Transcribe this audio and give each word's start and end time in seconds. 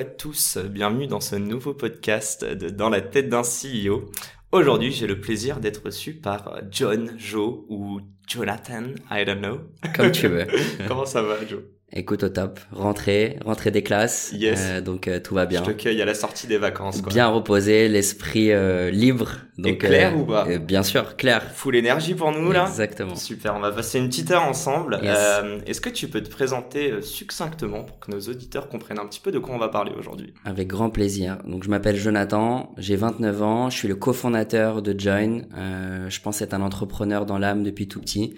À 0.00 0.04
tous, 0.04 0.56
bienvenue 0.56 1.06
dans 1.06 1.20
ce 1.20 1.36
nouveau 1.36 1.74
podcast 1.74 2.42
de 2.42 2.70
Dans 2.70 2.88
la 2.88 3.02
tête 3.02 3.28
d'un 3.28 3.42
CEO. 3.42 4.10
Aujourd'hui, 4.50 4.92
j'ai 4.92 5.06
le 5.06 5.20
plaisir 5.20 5.60
d'être 5.60 5.84
reçu 5.84 6.14
par 6.14 6.62
John, 6.70 7.12
Joe 7.18 7.64
ou 7.68 8.00
Jonathan, 8.26 8.94
I 9.10 9.26
don't 9.26 9.40
know. 9.40 9.60
Comme 9.94 10.10
tu 10.10 10.26
veux. 10.28 10.46
Comment 10.88 11.04
ça 11.04 11.20
va, 11.20 11.46
Joe? 11.46 11.60
Écoute 11.92 12.22
au 12.22 12.28
top, 12.28 12.60
rentrée, 12.70 13.36
rentrée 13.44 13.72
des 13.72 13.82
classes, 13.82 14.30
Yes. 14.32 14.60
euh, 14.62 14.80
donc 14.80 15.08
euh, 15.08 15.18
tout 15.18 15.34
va 15.34 15.44
bien. 15.46 15.64
Je 15.64 15.72
te 15.72 15.76
cueille 15.76 16.00
à 16.00 16.04
la 16.04 16.14
sortie 16.14 16.46
des 16.46 16.56
vacances. 16.56 17.02
Quoi. 17.02 17.12
Bien 17.12 17.26
reposé, 17.26 17.88
l'esprit 17.88 18.52
euh, 18.52 18.92
libre. 18.92 19.32
Donc, 19.58 19.72
Et 19.72 19.78
clair 19.78 20.16
ou 20.16 20.24
pas? 20.24 20.46
euh, 20.48 20.58
Bien 20.60 20.84
sûr, 20.84 21.16
clair. 21.16 21.42
Full 21.52 21.74
énergie 21.74 22.14
pour 22.14 22.30
nous 22.30 22.52
là? 22.52 22.66
Exactement. 22.68 23.16
Super, 23.16 23.56
on 23.56 23.60
va 23.60 23.72
passer 23.72 23.98
une 23.98 24.08
petite 24.08 24.30
heure 24.30 24.44
ensemble. 24.44 25.00
Yes. 25.02 25.16
Euh, 25.18 25.58
Est-ce 25.66 25.80
que 25.80 25.90
tu 25.90 26.06
peux 26.06 26.22
te 26.22 26.30
présenter 26.30 26.92
euh, 26.92 27.02
succinctement 27.02 27.82
pour 27.82 27.98
que 27.98 28.12
nos 28.12 28.20
auditeurs 28.20 28.68
comprennent 28.68 29.00
un 29.00 29.06
petit 29.06 29.20
peu 29.20 29.32
de 29.32 29.40
quoi 29.40 29.56
on 29.56 29.58
va 29.58 29.68
parler 29.68 29.90
aujourd'hui? 29.98 30.32
Avec 30.44 30.68
grand 30.68 30.90
plaisir. 30.90 31.38
Donc 31.44 31.64
je 31.64 31.70
m'appelle 31.70 31.96
Jonathan, 31.96 32.72
j'ai 32.78 32.94
29 32.94 33.42
ans, 33.42 33.68
je 33.68 33.76
suis 33.76 33.88
le 33.88 33.96
cofondateur 33.96 34.80
de 34.80 34.94
Join. 34.98 35.42
Euh, 35.58 36.08
je 36.08 36.20
pense 36.20 36.40
être 36.40 36.54
un 36.54 36.62
entrepreneur 36.62 37.26
dans 37.26 37.36
l'âme 37.38 37.64
depuis 37.64 37.88
tout 37.88 38.00
petit. 38.00 38.36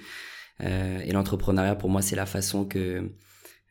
Euh, 0.62 1.00
et 1.04 1.12
l'entrepreneuriat 1.12 1.74
pour 1.74 1.90
moi 1.90 2.00
c'est 2.02 2.16
la 2.16 2.26
façon 2.26 2.64
que 2.64 3.10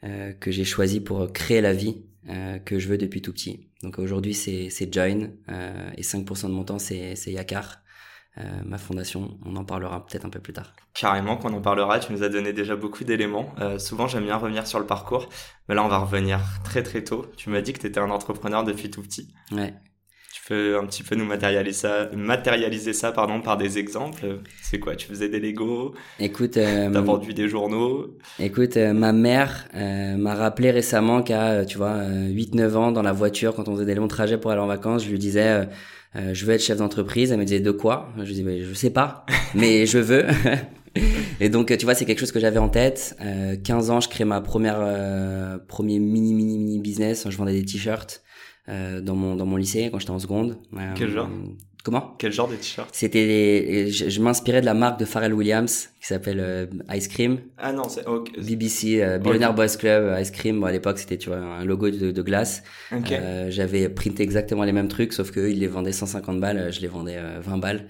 euh, 0.03 0.33
que 0.33 0.51
j'ai 0.51 0.65
choisi 0.65 0.99
pour 0.99 1.31
créer 1.31 1.61
la 1.61 1.73
vie 1.73 2.03
euh, 2.29 2.59
que 2.59 2.79
je 2.79 2.87
veux 2.87 2.97
depuis 2.97 3.21
tout 3.21 3.33
petit. 3.33 3.67
Donc 3.83 3.99
aujourd'hui 3.99 4.33
c'est 4.33 4.69
c'est 4.69 4.93
Join 4.93 5.31
euh, 5.49 5.91
et 5.97 6.01
5% 6.01 6.47
de 6.47 6.51
mon 6.51 6.63
temps 6.63 6.79
c'est 6.79 7.15
c'est 7.15 7.31
Yakar, 7.31 7.81
euh, 8.37 8.43
ma 8.65 8.77
fondation. 8.77 9.37
On 9.45 9.55
en 9.57 9.65
parlera 9.65 10.05
peut-être 10.05 10.25
un 10.25 10.29
peu 10.29 10.39
plus 10.39 10.53
tard. 10.53 10.73
Carrément, 10.93 11.35
qu'on 11.35 11.53
en 11.53 11.61
parlera. 11.61 11.99
Tu 11.99 12.13
nous 12.13 12.23
as 12.23 12.29
donné 12.29 12.53
déjà 12.53 12.77
beaucoup 12.77 13.03
d'éléments. 13.03 13.53
Euh, 13.59 13.77
souvent, 13.77 14.07
j'aime 14.07 14.23
bien 14.23 14.37
revenir 14.37 14.67
sur 14.67 14.79
le 14.79 14.85
parcours. 14.85 15.27
Mais 15.67 15.75
là, 15.75 15.83
on 15.83 15.89
va 15.89 15.97
revenir 15.97 16.39
très 16.63 16.81
très 16.81 17.03
tôt. 17.03 17.25
Tu 17.35 17.49
m'as 17.49 17.61
dit 17.61 17.73
que 17.73 17.79
tu 17.79 17.87
étais 17.87 17.99
un 17.99 18.09
entrepreneur 18.09 18.63
depuis 18.63 18.89
tout 18.89 19.01
petit. 19.01 19.33
Ouais. 19.51 19.73
Peux 20.51 20.77
un 20.77 20.85
petit 20.85 21.01
peu 21.01 21.15
nous 21.15 21.23
matérialiser 21.23 21.79
ça, 21.79 22.09
matérialiser 22.13 22.91
ça 22.91 23.13
pardon, 23.13 23.39
par 23.39 23.55
des 23.55 23.77
exemples. 23.77 24.39
C'est 24.61 24.79
quoi 24.79 24.97
Tu 24.97 25.07
faisais 25.07 25.29
des 25.29 25.39
Legos 25.39 25.93
Écoute, 26.19 26.57
euh, 26.57 26.89
T'as 26.91 26.99
vendu 26.99 27.33
des 27.33 27.47
journaux 27.47 28.17
Écoute, 28.37 28.75
euh, 28.75 28.91
ma 28.91 29.13
mère 29.13 29.69
euh, 29.75 30.17
m'a 30.17 30.35
rappelé 30.35 30.71
récemment 30.71 31.21
qu'à, 31.21 31.51
euh, 31.51 31.63
tu 31.63 31.77
vois, 31.77 32.01
8-9 32.01 32.75
ans, 32.75 32.91
dans 32.91 33.01
la 33.01 33.13
voiture, 33.13 33.55
quand 33.55 33.69
on 33.69 33.75
faisait 33.75 33.85
des 33.85 33.95
longs 33.95 34.09
trajets 34.09 34.37
pour 34.37 34.51
aller 34.51 34.59
en 34.59 34.67
vacances, 34.67 35.05
je 35.05 35.11
lui 35.11 35.19
disais, 35.19 35.69
je 36.13 36.45
veux 36.45 36.51
être 36.51 36.61
chef 36.61 36.79
d'entreprise. 36.79 37.31
Elle 37.31 37.39
me 37.39 37.45
disait, 37.45 37.61
de 37.61 37.71
quoi? 37.71 38.09
Je 38.17 38.23
disais, 38.23 38.43
mais 38.43 38.59
je 38.59 38.73
sais 38.73 38.89
pas, 38.89 39.25
mais 39.55 39.85
je 39.85 39.99
veux. 39.99 40.25
Et 41.39 41.49
donc, 41.49 41.75
tu 41.75 41.85
vois, 41.85 41.95
c'est 41.95 42.05
quelque 42.05 42.19
chose 42.19 42.31
que 42.31 42.39
j'avais 42.39 42.59
en 42.59 42.69
tête. 42.69 43.15
Euh, 43.21 43.55
15 43.55 43.89
ans, 43.89 43.99
je 43.99 44.09
crée 44.09 44.25
ma 44.25 44.41
première, 44.41 44.77
euh, 44.79 45.57
premier 45.67 45.99
mini, 45.99 46.33
mini, 46.33 46.57
mini 46.57 46.79
business. 46.79 47.27
Je 47.29 47.37
vendais 47.37 47.53
des 47.53 47.65
t-shirts 47.65 48.21
dans 48.67 49.15
mon 49.15 49.35
dans 49.35 49.45
mon 49.45 49.57
lycée 49.57 49.89
quand 49.91 49.99
j'étais 49.99 50.11
en 50.11 50.19
seconde. 50.19 50.57
Euh, 50.75 50.93
Quel 50.95 51.09
genre? 51.09 51.29
Comment? 51.83 52.13
Quel 52.19 52.31
genre 52.31 52.47
de 52.47 52.55
t-shirt 52.55 52.89
C'était, 52.93 53.87
je, 53.89 54.07
je 54.07 54.21
m'inspirais 54.21 54.61
de 54.61 54.67
la 54.67 54.75
marque 54.75 54.99
de 54.99 55.05
Pharrell 55.05 55.33
Williams 55.33 55.89
qui 55.99 56.05
s'appelle 56.05 56.39
euh, 56.39 56.67
Ice 56.93 57.07
Cream. 57.07 57.39
Ah 57.57 57.73
non, 57.73 57.89
c'est 57.89 58.05
ok. 58.05 58.29
BBC, 58.39 59.01
euh, 59.01 59.17
Billionaire 59.17 59.55
Boys 59.55 59.75
Club, 59.79 60.03
euh, 60.03 60.21
Ice 60.21 60.29
Cream. 60.29 60.59
Bon, 60.59 60.67
à 60.67 60.71
l'époque, 60.71 60.99
c'était 60.99 61.17
tu 61.17 61.29
vois 61.29 61.39
un 61.39 61.65
logo 61.65 61.89
de, 61.89 62.11
de 62.11 62.21
glace. 62.21 62.61
Ok. 62.95 63.11
Euh, 63.11 63.49
J'avais 63.49 63.89
printé 63.89 64.21
exactement 64.21 64.63
les 64.63 64.73
mêmes 64.73 64.89
trucs, 64.89 65.11
sauf 65.11 65.31
que 65.31 65.39
eux, 65.39 65.49
ils 65.49 65.59
les 65.59 65.65
vendaient 65.67 65.91
150 65.91 66.39
balles, 66.39 66.57
euh, 66.59 66.71
je 66.71 66.81
les 66.81 66.87
vendais 66.87 67.17
euh, 67.17 67.39
20 67.41 67.57
balles. 67.57 67.87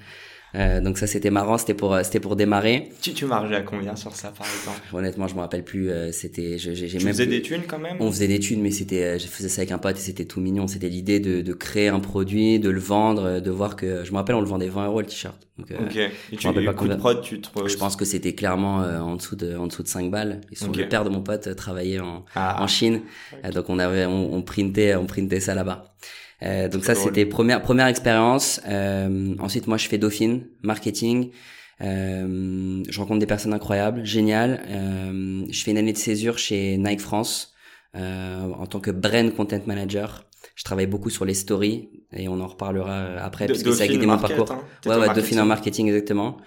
Euh, 0.56 0.82
donc 0.82 0.98
ça, 0.98 1.08
c'était 1.08 1.30
marrant. 1.30 1.58
C'était 1.58 1.74
pour, 1.74 1.94
euh, 1.94 2.04
c'était 2.04 2.20
pour 2.20 2.36
démarrer. 2.36 2.92
Tu, 3.02 3.14
tu 3.14 3.26
margeais 3.26 3.56
à 3.56 3.62
combien 3.62 3.96
sur 3.96 4.16
ça, 4.16 4.30
par 4.38 4.46
exemple? 4.48 4.82
Honnêtement, 4.94 5.28
je 5.28 5.36
me 5.36 5.40
rappelle 5.40 5.64
plus. 5.64 5.90
euh, 5.90 6.12
c'était, 6.12 6.58
je- 6.58 6.74
j'ai 6.74 6.98
même. 7.00 7.08
faisais 7.08 7.26
plus- 7.26 7.36
des 7.38 7.42
thunes 7.42 7.64
quand 7.68 7.80
même? 7.80 7.98
On 8.00 8.12
faisait 8.12 8.28
des 8.28 8.40
thunes, 8.40 8.62
mais 8.62 8.72
c'était, 8.72 9.04
euh, 9.04 9.18
je 9.18 9.28
faisais 9.28 9.48
ça 9.50 9.62
avec 9.62 9.72
un 9.72 9.78
pote 9.78 9.98
et 9.98 10.02
c'était 10.02 10.26
tout 10.26 10.42
mignon. 10.42 10.68
C'était 10.68 10.90
l'idée 10.90 11.20
de, 11.20 11.42
de 11.42 11.54
créer 11.54 11.88
un 11.88 12.00
produit, 12.02 12.60
de 12.60 12.70
le 12.70 12.80
vendre, 12.80 13.24
euh, 13.24 13.40
de 13.40 13.50
voir 13.52 13.76
que, 13.76 14.04
je 14.04 14.12
me 14.12 14.18
rappelle, 14.18 14.36
on 14.36 14.42
le 14.42 14.48
vendait 14.48 14.68
20 14.68 14.88
euros 14.88 15.00
le 15.00 15.08
t-shirt. 15.08 15.40
Donc, 15.58 15.72
euh, 15.72 15.78
Ok. 15.86 15.96
Et 15.96 16.36
tu 16.36 16.48
pas 16.66 16.74
coup 16.74 16.88
de 16.88 16.96
prod, 16.96 17.22
tu 17.22 17.40
te. 17.40 17.68
Je 17.68 17.78
pense 17.78 17.96
que 17.96 18.04
c'était 18.06 18.34
clairement 18.34 18.82
euh, 18.84 19.00
en 19.00 19.16
dessous 19.16 19.36
de, 19.36 19.56
en 19.56 19.68
dessous 19.68 19.84
de 19.84 19.88
5 19.88 20.10
balles. 20.12 20.42
Ils 20.52 20.58
sont 20.58 20.70
Ok. 20.70 20.78
le 20.78 20.90
père 20.90 21.04
de 21.06 21.10
mon 21.10 21.22
pote 21.22 21.48
euh, 21.48 21.54
travaillait 21.54 22.00
en, 22.00 22.26
Ah, 22.36 22.62
en 22.62 22.68
Chine. 22.68 23.02
Euh, 23.46 23.52
donc 23.52 23.70
on 23.70 23.80
avait, 23.80 24.06
on, 24.06 24.34
on 24.34 24.42
printait, 24.42 24.96
on 24.96 25.06
printait 25.06 25.40
ça 25.40 25.54
là-bas. 25.56 25.94
Euh, 26.44 26.68
donc 26.68 26.84
ça 26.84 26.94
c'était 27.08 27.26
première 27.26 27.62
première 27.62 27.88
expérience. 27.88 28.62
Euh, 28.68 29.36
ensuite 29.40 29.68
moi 29.68 29.78
je 29.78 29.88
fais 29.88 29.98
Dauphine, 29.98 30.48
marketing. 30.64 31.32
Euh, 31.82 32.84
je 32.88 33.00
rencontre 33.00 33.20
des 33.20 33.26
personnes 33.26 33.54
incroyables, 33.54 34.06
géniales. 34.06 34.62
Euh, 34.70 35.44
je 35.50 35.64
fais 35.64 35.72
une 35.72 35.78
année 35.78 35.94
de 35.94 35.98
césure 35.98 36.38
chez 36.38 36.78
Nike 36.78 37.02
France 37.02 37.54
euh, 37.96 38.44
en 38.54 38.66
tant 38.68 38.80
que 38.80 38.92
brand 38.92 39.34
content 39.36 39.62
manager. 39.66 40.26
Je 40.56 40.64
travaille 40.64 40.86
beaucoup 40.88 41.10
sur 41.10 41.26
les 41.26 41.34
stories 41.34 41.90
et 42.14 42.28
on 42.28 42.40
en 42.40 42.48
reparlera 42.48 42.92
euh, 42.92 43.18
après 43.22 43.48
De- 43.48 43.54
parce 43.54 43.64
que 43.64 43.72
ça 43.72 43.84
a 43.84 43.88
guidé 43.88 44.06
mon 44.06 44.18
parcours. 44.18 44.52
hein. 44.52 44.64
Ouais, 44.86 44.96
ouais. 44.98 45.14
Dauphine 45.16 45.40
en 45.40 45.46
marketing 45.46 45.88
exactement. 45.88 46.38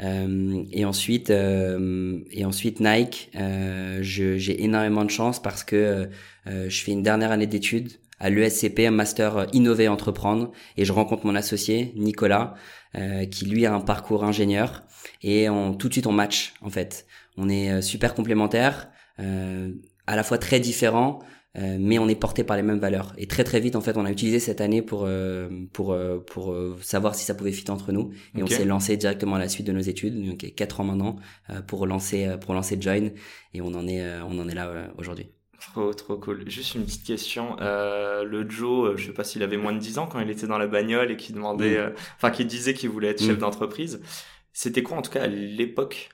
Euh, 0.00 0.62
et 0.70 0.84
ensuite, 0.84 1.30
euh, 1.30 2.18
et 2.30 2.44
ensuite 2.44 2.78
Nike, 2.80 3.30
euh, 3.34 3.98
j'ai 4.02 4.62
énormément 4.62 5.04
de 5.04 5.10
chance 5.10 5.42
parce 5.42 5.64
que 5.64 6.08
euh, 6.46 6.68
je 6.68 6.82
fais 6.82 6.92
une 6.92 7.02
dernière 7.02 7.32
année 7.32 7.48
d'études 7.48 7.90
à 8.20 8.30
l'ESCP, 8.30 8.80
un 8.80 8.90
master 8.90 9.46
innover 9.52 9.84
et 9.84 9.88
entreprendre, 9.88 10.52
et 10.76 10.84
je 10.84 10.92
rencontre 10.92 11.26
mon 11.26 11.34
associé 11.34 11.92
Nicolas, 11.96 12.54
euh, 12.96 13.26
qui 13.26 13.46
lui 13.46 13.66
a 13.66 13.74
un 13.74 13.80
parcours 13.80 14.24
ingénieur, 14.24 14.84
et 15.22 15.48
on, 15.48 15.74
tout 15.74 15.88
de 15.88 15.92
suite 15.92 16.06
on 16.06 16.12
match 16.12 16.54
en 16.62 16.70
fait. 16.70 17.06
On 17.36 17.48
est 17.48 17.70
euh, 17.70 17.80
super 17.80 18.14
complémentaires, 18.14 18.90
euh, 19.20 19.72
à 20.06 20.16
la 20.16 20.22
fois 20.22 20.38
très 20.38 20.58
différents, 20.60 21.20
euh, 21.56 21.76
mais 21.80 21.98
on 21.98 22.08
est 22.08 22.14
porté 22.14 22.44
par 22.44 22.56
les 22.56 22.62
mêmes 22.62 22.78
valeurs. 22.78 23.14
Et 23.16 23.26
très 23.26 23.44
très 23.44 23.60
vite 23.60 23.74
en 23.76 23.80
fait, 23.80 23.96
on 23.96 24.04
a 24.04 24.10
utilisé 24.10 24.38
cette 24.38 24.60
année 24.60 24.82
pour 24.82 25.04
euh, 25.06 25.48
pour 25.72 25.92
euh, 25.92 26.18
pour 26.18 26.52
euh, 26.52 26.76
savoir 26.82 27.14
si 27.14 27.24
ça 27.24 27.34
pouvait 27.34 27.52
fitter 27.52 27.70
entre 27.70 27.92
nous, 27.92 28.10
et 28.36 28.42
on 28.42 28.46
s'est 28.46 28.64
lancé 28.64 28.96
directement 28.96 29.36
à 29.36 29.38
la 29.38 29.48
suite 29.48 29.66
de 29.66 29.72
nos 29.72 29.80
études, 29.80 30.22
donc 30.26 30.38
quatre 30.54 30.80
ans 30.80 30.84
maintenant, 30.84 31.16
euh, 31.50 31.62
pour 31.62 31.86
lancer 31.86 32.26
euh, 32.26 32.36
pour 32.36 32.54
lancer 32.54 32.76
Join, 32.80 33.10
et 33.54 33.60
on 33.60 33.74
en 33.74 33.86
est 33.86 34.02
euh, 34.02 34.24
on 34.24 34.38
en 34.38 34.48
est 34.48 34.54
là 34.54 34.68
euh, 34.68 34.88
aujourd'hui. 34.98 35.30
Trop, 35.60 35.92
trop 35.92 36.16
cool. 36.16 36.48
Juste 36.48 36.74
une 36.76 36.84
petite 36.84 37.04
question. 37.04 37.56
Euh, 37.60 38.22
le 38.24 38.48
Joe, 38.48 38.90
euh, 38.90 38.96
je 38.96 39.06
sais 39.06 39.12
pas 39.12 39.24
s'il 39.24 39.42
avait 39.42 39.56
moins 39.56 39.72
de 39.72 39.78
10 39.78 39.98
ans 39.98 40.06
quand 40.06 40.20
il 40.20 40.30
était 40.30 40.46
dans 40.46 40.58
la 40.58 40.68
bagnole 40.68 41.10
et 41.10 41.16
qu'il 41.16 41.34
demandait, 41.34 41.76
euh, 41.76 41.90
enfin, 42.16 42.30
qu'il 42.30 42.46
disait 42.46 42.74
qu'il 42.74 42.90
voulait 42.90 43.08
être 43.08 43.22
chef 43.22 43.38
d'entreprise. 43.38 44.00
C'était 44.52 44.82
quoi, 44.82 44.96
en 44.96 45.02
tout 45.02 45.10
cas, 45.10 45.22
à 45.22 45.26
l'époque, 45.26 46.10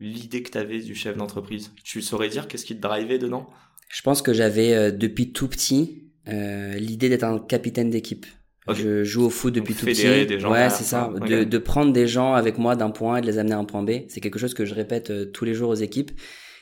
l'idée 0.00 0.42
que 0.42 0.50
tu 0.50 0.58
avais 0.58 0.80
du 0.80 0.94
chef 0.94 1.16
d'entreprise? 1.16 1.72
Tu 1.82 2.02
saurais 2.02 2.28
dire 2.28 2.48
qu'est-ce 2.48 2.64
qui 2.64 2.76
te 2.76 2.80
drivait 2.80 3.18
dedans? 3.18 3.48
Je 3.88 4.02
pense 4.02 4.22
que 4.22 4.32
j'avais 4.32 4.74
euh, 4.74 4.90
depuis 4.90 5.32
tout 5.32 5.48
petit 5.48 6.04
euh, 6.28 6.74
l'idée 6.74 7.08
d'être 7.08 7.24
un 7.24 7.38
capitaine 7.38 7.90
d'équipe. 7.90 8.26
Je 8.72 9.04
joue 9.04 9.24
au 9.26 9.30
foot 9.30 9.54
depuis 9.54 9.74
Donc 9.74 9.80
tout 9.80 9.86
fédérer 9.86 10.20
petit. 10.20 10.26
des 10.26 10.40
gens 10.40 10.50
ouais, 10.50 10.70
c'est 10.70 10.84
ça. 10.84 11.12
De, 11.28 11.44
de 11.44 11.58
prendre 11.58 11.92
des 11.92 12.06
gens 12.06 12.32
avec 12.32 12.56
moi 12.56 12.76
d'un 12.76 12.88
point 12.90 13.16
A 13.16 13.18
et 13.18 13.20
de 13.20 13.26
les 13.26 13.38
amener 13.38 13.52
à 13.52 13.58
un 13.58 13.64
point 13.64 13.82
B. 13.82 13.90
C'est 14.08 14.20
quelque 14.20 14.38
chose 14.38 14.54
que 14.54 14.64
je 14.64 14.74
répète 14.74 15.10
euh, 15.10 15.26
tous 15.26 15.44
les 15.44 15.52
jours 15.52 15.68
aux 15.68 15.74
équipes. 15.74 16.12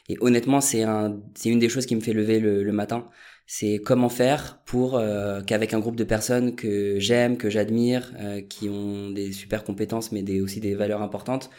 Et 0.08 0.16
honnêtement, 0.20 0.60
c'est 0.60 0.82
un, 0.82 1.20
c'est 1.34 1.48
une 1.50 1.58
des 1.58 1.68
choses 1.68 1.86
qui 1.86 1.96
me 1.96 2.00
fait 2.00 2.12
lever 2.12 2.40
le, 2.40 2.62
le 2.62 2.72
matin. 2.72 3.08
C'est 3.46 3.78
comment 3.78 4.08
faire 4.08 4.62
pour 4.64 4.96
euh, 4.96 5.42
qu'avec 5.42 5.74
un 5.74 5.80
groupe 5.80 5.96
de 5.96 6.04
personnes 6.04 6.54
que 6.56 6.98
j'aime, 6.98 7.36
que 7.36 7.50
j'admire, 7.50 8.12
euh, 8.20 8.40
qui 8.40 8.68
ont 8.68 9.10
des 9.10 9.32
super 9.32 9.64
compétences, 9.64 10.12
mais 10.12 10.22
des, 10.22 10.40
aussi 10.40 10.60
des 10.60 10.74
valeurs 10.74 11.02
importantes, 11.02 11.50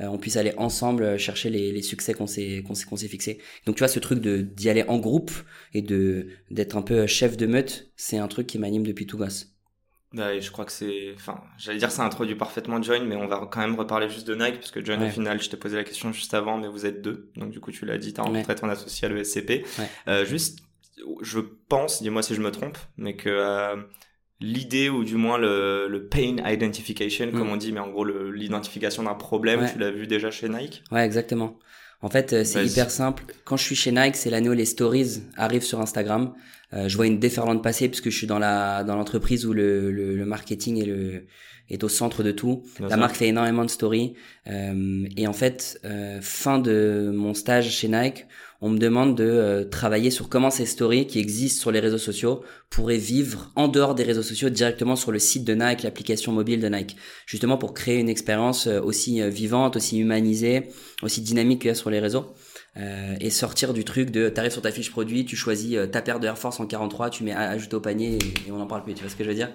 euh, 0.00 0.06
on 0.06 0.18
puisse 0.18 0.36
aller 0.36 0.54
ensemble 0.56 1.18
chercher 1.18 1.50
les, 1.50 1.72
les 1.72 1.82
succès 1.82 2.14
qu'on 2.14 2.26
s'est 2.26 2.62
qu'on 2.66 2.74
s'est 2.74 2.86
qu'on 2.86 2.96
s'est 2.96 3.08
fixés. 3.08 3.38
Donc 3.66 3.76
tu 3.76 3.80
vois 3.80 3.88
ce 3.88 3.98
truc 4.00 4.20
de 4.20 4.42
d'y 4.42 4.68
aller 4.70 4.84
en 4.88 4.98
groupe 4.98 5.32
et 5.74 5.82
de 5.82 6.28
d'être 6.50 6.76
un 6.76 6.82
peu 6.82 7.06
chef 7.06 7.36
de 7.36 7.46
meute, 7.46 7.90
c'est 7.96 8.18
un 8.18 8.28
truc 8.28 8.46
qui 8.46 8.58
m'anime 8.58 8.84
depuis 8.86 9.06
tout 9.06 9.18
gosse. 9.18 9.53
Ouais, 10.16 10.40
je 10.40 10.50
crois 10.52 10.64
que 10.64 10.70
c'est, 10.72 11.12
enfin, 11.16 11.40
j'allais 11.58 11.78
dire 11.78 11.90
ça 11.90 12.04
introduit 12.04 12.36
parfaitement 12.36 12.80
Join, 12.80 13.04
mais 13.04 13.16
on 13.16 13.26
va 13.26 13.48
quand 13.50 13.60
même 13.60 13.74
reparler 13.74 14.08
juste 14.08 14.28
de 14.28 14.34
Nike, 14.34 14.56
parce 14.60 14.70
que 14.70 14.84
Join, 14.84 15.00
au 15.00 15.04
Ouais. 15.04 15.10
final, 15.10 15.42
je 15.42 15.50
t'ai 15.50 15.56
posé 15.56 15.76
la 15.76 15.82
question 15.84 16.12
juste 16.12 16.34
avant, 16.34 16.56
mais 16.56 16.68
vous 16.68 16.86
êtes 16.86 17.02
deux. 17.02 17.30
Donc, 17.36 17.50
du 17.50 17.58
coup, 17.60 17.72
tu 17.72 17.84
l'as 17.84 17.98
dit, 17.98 18.12
t'as 18.12 18.22
Ouais. 18.22 18.28
rencontré 18.28 18.54
ton 18.54 18.68
associé 18.68 19.06
à 19.08 19.10
l'ESCP. 19.10 19.64
Ouais. 19.78 19.88
Euh, 20.08 20.24
juste, 20.24 20.60
je 21.22 21.40
pense, 21.68 22.00
dis-moi 22.00 22.22
si 22.22 22.34
je 22.36 22.40
me 22.40 22.50
trompe, 22.52 22.78
mais 22.96 23.16
que, 23.16 23.28
euh, 23.28 23.76
l'idée, 24.40 24.88
ou 24.88 25.04
du 25.04 25.16
moins 25.16 25.38
le, 25.38 25.88
le 25.88 26.06
pain 26.06 26.36
identification, 26.48 27.30
comme 27.32 27.48
Mm. 27.48 27.52
on 27.52 27.56
dit, 27.56 27.72
mais 27.72 27.80
en 27.80 27.88
gros, 27.90 28.04
l'identification 28.04 29.02
d'un 29.02 29.14
problème, 29.14 29.60
Ouais. 29.62 29.72
tu 29.72 29.78
l'as 29.78 29.90
vu 29.90 30.06
déjà 30.06 30.30
chez 30.30 30.48
Nike? 30.48 30.84
Ouais, 30.92 31.04
exactement. 31.04 31.58
En 32.02 32.10
fait, 32.10 32.32
euh, 32.34 32.44
c'est 32.44 32.66
hyper 32.66 32.90
simple. 32.90 33.24
Quand 33.44 33.56
je 33.56 33.64
suis 33.64 33.76
chez 33.76 33.90
Nike, 33.90 34.16
c'est 34.16 34.28
l'année 34.28 34.50
où 34.50 34.52
les 34.52 34.66
stories 34.66 35.22
arrivent 35.36 35.62
sur 35.62 35.80
Instagram. 35.80 36.34
Euh, 36.72 36.88
je 36.88 36.96
vois 36.96 37.06
une 37.06 37.18
déferlante 37.18 37.62
passer 37.62 37.88
puisque 37.88 38.10
je 38.10 38.16
suis 38.16 38.26
dans 38.26 38.38
la 38.38 38.84
dans 38.84 38.96
l'entreprise 38.96 39.46
où 39.46 39.52
le, 39.52 39.90
le, 39.90 40.16
le 40.16 40.24
marketing 40.26 40.80
est 40.80 40.86
le 40.86 41.26
est 41.70 41.82
au 41.82 41.88
centre 41.88 42.22
de 42.22 42.30
tout. 42.30 42.62
Bien 42.78 42.88
La 42.88 42.96
marque 42.96 43.16
fait 43.16 43.28
énormément 43.28 43.64
de 43.64 43.70
stories. 43.70 44.14
Euh, 44.48 45.06
et 45.16 45.26
en 45.26 45.32
fait, 45.32 45.80
euh, 45.84 46.18
fin 46.20 46.58
de 46.58 47.10
mon 47.14 47.32
stage 47.34 47.70
chez 47.70 47.88
Nike, 47.88 48.26
on 48.60 48.70
me 48.70 48.78
demande 48.78 49.16
de 49.16 49.24
euh, 49.24 49.64
travailler 49.64 50.10
sur 50.10 50.28
comment 50.28 50.50
ces 50.50 50.66
stories 50.66 51.06
qui 51.06 51.18
existent 51.18 51.60
sur 51.62 51.72
les 51.72 51.80
réseaux 51.80 51.98
sociaux 51.98 52.42
pourraient 52.70 52.98
vivre 52.98 53.50
en 53.56 53.68
dehors 53.68 53.94
des 53.94 54.04
réseaux 54.04 54.22
sociaux 54.22 54.50
directement 54.50 54.96
sur 54.96 55.12
le 55.12 55.18
site 55.18 55.44
de 55.44 55.54
Nike, 55.54 55.82
l'application 55.82 56.32
mobile 56.32 56.60
de 56.60 56.68
Nike. 56.68 56.96
Justement 57.26 57.56
pour 57.56 57.72
créer 57.74 57.98
une 57.98 58.08
expérience 58.08 58.66
euh, 58.66 58.80
aussi 58.80 59.22
vivante, 59.30 59.76
aussi 59.76 59.98
humanisée, 59.98 60.68
aussi 61.02 61.22
dynamique 61.22 61.62
qu'il 61.62 61.68
y 61.68 61.72
a 61.72 61.74
sur 61.74 61.90
les 61.90 62.00
réseaux. 62.00 62.34
Euh, 62.76 63.14
et 63.20 63.30
sortir 63.30 63.72
du 63.72 63.84
truc 63.84 64.10
de 64.10 64.28
t'arrives 64.28 64.50
sur 64.50 64.62
ta 64.62 64.72
fiche 64.72 64.90
produit, 64.90 65.24
tu 65.24 65.36
choisis 65.36 65.76
euh, 65.76 65.86
ta 65.86 66.02
paire 66.02 66.18
de 66.18 66.26
Air 66.26 66.36
Force 66.36 66.58
en 66.58 66.66
43, 66.66 67.08
tu 67.10 67.22
mets 67.22 67.32
ajouter 67.32 67.76
au 67.76 67.80
panier 67.80 68.18
et, 68.20 68.48
et 68.48 68.52
on 68.52 68.56
n'en 68.58 68.66
parle 68.66 68.82
plus. 68.82 68.94
Tu 68.94 69.02
vois 69.02 69.10
ce 69.10 69.14
que 69.16 69.22
je 69.22 69.28
veux 69.28 69.34
dire? 69.36 69.50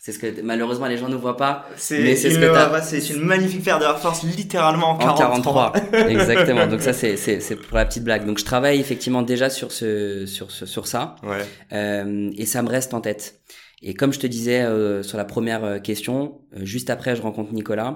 C'est 0.00 0.12
ce 0.12 0.18
que 0.20 0.42
malheureusement 0.42 0.86
les 0.86 0.96
gens 0.96 1.08
ne 1.08 1.16
voient 1.16 1.36
pas. 1.36 1.66
C'est 1.76 2.14
c'est 2.14 3.08
une 3.10 3.24
magnifique 3.24 3.64
paire 3.64 3.78
de 3.80 3.84
Air 3.84 3.98
Force 3.98 4.22
littéralement 4.22 4.90
en 4.90 4.94
En 4.94 5.14
43. 5.14 5.72
43. 5.72 5.98
Exactement. 6.08 6.66
Donc 6.68 6.82
ça 6.82 6.92
c'est 6.92 7.56
pour 7.56 7.76
la 7.76 7.84
petite 7.86 8.04
blague. 8.04 8.24
Donc 8.26 8.38
je 8.38 8.44
travaille 8.44 8.78
effectivement 8.80 9.22
déjà 9.22 9.50
sur 9.50 9.72
ce 9.72 10.24
sur 10.26 10.50
ce, 10.50 10.66
sur 10.66 10.86
ça 10.86 11.16
Ouais. 11.24 11.44
euh, 11.72 12.30
et 12.36 12.46
ça 12.46 12.62
me 12.62 12.68
reste 12.68 12.94
en 12.94 13.00
tête. 13.00 13.40
Et 13.82 13.94
comme 13.94 14.12
je 14.12 14.20
te 14.20 14.26
disais 14.26 14.60
euh, 14.62 15.02
sur 15.02 15.18
la 15.18 15.24
première 15.24 15.64
euh, 15.64 15.78
question, 15.78 16.42
euh, 16.56 16.64
juste 16.64 16.90
après 16.90 17.16
je 17.16 17.22
rencontre 17.22 17.52
Nicolas 17.52 17.94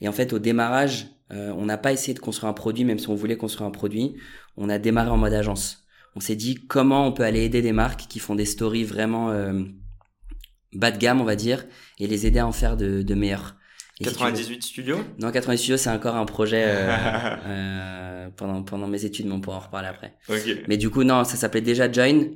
et 0.00 0.08
en 0.08 0.12
fait 0.12 0.32
au 0.32 0.38
démarrage, 0.40 1.06
euh, 1.32 1.52
on 1.56 1.64
n'a 1.64 1.78
pas 1.78 1.92
essayé 1.92 2.14
de 2.14 2.18
construire 2.20 2.50
un 2.50 2.54
produit 2.54 2.84
même 2.84 2.98
si 2.98 3.08
on 3.08 3.14
voulait 3.14 3.36
construire 3.36 3.66
un 3.66 3.70
produit, 3.70 4.14
on 4.56 4.68
a 4.68 4.78
démarré 4.78 5.10
en 5.10 5.16
mode 5.16 5.32
agence. 5.34 5.84
On 6.16 6.20
s'est 6.20 6.36
dit 6.36 6.54
comment 6.66 7.06
on 7.06 7.12
peut 7.12 7.24
aller 7.24 7.42
aider 7.44 7.62
des 7.62 7.72
marques 7.72 8.06
qui 8.08 8.18
font 8.18 8.34
des 8.34 8.44
stories 8.44 8.84
vraiment 8.84 9.30
euh, 9.30 9.62
bas 10.72 10.90
de 10.90 10.98
gamme 10.98 11.20
on 11.20 11.24
va 11.24 11.36
dire 11.36 11.64
et 11.98 12.06
les 12.06 12.26
aider 12.26 12.38
à 12.40 12.46
en 12.46 12.52
faire 12.52 12.76
de, 12.76 13.02
de 13.02 13.14
meilleurs. 13.14 13.56
Et 14.00 14.04
si 14.04 14.10
tu 14.10 14.18
veux- 14.18 14.30
98 14.30 14.62
studios? 14.62 14.98
non, 15.20 15.30
80 15.30 15.56
Studios, 15.56 15.76
c'est 15.76 15.90
encore 15.90 16.16
un 16.16 16.24
projet 16.26 16.64
euh, 16.66 16.90
euh, 17.46 18.28
pendant 18.36 18.62
pendant 18.64 18.88
mes 18.88 19.04
études, 19.04 19.26
mais 19.26 19.32
on 19.32 19.40
pourra 19.40 19.58
en 19.58 19.60
reparler 19.60 19.86
après. 19.88 20.14
Mais 20.66 20.76
du 20.76 20.90
coup, 20.90 21.04
non, 21.04 21.22
ça 21.24 21.36
s'appelait 21.36 21.60
déjà 21.60 21.90
Join. 21.90 22.26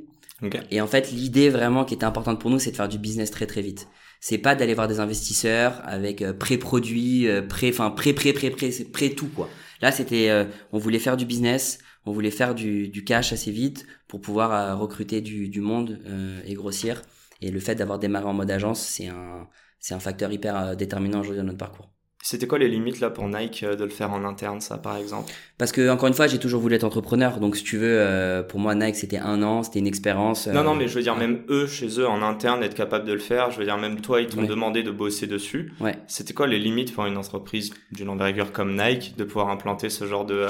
Et 0.71 0.81
en 0.81 0.87
fait, 0.87 1.11
l'idée 1.11 1.51
vraiment 1.51 1.85
qui 1.85 1.95
était 1.95 2.05
importante 2.05 2.41
pour 2.41 2.49
nous, 2.51 2.61
c'est 2.61 2.71
de 2.71 2.77
faire 2.77 2.89
du 2.89 2.99
business 2.99 3.33
très 3.33 3.47
très 3.47 3.61
vite. 3.61 3.89
C'est 4.21 4.39
pas 4.39 4.55
d'aller 4.55 4.75
voir 4.75 4.89
des 4.89 5.01
investisseurs 5.01 5.81
avec 5.85 6.23
euh, 6.23 6.33
pré-produits, 6.33 7.29
euh, 7.29 7.43
pré, 7.43 7.71
enfin 7.71 7.91
pré 7.91 8.13
pré 8.13 8.33
pré 8.33 8.51
pré, 8.51 8.71
pré 8.93 9.11
tout 9.15 9.29
quoi. 9.29 9.49
Là, 9.81 9.93
c'était, 9.93 10.31
euh, 10.31 10.45
on 10.73 10.79
voulait 10.79 10.99
faire 10.99 11.17
du 11.17 11.25
business, 11.25 11.79
on 12.05 12.13
voulait 12.13 12.31
faire 12.31 12.55
du, 12.55 12.89
du 12.89 13.05
cash 13.05 13.33
assez 13.33 13.51
vite 13.53 13.87
pour 14.09 14.21
pouvoir 14.21 14.53
euh, 14.53 14.75
recruter 14.75 15.21
du, 15.21 15.49
du 15.49 15.61
monde 15.61 16.01
euh, 16.07 16.41
et 16.45 16.55
grossir. 16.55 17.03
Et 17.41 17.51
le 17.51 17.61
fait 17.61 17.77
d'avoir 17.77 17.99
démarré 17.99 18.27
en 18.27 18.35
mode 18.35 18.51
agence, 18.51 18.81
c'est 18.81 19.07
un 19.09 19.49
c'est 19.81 19.95
un 19.95 20.01
facteur 20.01 20.33
hyper 20.33 20.77
déterminant 20.77 21.21
aujourd'hui 21.21 21.39
dans 21.39 21.45
notre 21.45 21.59
parcours. 21.59 21.89
C'était 22.21 22.47
quoi 22.49 22.59
les 22.59 22.69
limites 22.69 23.01
là 23.01 23.11
pour 23.11 23.29
Nike 23.29 23.63
euh, 23.63 23.77
de 23.77 23.85
le 23.85 23.91
faire 23.91 24.13
en 24.13 24.25
interne, 24.25 24.61
ça 24.61 24.77
par 24.77 24.97
exemple? 24.97 25.33
Parce 25.57 25.73
que 25.73 25.89
encore 25.89 26.09
une 26.09 26.15
fois, 26.15 26.27
j'ai 26.27 26.39
toujours 26.39 26.61
voulu 26.61 26.75
être 26.75 26.85
entrepreneur. 26.85 27.39
Donc 27.39 27.57
si 27.57 27.63
tu 27.65 27.79
veux, 27.79 27.97
euh, 27.99 28.43
pour 28.43 28.59
moi 28.61 28.75
Nike 28.75 28.97
c'était 28.97 29.19
un 29.19 29.43
an, 29.43 29.63
c'était 29.63 29.79
une 29.79 29.87
expérience. 29.87 30.47
euh, 30.49 30.53
Non, 30.53 30.63
non, 30.65 30.75
mais 30.75 30.89
je 30.89 30.95
veux 30.97 31.03
dire, 31.03 31.17
même 31.17 31.43
eux, 31.49 31.67
chez 31.67 31.87
eux, 32.01 32.07
en 32.09 32.21
interne, 32.23 32.63
être 32.63 32.75
capable 32.75 33.07
de 33.07 33.13
le 33.13 33.19
faire. 33.21 33.51
Je 33.53 33.59
veux 33.59 33.65
dire, 33.65 33.79
même 33.79 34.01
toi, 34.01 34.21
ils 34.21 34.27
t'ont 34.27 34.41
Ouais. 34.43 34.47
demandé 34.49 34.83
de 34.83 34.91
bosser 34.91 35.27
dessus. 35.27 35.73
Ouais. 35.81 35.97
C'était 36.09 36.35
quoi 36.35 36.47
les 36.49 36.59
limites 36.59 36.93
pour 36.93 37.07
une 37.07 37.17
entreprise 37.17 37.73
d'une 37.93 38.09
envergure 38.09 38.53
comme 38.53 38.77
Nike 38.77 39.15
de 39.17 39.25
pouvoir 39.25 39.49
implanter 39.49 39.89
ce 39.89 40.05
genre 40.07 40.25
de. 40.27 40.35
euh, 40.35 40.49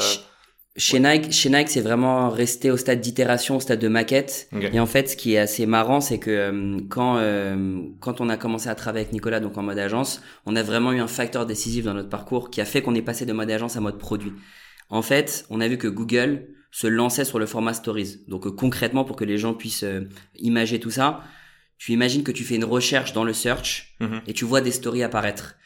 Ch- 0.78 0.90
Chez 0.92 1.00
Nike, 1.00 1.32
chez 1.32 1.50
Nike, 1.50 1.68
c'est 1.68 1.80
vraiment 1.80 2.30
resté 2.30 2.70
au 2.70 2.76
stade 2.76 3.00
d'itération, 3.00 3.56
au 3.56 3.60
stade 3.60 3.80
de 3.80 3.88
maquette. 3.88 4.48
Et 4.72 4.80
en 4.80 4.86
fait, 4.86 5.08
ce 5.10 5.16
qui 5.16 5.34
est 5.34 5.38
assez 5.38 5.66
marrant, 5.66 6.00
c'est 6.00 6.18
que 6.18 6.30
euh, 6.30 6.78
quand 6.88 7.16
euh, 7.18 7.82
quand 8.00 8.20
on 8.20 8.28
a 8.28 8.36
commencé 8.36 8.68
à 8.68 8.74
travailler 8.74 9.02
avec 9.04 9.12
Nicolas, 9.12 9.40
donc 9.40 9.58
en 9.58 9.62
mode 9.62 9.78
agence, 9.78 10.22
on 10.46 10.56
a 10.56 10.62
vraiment 10.62 10.92
eu 10.92 11.00
un 11.00 11.06
facteur 11.08 11.44
décisif 11.46 11.84
dans 11.84 11.94
notre 11.94 12.08
parcours 12.08 12.50
qui 12.50 12.60
a 12.60 12.64
fait 12.64 12.80
qu'on 12.82 12.94
est 12.94 13.02
passé 13.02 13.26
de 13.26 13.32
mode 13.32 13.50
agence 13.50 13.76
à 13.76 13.80
mode 13.80 13.98
produit. 13.98 14.32
En 14.90 15.02
fait, 15.02 15.44
on 15.50 15.60
a 15.60 15.68
vu 15.68 15.76
que 15.78 15.88
Google 15.88 16.46
se 16.70 16.86
lançait 16.86 17.24
sur 17.24 17.38
le 17.38 17.46
format 17.46 17.74
Stories. 17.74 18.20
Donc 18.28 18.46
euh, 18.46 18.50
concrètement, 18.50 19.04
pour 19.04 19.16
que 19.16 19.24
les 19.24 19.38
gens 19.38 19.54
puissent 19.54 19.82
euh, 19.84 20.02
imager 20.36 20.78
tout 20.80 20.90
ça, 20.90 21.22
tu 21.78 21.92
imagines 21.92 22.22
que 22.22 22.32
tu 22.32 22.44
fais 22.44 22.56
une 22.56 22.64
recherche 22.64 23.12
dans 23.12 23.24
le 23.24 23.32
search 23.32 23.94
Mhm. 24.00 24.20
et 24.26 24.32
tu 24.32 24.44
vois 24.44 24.60
des 24.60 24.70
stories 24.72 25.02
apparaître 25.02 25.56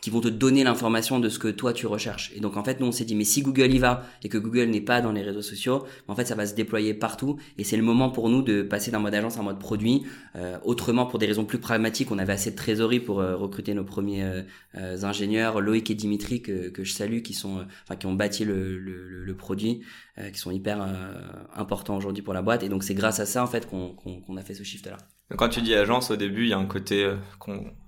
qui 0.00 0.10
vont 0.10 0.20
te 0.20 0.28
donner 0.28 0.64
l'information 0.64 1.20
de 1.20 1.28
ce 1.28 1.38
que 1.38 1.48
toi 1.48 1.72
tu 1.72 1.86
recherches. 1.86 2.32
Et 2.34 2.40
donc 2.40 2.56
en 2.56 2.64
fait, 2.64 2.80
nous 2.80 2.86
on 2.86 2.92
s'est 2.92 3.04
dit 3.04 3.14
mais 3.14 3.24
si 3.24 3.42
Google 3.42 3.72
y 3.74 3.78
va 3.78 4.04
et 4.22 4.28
que 4.28 4.38
Google 4.38 4.66
n'est 4.66 4.80
pas 4.80 5.00
dans 5.00 5.12
les 5.12 5.22
réseaux 5.22 5.42
sociaux, 5.42 5.84
en 6.06 6.14
fait 6.14 6.24
ça 6.26 6.34
va 6.34 6.46
se 6.46 6.54
déployer 6.54 6.94
partout 6.94 7.36
et 7.58 7.64
c'est 7.64 7.76
le 7.76 7.82
moment 7.82 8.10
pour 8.10 8.28
nous 8.28 8.42
de 8.42 8.62
passer 8.62 8.90
d'un 8.90 8.98
mode 9.00 9.14
agence 9.14 9.36
à 9.36 9.40
un 9.40 9.44
mode 9.44 9.58
produit. 9.58 10.04
Euh, 10.36 10.56
autrement, 10.64 11.06
pour 11.06 11.18
des 11.18 11.26
raisons 11.26 11.44
plus 11.44 11.58
pragmatiques, 11.58 12.10
on 12.10 12.18
avait 12.18 12.32
assez 12.32 12.50
de 12.52 12.56
trésorerie 12.56 13.00
pour 13.00 13.20
euh, 13.20 13.36
recruter 13.36 13.74
nos 13.74 13.84
premiers 13.84 14.22
euh, 14.22 14.42
euh, 14.76 15.02
ingénieurs, 15.02 15.60
Loïc 15.60 15.90
et 15.90 15.94
Dimitri 15.94 16.42
que, 16.42 16.68
que 16.68 16.84
je 16.84 16.92
salue, 16.92 17.22
qui 17.22 17.34
sont, 17.34 17.58
euh, 17.58 17.62
enfin 17.84 17.96
qui 17.96 18.06
ont 18.06 18.14
bâti 18.14 18.44
le, 18.44 18.78
le, 18.78 19.08
le- 19.08 19.24
le 19.24 19.34
produit, 19.36 19.80
euh, 20.18 20.30
qui 20.30 20.38
sont 20.38 20.50
hyper 20.50 20.82
euh, 20.82 21.12
importants 21.54 21.96
aujourd'hui 21.96 22.22
pour 22.22 22.34
la 22.34 22.42
boîte. 22.42 22.62
Et 22.62 22.68
donc 22.68 22.82
c'est 22.84 22.94
grâce 22.94 23.20
à 23.20 23.26
ça 23.26 23.42
en 23.42 23.46
fait 23.46 23.68
qu'on 23.68 23.94
qu'on 23.94 24.36
a 24.36 24.42
fait 24.42 24.54
ce 24.54 24.62
shift 24.62 24.86
là. 24.86 24.96
Quand 25.36 25.50
tu 25.50 25.60
dis 25.60 25.74
agence, 25.74 26.10
au 26.10 26.16
début, 26.16 26.44
il 26.44 26.48
y 26.48 26.52
a 26.54 26.58
un 26.58 26.64
côté, 26.64 27.04
euh, 27.04 27.16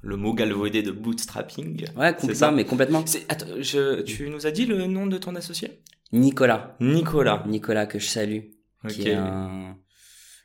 le 0.03 0.17
mot 0.17 0.35
galvaudé 0.35 0.83
de 0.83 0.91
bootstrapping. 0.91 1.87
Ouais, 1.97 2.15
complètement, 2.15 2.53
mais 2.53 2.65
complètement. 2.67 3.03
Attends, 3.31 3.47
je, 3.61 4.03
tu 4.03 4.29
nous 4.29 4.47
as 4.47 4.51
dit 4.51 4.67
le 4.67 4.87
nom 4.87 5.07
de 5.07 5.17
ton 5.17 5.35
associé? 5.35 5.81
Nicolas. 6.13 6.77
Nicolas. 6.81 7.43
Nicolas 7.47 7.87
que 7.87 7.99
je 7.99 8.07
salue, 8.07 8.41
Ok. 8.85 8.91
qui 8.91 9.09
est 9.09 9.15
un, 9.15 9.79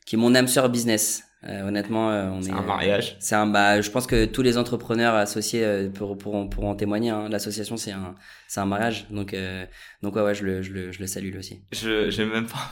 qui 0.06 0.16
est 0.16 0.18
mon 0.18 0.34
âme 0.36 0.48
sœur 0.48 0.70
business. 0.70 1.24
Euh, 1.48 1.68
honnêtement, 1.68 2.12
euh, 2.12 2.30
on 2.32 2.42
est. 2.42 2.46
C'est 2.46 2.52
un 2.52 2.62
mariage. 2.62 3.18
C'est 3.20 3.36
un 3.36 3.46
bah, 3.48 3.82
je 3.82 3.90
pense 3.92 4.08
que 4.08 4.26
tous 4.26 4.42
les 4.42 4.58
entrepreneurs 4.58 5.14
associés 5.14 5.64
euh, 5.64 5.90
pour- 5.90 6.18
pourront 6.18 6.48
pourront 6.48 6.72
en 6.72 6.76
témoigner. 6.76 7.12
Hein. 7.12 7.30
L'association 7.30 7.78
c'est 7.78 7.92
un 7.92 8.16
c'est 8.48 8.60
un 8.62 8.66
mariage, 8.66 9.06
donc 9.12 9.34
euh, 9.34 9.66
donc 10.02 10.16
ouais 10.16 10.22
ouais 10.24 10.34
je 10.36 10.44
le 10.44 10.62
je 10.64 10.74
le 10.74 10.92
je 10.92 11.00
le 11.00 11.08
salue 11.08 11.30
lui 11.32 11.38
aussi. 11.38 11.64
Je, 11.72 12.10
j'ai 12.10 12.26
même 12.26 12.48
pas. 12.48 12.72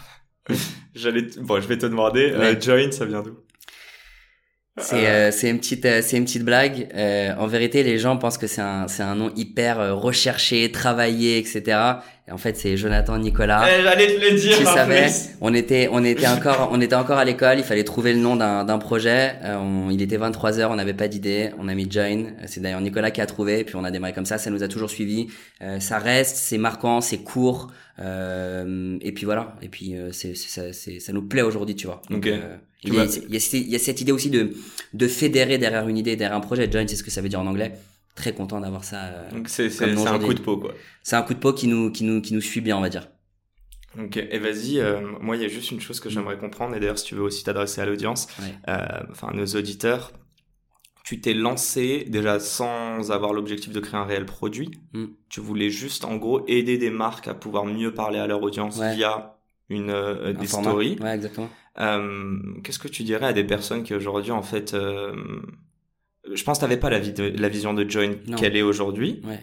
J'allais, 0.95 1.23
bon, 1.41 1.61
je 1.61 1.67
vais 1.67 1.77
te 1.77 1.85
demander, 1.85 2.31
euh, 2.33 2.39
Ouais. 2.39 2.59
Join, 2.61 2.91
ça 2.91 3.05
vient 3.05 3.21
d'où? 3.23 3.37
C'est 4.77 5.07
euh, 5.07 5.29
c'est 5.31 5.51
une 5.51 5.59
petite 5.59 5.85
euh, 5.85 6.01
c'est 6.01 6.17
une 6.17 6.25
petite 6.25 6.43
blague. 6.43 6.89
Euh, 6.95 7.35
en 7.37 7.45
vérité, 7.45 7.83
les 7.83 7.99
gens 7.99 8.17
pensent 8.17 8.39
que 8.39 8.47
c'est 8.47 8.61
un 8.61 8.87
c'est 8.87 9.03
un 9.03 9.13
nom 9.13 9.31
hyper 9.35 9.79
euh, 9.79 9.93
recherché, 9.93 10.71
travaillé, 10.71 11.37
etc. 11.37 11.77
Et 12.27 12.31
en 12.31 12.37
fait, 12.39 12.57
c'est 12.57 12.75
Jonathan 12.75 13.19
Nicolas. 13.19 13.67
Eh, 13.69 13.83
J'allais 13.83 14.07
te 14.15 14.19
le 14.31 14.39
dire. 14.39 14.57
Tu 14.57 14.65
en 14.65 14.73
savais, 14.73 15.01
plus. 15.03 15.29
on 15.41 15.53
était, 15.53 15.89
on 15.91 16.03
était 16.03 16.25
encore, 16.25 16.69
on 16.71 16.81
était 16.81 16.95
encore 16.95 17.19
à 17.19 17.25
l'école. 17.25 17.59
Il 17.59 17.63
fallait 17.63 17.83
trouver 17.83 18.13
le 18.13 18.19
nom 18.19 18.35
d'un, 18.35 18.63
d'un 18.63 18.79
projet. 18.79 19.33
Euh, 19.43 19.57
on- 19.57 19.91
il 19.91 20.01
était 20.01 20.17
23 20.17 20.57
heures, 20.59 20.71
on 20.71 20.75
n'avait 20.75 20.93
pas 20.95 21.07
d'idée. 21.07 21.51
On 21.59 21.67
a 21.67 21.75
mis 21.75 21.85
Join. 21.91 22.27
Euh, 22.41 22.45
C'est 22.47 22.61
d'ailleurs 22.61 22.81
Nicolas 22.81 23.11
qui 23.11 23.21
a 23.21 23.27
trouvé. 23.27 23.59
Et 23.59 23.63
puis 23.65 23.75
on 23.75 23.83
a 23.83 23.91
démarré 23.91 24.13
comme 24.13 24.25
ça. 24.25 24.39
Ça 24.39 24.49
nous 24.49 24.63
a 24.63 24.67
toujours 24.67 24.89
suivi. 24.89 25.27
Euh, 25.61 25.79
ça 25.79 25.99
reste, 25.99 26.37
c'est 26.37 26.57
marquant, 26.57 26.99
c'est 27.01 27.19
court. 27.19 27.67
Euh, 27.99 28.97
et 29.01 29.11
puis 29.11 29.25
voilà. 29.25 29.55
Et 29.61 29.69
puis 29.69 29.95
euh, 29.95 30.11
c'est, 30.11 30.35
ça, 30.35 30.73
c'est, 30.73 30.99
ça 30.99 31.13
nous 31.13 31.21
plaît 31.27 31.41
aujourd'hui, 31.43 31.75
tu 31.75 31.85
vois. 31.87 32.01
Donc, 32.09 32.25
Ok. 32.25 32.33
Il, 32.83 32.93
y 32.93 32.99
a, 32.99 33.05
m'as- 33.05 33.17
il, 33.27 33.33
y 33.33 33.37
a, 33.37 33.39
cette- 33.39 33.53
il 33.61 33.69
y 33.69 33.75
a 33.75 33.79
cette 33.79 34.01
idée 34.01 34.11
aussi 34.11 34.29
de, 34.29 34.53
de 34.93 35.07
fédérer 35.07 35.57
derrière 35.57 35.87
une 35.87 35.97
idée, 35.97 36.15
derrière 36.15 36.37
un 36.37 36.41
projet. 36.41 36.69
Join, 36.71 36.87
c'est 36.87 36.95
ce 36.95 37.03
que 37.03 37.11
ça 37.11 37.21
veut 37.21 37.29
dire 37.29 37.39
en 37.39 37.47
anglais. 37.47 37.73
Très 38.15 38.33
content 38.33 38.59
d'avoir 38.61 38.83
ça. 38.83 39.05
euh, 39.05 39.31
Donc 39.31 39.49
c'est, 39.49 39.65
un 39.83 40.19
coup 40.19 40.33
de 40.35 40.41
peau, 40.41 40.57
quoi. 40.57 40.73
c'est 41.01 41.15
un 41.15 41.23
coup 41.23 41.33
de 41.33 41.39
peau 41.39 41.51
qui 41.53 41.67
nous, 41.67 41.91
qui 41.91 42.03
nous, 42.03 42.21
qui 42.21 42.33
nous 42.33 42.41
suit 42.41 42.61
bien, 42.61 42.77
on 42.77 42.81
va 42.81 42.89
dire. 42.89 43.07
Ok, 43.99 44.17
et 44.17 44.39
vas-y, 44.39 44.79
euh, 44.79 45.01
moi 45.21 45.35
il 45.35 45.41
y 45.41 45.45
a 45.45 45.47
juste 45.47 45.69
une 45.71 45.79
chose 45.79 45.99
que 45.99 46.09
j'aimerais 46.09 46.37
comprendre, 46.37 46.75
et 46.75 46.79
d'ailleurs 46.79 46.97
si 46.97 47.05
tu 47.05 47.13
veux 47.15 47.21
aussi 47.21 47.43
t'adresser 47.43 47.79
à 47.81 47.85
l'audience, 47.85 48.27
Ouais. 48.39 48.53
euh, 48.69 48.77
enfin 49.11 49.27
à 49.29 49.33
nos 49.35 49.45
auditeurs, 49.45 50.11
tu 51.03 51.21
t'es 51.21 51.33
lancé 51.33 52.05
déjà 52.07 52.39
sans 52.39 53.11
avoir 53.11 53.33
l'objectif 53.33 53.71
de 53.73 53.79
créer 53.79 53.99
un 53.99 54.05
réel 54.05 54.25
produit, 54.25 54.71
Mm. 54.93 55.05
tu 55.29 55.41
voulais 55.41 55.69
juste 55.69 56.05
en 56.05 56.15
gros 56.15 56.43
aider 56.47 56.77
des 56.79 56.89
marques 56.89 57.27
à 57.27 57.33
pouvoir 57.33 57.65
mieux 57.65 57.93
parler 57.93 58.17
à 58.19 58.25
leur 58.25 58.41
audience 58.41 58.77
Ouais. 58.77 58.95
via 58.95 59.37
une, 59.69 59.89
euh, 59.91 60.29
Un 60.29 60.33
des 60.33 60.47
format. 60.47 60.69
stories. 60.69 60.97
Ouais, 61.01 61.13
exactement. 61.15 61.49
Euh, 61.79 62.37
Qu'est-ce 62.63 62.79
que 62.79 62.87
tu 62.87 63.03
dirais 63.03 63.25
à 63.27 63.33
des 63.33 63.43
personnes 63.43 63.83
qui 63.83 63.93
aujourd'hui 63.93 64.31
en 64.31 64.43
fait... 64.43 64.73
euh, 64.73 65.15
je 66.33 66.43
pense 66.43 66.57
que 66.57 66.61
t'avais 66.61 66.77
pas 66.77 66.89
la, 66.89 66.99
vie 66.99 67.11
de- 67.13 67.33
la 67.37 67.49
vision 67.49 67.73
de 67.73 67.89
Join 67.89 68.15
qu'elle 68.37 68.55
est 68.55 68.61
aujourd'hui, 68.61 69.21
Ouais. 69.25 69.39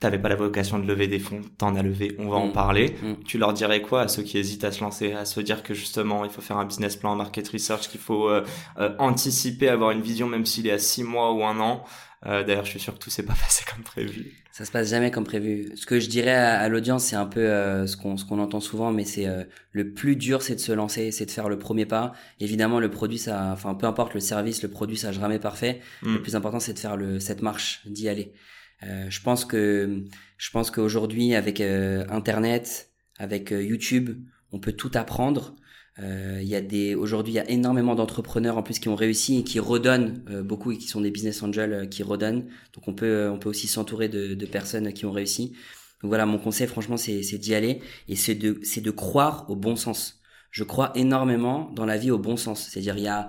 t'avais 0.00 0.18
pas 0.18 0.28
la 0.30 0.36
vocation 0.36 0.78
de 0.78 0.86
lever 0.86 1.06
des 1.08 1.18
fonds, 1.18 1.42
t'en 1.58 1.74
as 1.76 1.82
levé, 1.82 2.14
on 2.18 2.28
va 2.28 2.36
en 2.36 2.46
Mm. 2.48 2.52
parler. 2.52 2.94
Mm. 3.02 3.24
Tu 3.26 3.36
leur 3.36 3.52
dirais 3.52 3.82
quoi 3.82 4.02
à 4.02 4.08
ceux 4.08 4.22
qui 4.22 4.38
hésitent 4.38 4.64
à 4.64 4.72
se 4.72 4.80
lancer, 4.80 5.12
à 5.12 5.24
se 5.26 5.40
dire 5.40 5.62
que 5.62 5.74
justement 5.74 6.24
il 6.24 6.30
faut 6.30 6.40
faire 6.40 6.56
un 6.56 6.64
business 6.64 6.96
plan, 6.96 7.12
un 7.12 7.16
market 7.16 7.46
research, 7.48 7.88
qu'il 7.88 8.00
faut 8.00 8.28
euh, 8.30 8.42
euh, 8.78 8.94
anticiper, 8.98 9.68
avoir 9.68 9.90
une 9.90 10.00
vision 10.00 10.28
même 10.28 10.46
s'il 10.46 10.66
est 10.66 10.72
à 10.72 10.78
six 10.78 11.02
mois 11.02 11.32
ou 11.34 11.44
un 11.44 11.58
an. 11.60 11.84
Euh, 12.26 12.42
D'ailleurs, 12.42 12.64
je 12.64 12.70
suis 12.70 12.80
sûr 12.80 12.94
que 12.94 12.98
tout 12.98 13.10
s'est 13.10 13.22
pas 13.22 13.34
passé 13.40 13.64
comme 13.72 13.84
prévu. 13.84 14.32
Ça 14.52 14.64
se 14.64 14.72
passe 14.72 14.90
jamais 14.90 15.10
comme 15.10 15.24
prévu. 15.24 15.70
Ce 15.76 15.86
que 15.86 16.00
je 16.00 16.08
dirais 16.08 16.34
à, 16.34 16.58
à 16.58 16.68
l'audience, 16.68 17.04
c'est 17.04 17.16
un 17.16 17.26
peu 17.26 17.40
euh, 17.40 17.86
ce 17.86 17.96
qu'on 17.96 18.16
ce 18.16 18.24
qu'on 18.24 18.40
entend 18.40 18.60
souvent, 18.60 18.92
mais 18.92 19.04
c'est 19.04 19.26
euh, 19.26 19.44
le 19.72 19.92
plus 19.92 20.16
dur, 20.16 20.42
c'est 20.42 20.56
de 20.56 20.60
se 20.60 20.72
lancer, 20.72 21.12
c'est 21.12 21.26
de 21.26 21.30
faire 21.30 21.48
le 21.48 21.58
premier 21.58 21.86
pas. 21.86 22.12
Évidemment, 22.40 22.80
le 22.80 22.90
produit, 22.90 23.18
ça, 23.18 23.50
enfin 23.52 23.74
peu 23.74 23.86
importe 23.86 24.14
le 24.14 24.20
service, 24.20 24.62
le 24.62 24.68
produit, 24.68 24.96
ça 24.96 25.12
jamais 25.12 25.38
parfait. 25.38 25.80
Mm. 26.02 26.14
Le 26.14 26.22
plus 26.22 26.34
important, 26.36 26.60
c'est 26.60 26.74
de 26.74 26.78
faire 26.78 26.96
le 26.96 27.20
cette 27.20 27.42
marche, 27.42 27.82
d'y 27.86 28.08
aller. 28.08 28.32
Je 28.80 29.20
pense 29.22 29.44
que 29.44 30.04
je 30.36 30.50
pense 30.50 30.70
qu'aujourd'hui, 30.70 31.34
avec 31.34 31.60
Internet, 31.60 32.90
avec 33.18 33.50
YouTube, 33.50 34.20
on 34.52 34.60
peut 34.60 34.70
tout 34.72 34.92
apprendre. 34.94 35.56
Euh, 36.00 36.38
il 36.40 36.48
y 36.48 36.54
a 36.54 36.60
des 36.60 36.94
aujourd'hui 36.94 37.32
il 37.32 37.36
y 37.36 37.40
a 37.40 37.50
énormément 37.50 37.96
d'entrepreneurs 37.96 38.56
en 38.56 38.62
plus 38.62 38.78
qui 38.78 38.88
ont 38.88 38.94
réussi 38.94 39.38
et 39.38 39.44
qui 39.44 39.58
redonnent 39.58 40.22
euh, 40.30 40.42
beaucoup 40.44 40.70
et 40.70 40.78
qui 40.78 40.86
sont 40.86 41.00
des 41.00 41.10
business 41.10 41.42
angels 41.42 41.72
euh, 41.72 41.86
qui 41.86 42.02
redonnent. 42.02 42.46
Donc 42.74 42.86
on 42.86 42.94
peut 42.94 43.28
on 43.28 43.38
peut 43.38 43.48
aussi 43.48 43.66
s'entourer 43.66 44.08
de, 44.08 44.34
de 44.34 44.46
personnes 44.46 44.92
qui 44.92 45.06
ont 45.06 45.12
réussi. 45.12 45.54
Donc 46.02 46.10
voilà 46.10 46.24
mon 46.26 46.38
conseil 46.38 46.68
franchement 46.68 46.96
c'est 46.96 47.22
c'est 47.22 47.38
d'y 47.38 47.54
aller 47.54 47.80
et 48.06 48.14
c'est 48.14 48.36
de 48.36 48.60
c'est 48.62 48.80
de 48.80 48.90
croire 48.92 49.46
au 49.50 49.56
bon 49.56 49.74
sens. 49.74 50.20
Je 50.50 50.64
crois 50.64 50.92
énormément 50.94 51.70
dans 51.74 51.84
la 51.84 51.98
vie 51.98 52.10
au 52.10 52.18
bon 52.18 52.36
sens. 52.36 52.68
C'est-à-dire 52.68 52.96
il 52.96 53.02
y 53.02 53.08
a 53.08 53.28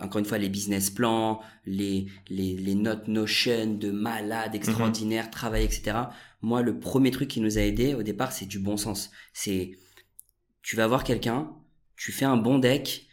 encore 0.00 0.18
une 0.18 0.24
fois 0.24 0.38
les 0.38 0.48
business 0.48 0.90
plans, 0.90 1.40
les 1.64 2.06
les 2.28 2.56
les 2.56 2.74
notes 2.74 3.06
Notion 3.08 3.74
de 3.74 3.90
malades 3.90 4.54
extraordinaires, 4.54 5.30
travail 5.30 5.64
etc. 5.64 5.96
Moi 6.42 6.62
le 6.62 6.80
premier 6.80 7.12
truc 7.12 7.28
qui 7.28 7.40
nous 7.40 7.58
a 7.58 7.60
aidé 7.60 7.94
au 7.94 8.02
départ 8.02 8.32
c'est 8.32 8.46
du 8.46 8.58
bon 8.58 8.76
sens. 8.76 9.10
C'est 9.32 9.72
tu 10.62 10.76
vas 10.76 10.86
voir 10.88 11.04
quelqu'un 11.04 11.50
tu 12.00 12.12
fais 12.12 12.24
un 12.24 12.38
bon 12.38 12.58
deck, 12.58 13.06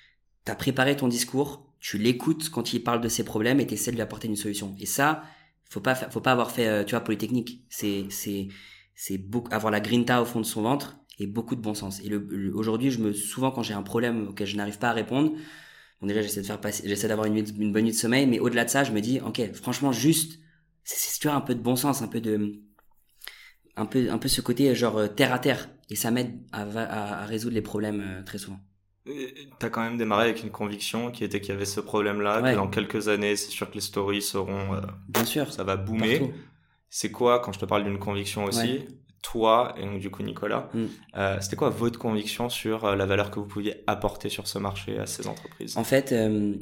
tu 0.45 0.51
as 0.51 0.55
préparé 0.55 0.95
ton 0.95 1.09
discours, 1.09 1.69
tu 1.81 1.97
l'écoutes 1.97 2.49
quand 2.49 2.71
il 2.71 2.81
parle 2.81 3.01
de 3.01 3.09
ses 3.09 3.25
problèmes 3.25 3.59
et 3.59 3.67
tu 3.67 3.73
essaies 3.73 3.91
de 3.91 3.97
lui 3.97 4.01
apporter 4.01 4.29
une 4.29 4.37
solution. 4.37 4.75
Et 4.79 4.85
ça, 4.85 5.23
faut 5.65 5.81
pas 5.81 5.93
faut 5.93 6.21
pas 6.21 6.31
avoir 6.31 6.51
fait 6.51 6.67
euh, 6.67 6.83
tu 6.85 6.91
vois 6.91 7.01
polytechnique, 7.01 7.65
c'est 7.69 8.05
c'est 8.09 8.47
c'est 8.95 9.21
avoir 9.51 9.71
la 9.71 9.81
grinta 9.81 10.21
au 10.21 10.25
fond 10.25 10.39
de 10.39 10.45
son 10.45 10.61
ventre 10.61 10.97
et 11.19 11.27
beaucoup 11.27 11.57
de 11.57 11.61
bon 11.61 11.73
sens. 11.73 11.99
Et 11.99 12.15
aujourd'hui, 12.53 12.89
je 12.89 12.99
me 12.99 13.11
souvent 13.11 13.51
quand 13.51 13.61
j'ai 13.61 13.73
un 13.73 13.83
problème 13.83 14.29
auquel 14.29 14.47
je 14.47 14.55
n'arrive 14.55 14.77
pas 14.79 14.89
à 14.91 14.93
répondre, 14.93 15.33
bon 15.99 16.07
déjà 16.07 16.21
j'essaie 16.21 16.41
de 16.41 16.45
faire 16.45 16.61
passer 16.61 16.87
j'essaie 16.87 17.09
d'avoir 17.09 17.27
une, 17.27 17.43
bonne 17.73 17.83
nuit 17.83 17.91
de 17.91 17.95
sommeil, 17.97 18.25
mais 18.25 18.39
au-delà 18.39 18.63
de 18.63 18.69
ça, 18.69 18.85
je 18.85 18.93
me 18.93 19.01
dis 19.01 19.19
OK, 19.19 19.41
franchement 19.53 19.91
juste 19.91 20.39
c'est 20.85 21.19
tu 21.19 21.27
vois 21.27 21.35
un 21.35 21.41
peu 21.41 21.55
de 21.55 21.61
bon 21.61 21.75
sens, 21.75 22.01
un 22.01 22.07
peu 22.07 22.21
de 22.21 22.61
un 23.75 23.85
peu 23.85 24.09
un 24.09 24.17
peu 24.17 24.29
ce 24.29 24.39
côté 24.39 24.73
genre 24.75 24.97
euh, 24.97 25.07
terre 25.09 25.33
à 25.33 25.39
terre 25.39 25.69
et 25.89 25.95
ça 25.97 26.09
m'aide 26.09 26.39
à, 26.53 26.61
à, 26.61 27.23
à 27.23 27.25
résoudre 27.25 27.55
les 27.55 27.61
problèmes 27.61 28.01
euh, 28.01 28.23
très 28.23 28.37
souvent. 28.37 28.59
T'as 29.59 29.69
quand 29.69 29.81
même 29.83 29.97
démarré 29.97 30.25
avec 30.29 30.43
une 30.43 30.49
conviction 30.51 31.11
qui 31.11 31.23
était 31.23 31.39
qu'il 31.41 31.49
y 31.49 31.55
avait 31.55 31.65
ce 31.65 31.79
problème-là, 31.79 32.41
Ouais. 32.41 32.51
que 32.51 32.55
dans 32.57 32.67
quelques 32.67 33.07
années, 33.07 33.35
c'est 33.35 33.51
sûr 33.51 33.69
que 33.69 33.75
les 33.75 33.81
stories 33.81 34.21
seront, 34.21 34.73
euh, 34.75 34.81
Bien 35.09 35.25
sûr. 35.25 35.51
ça 35.53 35.63
va 35.63 35.75
boomer. 35.77 36.29
C'est 36.89 37.11
quoi, 37.11 37.39
quand 37.39 37.51
je 37.51 37.59
te 37.59 37.65
parle 37.65 37.83
d'une 37.83 37.99
conviction 37.99 38.45
aussi, 38.45 38.59
Ouais. 38.59 38.87
toi 39.21 39.75
et 39.77 39.83
donc 39.85 39.99
du 39.99 40.09
coup 40.09 40.23
Nicolas, 40.23 40.69
Mm. 40.73 40.85
euh, 41.17 41.37
c'était 41.41 41.55
quoi 41.55 41.69
votre 41.69 41.99
conviction 41.99 42.49
sur 42.49 42.85
euh, 42.85 42.95
la 42.95 43.05
valeur 43.05 43.29
que 43.31 43.39
vous 43.39 43.45
pouviez 43.47 43.83
apporter 43.87 44.29
sur 44.29 44.47
ce 44.47 44.57
marché 44.59 44.97
à 44.97 45.05
ces 45.05 45.27
entreprises? 45.27 45.77
En 45.77 45.83
fait, 45.83 46.11
euh, 46.11 46.55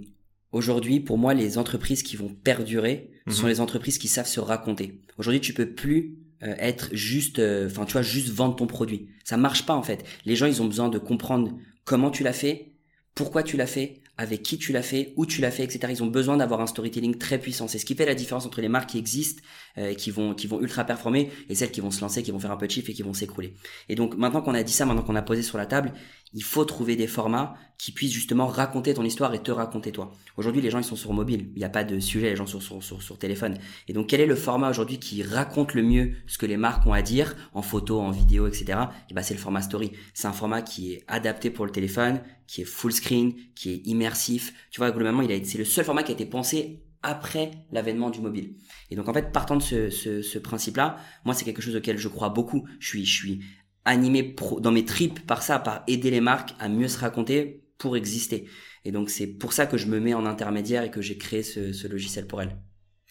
aujourd'hui, 0.52 1.00
pour 1.00 1.18
moi, 1.18 1.34
les 1.34 1.58
entreprises 1.58 2.02
qui 2.04 2.16
vont 2.16 2.30
perdurer 2.30 3.12
sont 3.30 3.44
Mhm. 3.44 3.50
les 3.50 3.60
entreprises 3.62 3.98
qui 3.98 4.08
savent 4.08 4.28
se 4.28 4.40
raconter. 4.40 5.02
Aujourd'hui, 5.18 5.42
tu 5.42 5.54
peux 5.54 5.70
plus 5.72 6.18
être 6.42 6.90
juste, 6.92 7.40
enfin, 7.40 7.86
tu 7.86 7.94
vois, 7.94 8.04
juste 8.04 8.30
vendre 8.30 8.56
ton 8.56 8.68
produit. 8.68 9.10
Ça 9.24 9.36
marche 9.38 9.66
pas 9.66 9.74
en 9.74 9.82
fait. 9.82 10.06
Les 10.26 10.36
gens, 10.36 10.46
ils 10.46 10.62
ont 10.62 10.66
besoin 10.68 10.90
de 10.90 11.00
comprendre 11.00 11.52
comment 11.86 12.12
tu 12.12 12.24
l'as 12.24 12.34
fait, 12.34 12.74
pourquoi 13.16 13.44
tu 13.44 13.56
l'as 13.56 13.68
fait, 13.68 14.02
avec 14.18 14.44
qui 14.44 14.58
tu 14.58 14.72
l'as 14.72 14.82
fait, 14.82 15.14
où 15.18 15.26
tu 15.26 15.42
l'as 15.42 15.52
fait, 15.52 15.64
etc. 15.64 15.88
Ils 15.90 16.04
ont 16.04 16.08
besoin 16.08 16.38
d'avoir 16.38 16.62
un 16.62 16.68
storytelling 16.68 17.18
très 17.18 17.38
puissant. 17.38 17.68
C'est 17.68 17.80
ce 17.80 17.86
qui 17.86 17.96
fait 17.96 18.06
la 18.06 18.16
différence 18.16 18.46
entre 18.46 18.62
les 18.62 18.70
marques 18.70 18.90
qui 18.90 18.98
existent, 18.98 19.42
euh, 19.78 19.94
qui 19.94 20.10
vont 20.10 20.34
qui 20.34 20.48
vont 20.48 20.62
ultra 20.62 20.86
performer, 20.86 21.32
et 21.50 21.56
celles 21.56 21.72
qui 21.72 21.82
vont 21.82 21.92
se 21.92 22.02
lancer, 22.02 22.24
qui 22.24 22.32
vont 22.32 22.40
faire 22.40 22.52
un 22.52 22.58
peu 22.58 22.68
de 22.68 22.72
chiffre 22.72 22.90
et 22.90 22.94
qui 22.94 23.04
vont 23.04 23.14
s'écrouler. 23.14 23.54
Et 23.90 23.96
donc 23.96 24.16
maintenant 24.16 24.42
qu'on 24.42 24.54
a 24.54 24.64
dit 24.64 24.72
ça, 24.72 24.86
maintenant 24.86 25.04
qu'on 25.04 25.16
a 25.16 25.22
posé 25.22 25.42
sur 25.42 25.58
la 25.58 25.66
table, 25.66 25.94
il 26.36 26.44
faut 26.44 26.66
trouver 26.66 26.96
des 26.98 27.08
formats 27.08 27.56
qui 27.78 27.92
puissent 27.92 28.12
justement 28.12 28.48
raconter 28.48 28.94
ton 28.94 29.04
histoire 29.04 29.34
et 29.34 29.42
te 29.42 29.52
raconter 29.52 29.92
toi. 29.92 30.12
Aujourd'hui, 30.38 30.62
les 30.62 30.70
gens 30.70 30.80
ils 30.80 30.84
sont 30.84 30.98
sur 30.98 31.14
mobile, 31.14 31.50
il 31.56 31.60
n'y 31.60 31.64
a 31.64 31.70
pas 31.70 31.86
de 31.86 32.00
sujet, 32.00 32.30
les 32.30 32.36
gens 32.36 32.46
sont 32.46 32.60
sur, 32.60 33.02
sur, 33.02 33.18
téléphone. 33.18 33.58
Et 33.88 33.94
donc 33.94 34.08
quel 34.08 34.20
est 34.20 34.26
le 34.26 34.36
format 34.36 34.70
aujourd'hui 34.70 35.00
qui 35.00 35.24
raconte 35.24 35.74
le 35.74 35.82
mieux 35.82 36.12
ce 36.28 36.38
que 36.38 36.46
les 36.46 36.58
marques 36.58 36.86
ont 36.86 36.94
à 36.94 37.02
dire 37.02 37.36
en 37.54 37.62
photo, 37.62 38.00
en 38.00 38.12
vidéo, 38.12 38.48
etc. 38.48 38.80
Et 39.10 39.14
ben 39.14 39.22
c'est 39.24 39.34
le 39.34 39.40
format 39.40 39.62
story. 39.62 39.92
C'est 40.14 40.28
un 40.28 40.34
format 40.34 40.62
qui 40.62 40.94
est 40.94 41.04
adapté 41.08 41.50
pour 41.50 41.66
le 41.66 41.72
téléphone, 41.72 42.22
qui 42.48 42.62
est 42.62 42.66
full 42.66 42.92
screen, 42.92 43.34
qui 43.56 43.72
est 43.72 43.88
immersif. 43.88 44.54
Tu 44.72 44.82
vois, 44.82 44.92
globalement, 44.92 45.22
il 45.22 45.32
a 45.32 45.44
c'est 45.44 45.58
le 45.58 45.66
seul 45.66 45.86
format 45.86 46.04
qui 46.04 46.12
a 46.12 46.16
été 46.16 46.26
pensé 46.26 46.82
après 47.02 47.52
l'avènement 47.72 48.10
du 48.10 48.20
mobile. 48.20 48.56
Et 48.90 48.96
donc 48.96 49.08
en 49.08 49.14
fait, 49.14 49.32
partant 49.32 49.56
de 49.56 49.62
ce, 49.62 49.90
ce, 49.90 50.22
ce 50.22 50.40
principe-là, 50.40 50.98
moi 51.24 51.34
c'est 51.34 51.46
quelque 51.46 51.62
chose 51.62 51.76
auquel 51.76 51.98
je 51.98 52.08
crois 52.10 52.30
beaucoup. 52.30 52.68
Je 52.80 52.88
suis, 52.88 53.06
je 53.06 53.14
suis 53.14 53.40
animé 53.86 54.24
pro- 54.24 54.60
dans 54.60 54.72
mes 54.72 54.86
tripes 54.86 55.26
par 55.26 55.42
ça, 55.44 55.60
par 55.60 55.84
aider 55.88 56.12
les 56.12 56.22
marques 56.22 56.54
à 56.60 56.68
mieux 56.70 56.88
se 56.88 57.00
raconter 57.00 57.62
pour 57.78 57.96
exister. 57.98 58.48
Et 58.84 58.92
donc 58.92 59.10
c'est 59.10 59.28
pour 59.28 59.54
ça 59.54 59.66
que 59.66 59.78
je 59.78 59.88
me 59.88 60.00
mets 60.00 60.14
en 60.14 60.26
intermédiaire 60.26 60.84
et 60.84 60.92
que 60.92 61.02
j'ai 61.02 61.18
créé 61.18 61.44
ce, 61.44 61.72
ce 61.74 61.88
logiciel 61.88 62.28
pour 62.28 62.42
elles. 62.42 62.58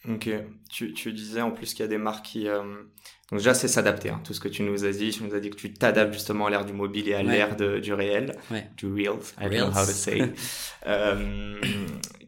Ok, 0.09 0.29
tu, 0.71 0.93
tu 0.93 1.13
disais 1.15 1.41
en 1.41 1.51
plus 1.51 1.73
qu'il 1.73 1.81
y 1.81 1.85
a 1.85 1.89
des 1.89 1.97
marques 1.97 2.27
qui... 2.27 2.47
euh, 2.47 2.61
Donc 3.31 3.39
déjà, 3.41 3.55
c'est 3.55 3.69
s'adapter, 3.69 4.11
hein, 4.11 4.21
tout 4.23 4.35
ce 4.35 4.41
que 4.41 4.49
tu 4.49 4.63
nous 4.63 4.85
as 4.85 4.91
dit. 4.91 5.11
Tu 5.11 5.23
nous 5.25 5.35
as 5.35 5.41
dit 5.41 5.49
que 5.49 5.57
tu 5.57 5.73
t'adaptes 5.73 6.13
justement 6.13 6.47
à 6.47 6.51
l'ère 6.51 6.67
du 6.67 6.75
mobile 6.75 7.09
et 7.09 7.15
à 7.15 7.23
Ouais. 7.23 7.25
l'ère 7.25 7.57
du 7.57 7.93
réel, 7.95 8.37
Ouais. 8.51 8.69
du 8.77 8.87
real, 8.93 9.15
I 9.41 9.45
don't 9.49 9.51
know 9.57 9.67
how 9.71 9.87
to 9.87 9.93
say. 9.93 10.21
Euh, 10.87 11.59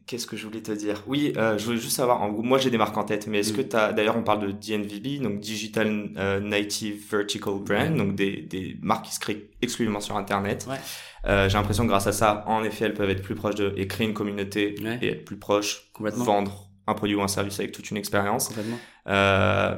Qu'est-ce 0.06 0.26
que 0.28 0.36
je 0.36 0.46
voulais 0.46 0.62
te 0.62 0.70
dire? 0.70 1.02
Oui, 1.08 1.32
euh, 1.36 1.58
je 1.58 1.64
voulais 1.64 1.78
juste 1.78 1.96
savoir, 1.96 2.22
en 2.22 2.30
gros, 2.30 2.42
moi 2.42 2.58
j'ai 2.58 2.70
des 2.70 2.78
marques 2.78 2.96
en 2.96 3.02
tête, 3.02 3.26
mais 3.26 3.40
est-ce 3.40 3.52
Mm. 3.52 3.56
que 3.56 3.62
tu 3.62 3.76
as... 3.76 3.92
D'ailleurs, 3.92 4.16
on 4.16 4.22
parle 4.22 4.46
de 4.46 4.52
DNVB, 4.52 5.20
donc 5.20 5.40
Digital 5.40 6.10
euh, 6.16 6.38
Native 6.38 7.02
Vertical 7.10 7.54
Brand, 7.60 7.96
donc 7.96 8.14
des, 8.14 8.42
des 8.42 8.76
marques 8.82 9.06
qui 9.06 9.14
se 9.14 9.18
créent 9.20 9.50
exclusivement 9.62 10.00
sur 10.00 10.16
Internet. 10.16 10.66
Ouais. 10.70 10.76
Euh, 11.26 11.48
j'ai 11.48 11.58
l'impression 11.58 11.82
que 11.84 11.88
grâce 11.88 12.06
à 12.06 12.12
ça, 12.12 12.44
en 12.46 12.62
effet, 12.62 12.84
elles 12.84 12.94
peuvent 12.94 13.10
être 13.10 13.22
plus 13.22 13.34
proches 13.34 13.56
de... 13.56 13.75
et 13.76 13.88
créer 13.88 14.06
une 14.06 14.14
communauté 14.14 14.76
Ouais. 14.80 14.98
et 15.02 15.08
être 15.08 15.25
plus 15.25 15.38
proches, 15.38 15.90
Complètement. 15.92 16.25
vendre 16.25 16.68
un 16.86 16.94
produit 16.94 17.16
ou 17.16 17.22
un 17.22 17.26
service 17.28 17.58
avec 17.58 17.72
toute 17.72 17.90
une 17.90 17.96
expérience. 17.96 18.52
Euh, 19.08 19.76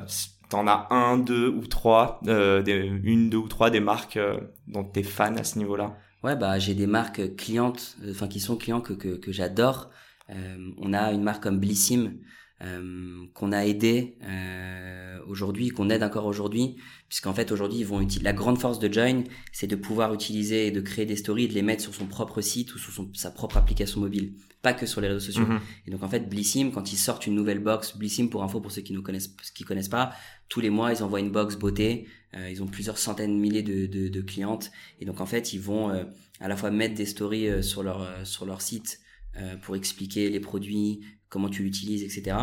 T'en 0.51 0.67
as 0.67 0.89
un, 0.91 1.19
deux 1.19 1.49
ou 1.49 1.67
trois, 1.67 2.21
euh, 2.27 2.63
des, 2.63 2.73
une, 3.03 3.29
deux 3.29 3.37
ou 3.37 3.49
trois 3.49 3.69
des 3.69 3.81
marques 3.81 4.17
euh, 4.17 4.39
dont 4.67 4.83
t'es 4.83 5.03
fan 5.03 5.39
à 5.39 5.45
ce 5.45 5.59
niveau-là? 5.59 5.95
Ouais, 6.25 6.37
bah 6.37 6.59
j'ai 6.59 6.73
des 6.75 6.87
marques 6.87 7.37
clientes, 7.37 7.97
enfin 8.11 8.29
qui 8.29 8.41
sont 8.41 8.57
clients 8.57 8.81
que 8.81 8.95
que, 8.95 9.09
que 9.17 9.31
j'adore. 9.31 9.91
Euh, 10.31 10.71
on 10.79 10.93
a 10.93 11.13
une 11.13 11.23
marque 11.23 11.43
comme 11.43 11.59
Blissim 11.59 12.15
euh, 12.61 13.27
qu'on 13.35 13.53
a 13.53 13.65
aidé 13.67 14.17
euh, 14.25 15.19
aujourd'hui, 15.29 15.69
qu'on 15.69 15.91
aide 15.91 16.03
encore 16.03 16.27
aujourd'hui, 16.27 16.77
puisqu'en 17.09 17.33
fait 17.33 17.53
aujourd'hui 17.53 17.79
ils 17.79 17.87
vont 17.87 18.01
utiliser 18.01 18.25
la 18.25 18.33
grande 18.33 18.59
force 18.59 18.81
de 18.81 18.93
Join, 18.93 19.23
c'est 19.53 19.69
de 19.69 19.77
pouvoir 19.77 20.13
utiliser 20.13 20.67
et 20.67 20.71
de 20.71 20.81
créer 20.81 21.07
des 21.07 21.15
stories, 21.15 21.45
et 21.45 21.49
de 21.49 21.55
les 21.55 21.63
mettre 21.63 21.83
sur 21.83 21.95
son 21.95 22.07
propre 22.07 22.41
site 22.41 22.75
ou 22.75 22.79
sur 22.79 22.93
son, 22.93 23.11
sa 23.15 23.31
propre 23.31 23.59
application 23.59 24.01
mobile, 24.01 24.33
pas 24.61 24.73
que 24.73 24.87
sur 24.87 25.01
les 25.01 25.07
réseaux 25.07 25.21
sociaux. 25.21 25.47
Mhm. 25.47 25.61
Et 25.87 25.91
donc 25.93 26.03
en 26.03 26.09
fait, 26.09 26.29
Blissim, 26.29 26.71
quand 26.73 26.93
ils 26.93 26.97
sortent 26.97 27.27
une 27.27 27.35
nouvelle 27.35 27.61
box, 27.61 27.97
Blissim 27.97 28.29
pour 28.29 28.43
info 28.43 28.61
pour 28.61 28.73
ceux 28.73 28.83
qui 28.83 28.93
nous 28.93 29.03
connaissent, 29.03 29.29
qui 29.55 29.63
connaissent 29.63 29.89
pas, 29.89 30.13
tous 30.49 30.61
les 30.61 30.71
mois 30.71 30.93
ils 30.93 31.03
envoient 31.05 31.21
une 31.21 31.31
box 31.31 31.57
beauté. 31.57 32.09
Euh, 32.35 32.51
ils 32.51 32.63
ont 32.63 32.67
plusieurs 32.67 32.99
centaines 32.99 33.37
de 33.37 33.41
milliers 33.41 33.63
de, 33.63 33.87
de, 33.87 34.09
de 34.09 34.21
clientes 34.21 34.71
et 35.01 35.07
donc 35.07 35.23
en 35.23 35.27
fait 35.27 35.55
ils 35.55 35.61
vont 35.61 35.89
euh, 35.89 36.05
à 36.41 36.49
la 36.49 36.57
fois 36.57 36.71
mettre 36.71 36.95
des 36.95 37.07
stories 37.07 37.49
euh, 37.49 37.63
sur 37.63 37.83
leur 37.83 38.03
euh, 38.03 38.25
sur 38.25 38.45
leur 38.45 38.61
site 38.61 39.01
euh, 39.39 39.57
pour 39.57 39.77
expliquer 39.77 40.31
les 40.31 40.41
produits, 40.41 41.01
comment 41.29 41.49
tu 41.49 41.63
l'utilises, 41.63 42.03
etc. 42.03 42.37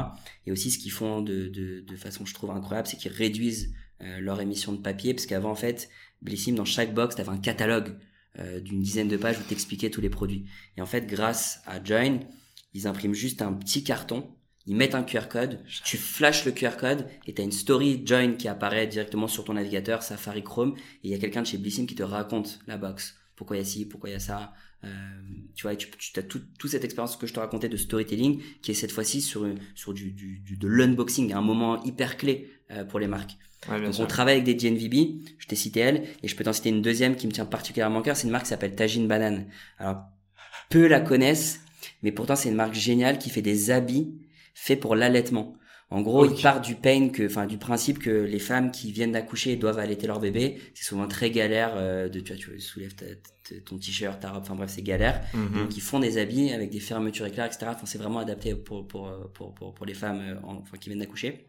Et 0.45 0.51
aussi 0.51 0.71
ce 0.71 0.77
qu'ils 0.77 0.91
font 0.91 1.21
de, 1.21 1.47
de, 1.47 1.81
de 1.81 1.95
façon 1.95 2.25
je 2.25 2.33
trouve 2.33 2.51
incroyable, 2.51 2.87
c'est 2.87 2.97
qu'ils 2.97 3.11
réduisent 3.11 3.73
euh, 4.01 4.19
leur 4.19 4.41
émission 4.41 4.73
de 4.73 4.77
papier 4.77 5.13
parce 5.13 5.25
qu'avant 5.25 5.51
en 5.51 5.55
fait 5.55 5.89
Blissim 6.21 6.53
dans 6.53 6.65
chaque 6.65 6.93
box 6.93 7.15
t'avais 7.15 7.29
un 7.29 7.37
catalogue 7.37 7.97
euh, 8.39 8.59
d'une 8.59 8.81
dizaine 8.81 9.07
de 9.07 9.17
pages 9.17 9.39
où 9.39 9.43
t'expliquais 9.43 9.89
tous 9.89 10.01
les 10.01 10.09
produits. 10.09 10.45
Et 10.77 10.81
en 10.81 10.85
fait 10.85 11.07
grâce 11.07 11.61
à 11.65 11.83
Join 11.83 12.19
ils 12.73 12.87
impriment 12.87 13.13
juste 13.13 13.41
un 13.41 13.53
petit 13.53 13.83
carton, 13.83 14.27
ils 14.67 14.75
mettent 14.75 14.95
un 14.95 15.03
QR 15.03 15.27
code, 15.29 15.63
tu 15.85 15.97
flashes 15.97 16.45
le 16.45 16.51
QR 16.51 16.75
code 16.77 17.07
et 17.25 17.33
tu 17.33 17.41
as 17.41 17.45
une 17.45 17.51
story 17.51 18.01
join 18.05 18.33
qui 18.33 18.47
apparaît 18.47 18.87
directement 18.87 19.27
sur 19.27 19.45
ton 19.45 19.53
navigateur 19.53 20.03
Safari 20.03 20.43
Chrome 20.43 20.75
et 20.77 21.07
il 21.07 21.11
y 21.11 21.13
a 21.13 21.19
quelqu'un 21.19 21.43
de 21.43 21.47
chez 21.47 21.57
Blissim 21.57 21.85
qui 21.85 21.95
te 21.95 22.03
raconte 22.03 22.59
la 22.67 22.77
box. 22.77 23.15
Pourquoi 23.35 23.57
il 23.57 23.59
y 23.59 23.61
a 23.61 23.65
ci, 23.65 23.85
pourquoi 23.85 24.09
il 24.09 24.13
y 24.13 24.15
a 24.15 24.19
ça. 24.19 24.53
Euh, 24.85 24.89
tu 25.55 25.63
vois, 25.63 25.75
tu, 25.75 25.87
tu 25.89 26.19
as 26.19 26.23
tout, 26.23 26.41
toute 26.59 26.69
cette 26.71 26.83
expérience 26.83 27.15
que 27.17 27.27
je 27.27 27.33
te 27.33 27.39
racontais 27.39 27.69
de 27.69 27.77
storytelling 27.77 28.41
qui 28.61 28.71
est 28.71 28.73
cette 28.73 28.91
fois-ci 28.91 29.21
sur, 29.21 29.47
sur 29.73 29.93
du, 29.93 30.11
du, 30.11 30.39
du- 30.39 30.57
de 30.57 30.67
l'unboxing, 30.67 31.33
un 31.33 31.41
moment 31.41 31.81
hyper 31.83 32.17
clé 32.17 32.49
euh, 32.71 32.83
pour 32.85 32.99
les 32.99 33.07
marques. 33.07 33.37
Ouais, 33.69 33.81
Donc 33.81 33.93
sûr. 33.95 34.03
on 34.03 34.07
travaille 34.07 34.35
avec 34.41 34.43
des 34.45 34.53
DNVB, 34.53 35.21
je 35.39 35.47
t'ai 35.47 35.55
cité 35.55 35.79
elle, 35.79 36.03
et 36.21 36.27
je 36.27 36.35
peux 36.35 36.43
t'en 36.43 36.53
citer 36.53 36.69
une 36.69 36.81
deuxième 36.81 37.15
qui 37.15 37.25
me 37.25 37.31
tient 37.31 37.45
particulièrement 37.45 37.99
à 37.99 38.03
cœur, 38.03 38.15
c'est 38.15 38.25
une 38.27 38.31
marque 38.31 38.43
qui 38.43 38.49
s'appelle 38.49 38.75
Tajine 38.75 39.07
Banane. 39.07 39.47
Alors, 39.79 40.03
peu 40.69 40.87
la 40.87 40.99
connaissent, 40.99 41.61
mais 42.03 42.11
pourtant 42.11 42.35
c'est 42.35 42.49
une 42.49 42.55
marque 42.55 42.73
géniale 42.75 43.17
qui 43.17 43.29
fait 43.29 43.41
des 43.41 43.71
habits 43.71 44.13
faits 44.53 44.79
pour 44.79 44.95
l'allaitement. 44.95 45.55
En 45.91 46.01
gros, 46.01 46.25
Ok. 46.25 46.31
il 46.37 46.41
part 46.41 46.61
du 46.61 46.75
pain 46.75 47.09
que, 47.09 47.25
enfin, 47.27 47.45
du 47.45 47.57
principe 47.59 47.99
que 47.99 48.09
les 48.09 48.39
femmes 48.39 48.71
qui 48.71 48.91
viennent 48.91 49.11
d'accoucher 49.11 49.55
doivent 49.55 49.77
allaiter 49.79 50.07
leur 50.07 50.19
bébé, 50.19 50.59
c'est 50.73 50.83
souvent 50.83 51.07
très 51.07 51.29
galère 51.29 51.73
euh, 51.75 52.09
de, 52.09 52.19
tu 52.19 52.33
vois, 52.33 52.55
tu 52.55 52.59
soulèves 52.59 52.95
ta- 52.95 53.05
ta- 53.05 53.61
ton 53.63 53.77
t-shirt, 53.77 54.19
ta 54.19 54.31
robe, 54.31 54.41
enfin 54.41 54.55
bref, 54.55 54.71
c'est 54.73 54.81
galère. 54.81 55.21
Mhm. 55.35 55.53
Donc 55.53 55.77
ils 55.77 55.81
font 55.81 55.99
des 55.99 56.17
habits 56.17 56.51
avec 56.51 56.71
des 56.71 56.79
fermetures 56.79 57.27
éclairs, 57.27 57.45
etc. 57.45 57.67
Enfin, 57.75 57.85
c'est 57.85 57.99
vraiment 57.99 58.19
adapté 58.19 58.55
pour, 58.55 58.87
pour, 58.87 59.11
pour, 59.33 59.53
pour, 59.53 59.73
pour 59.75 59.85
les 59.85 59.93
femmes 59.93 60.21
euh, 60.21 60.39
en- 60.47 60.55
enfin, 60.57 60.77
qui 60.77 60.89
viennent 60.89 60.99
d'accoucher. 60.99 61.45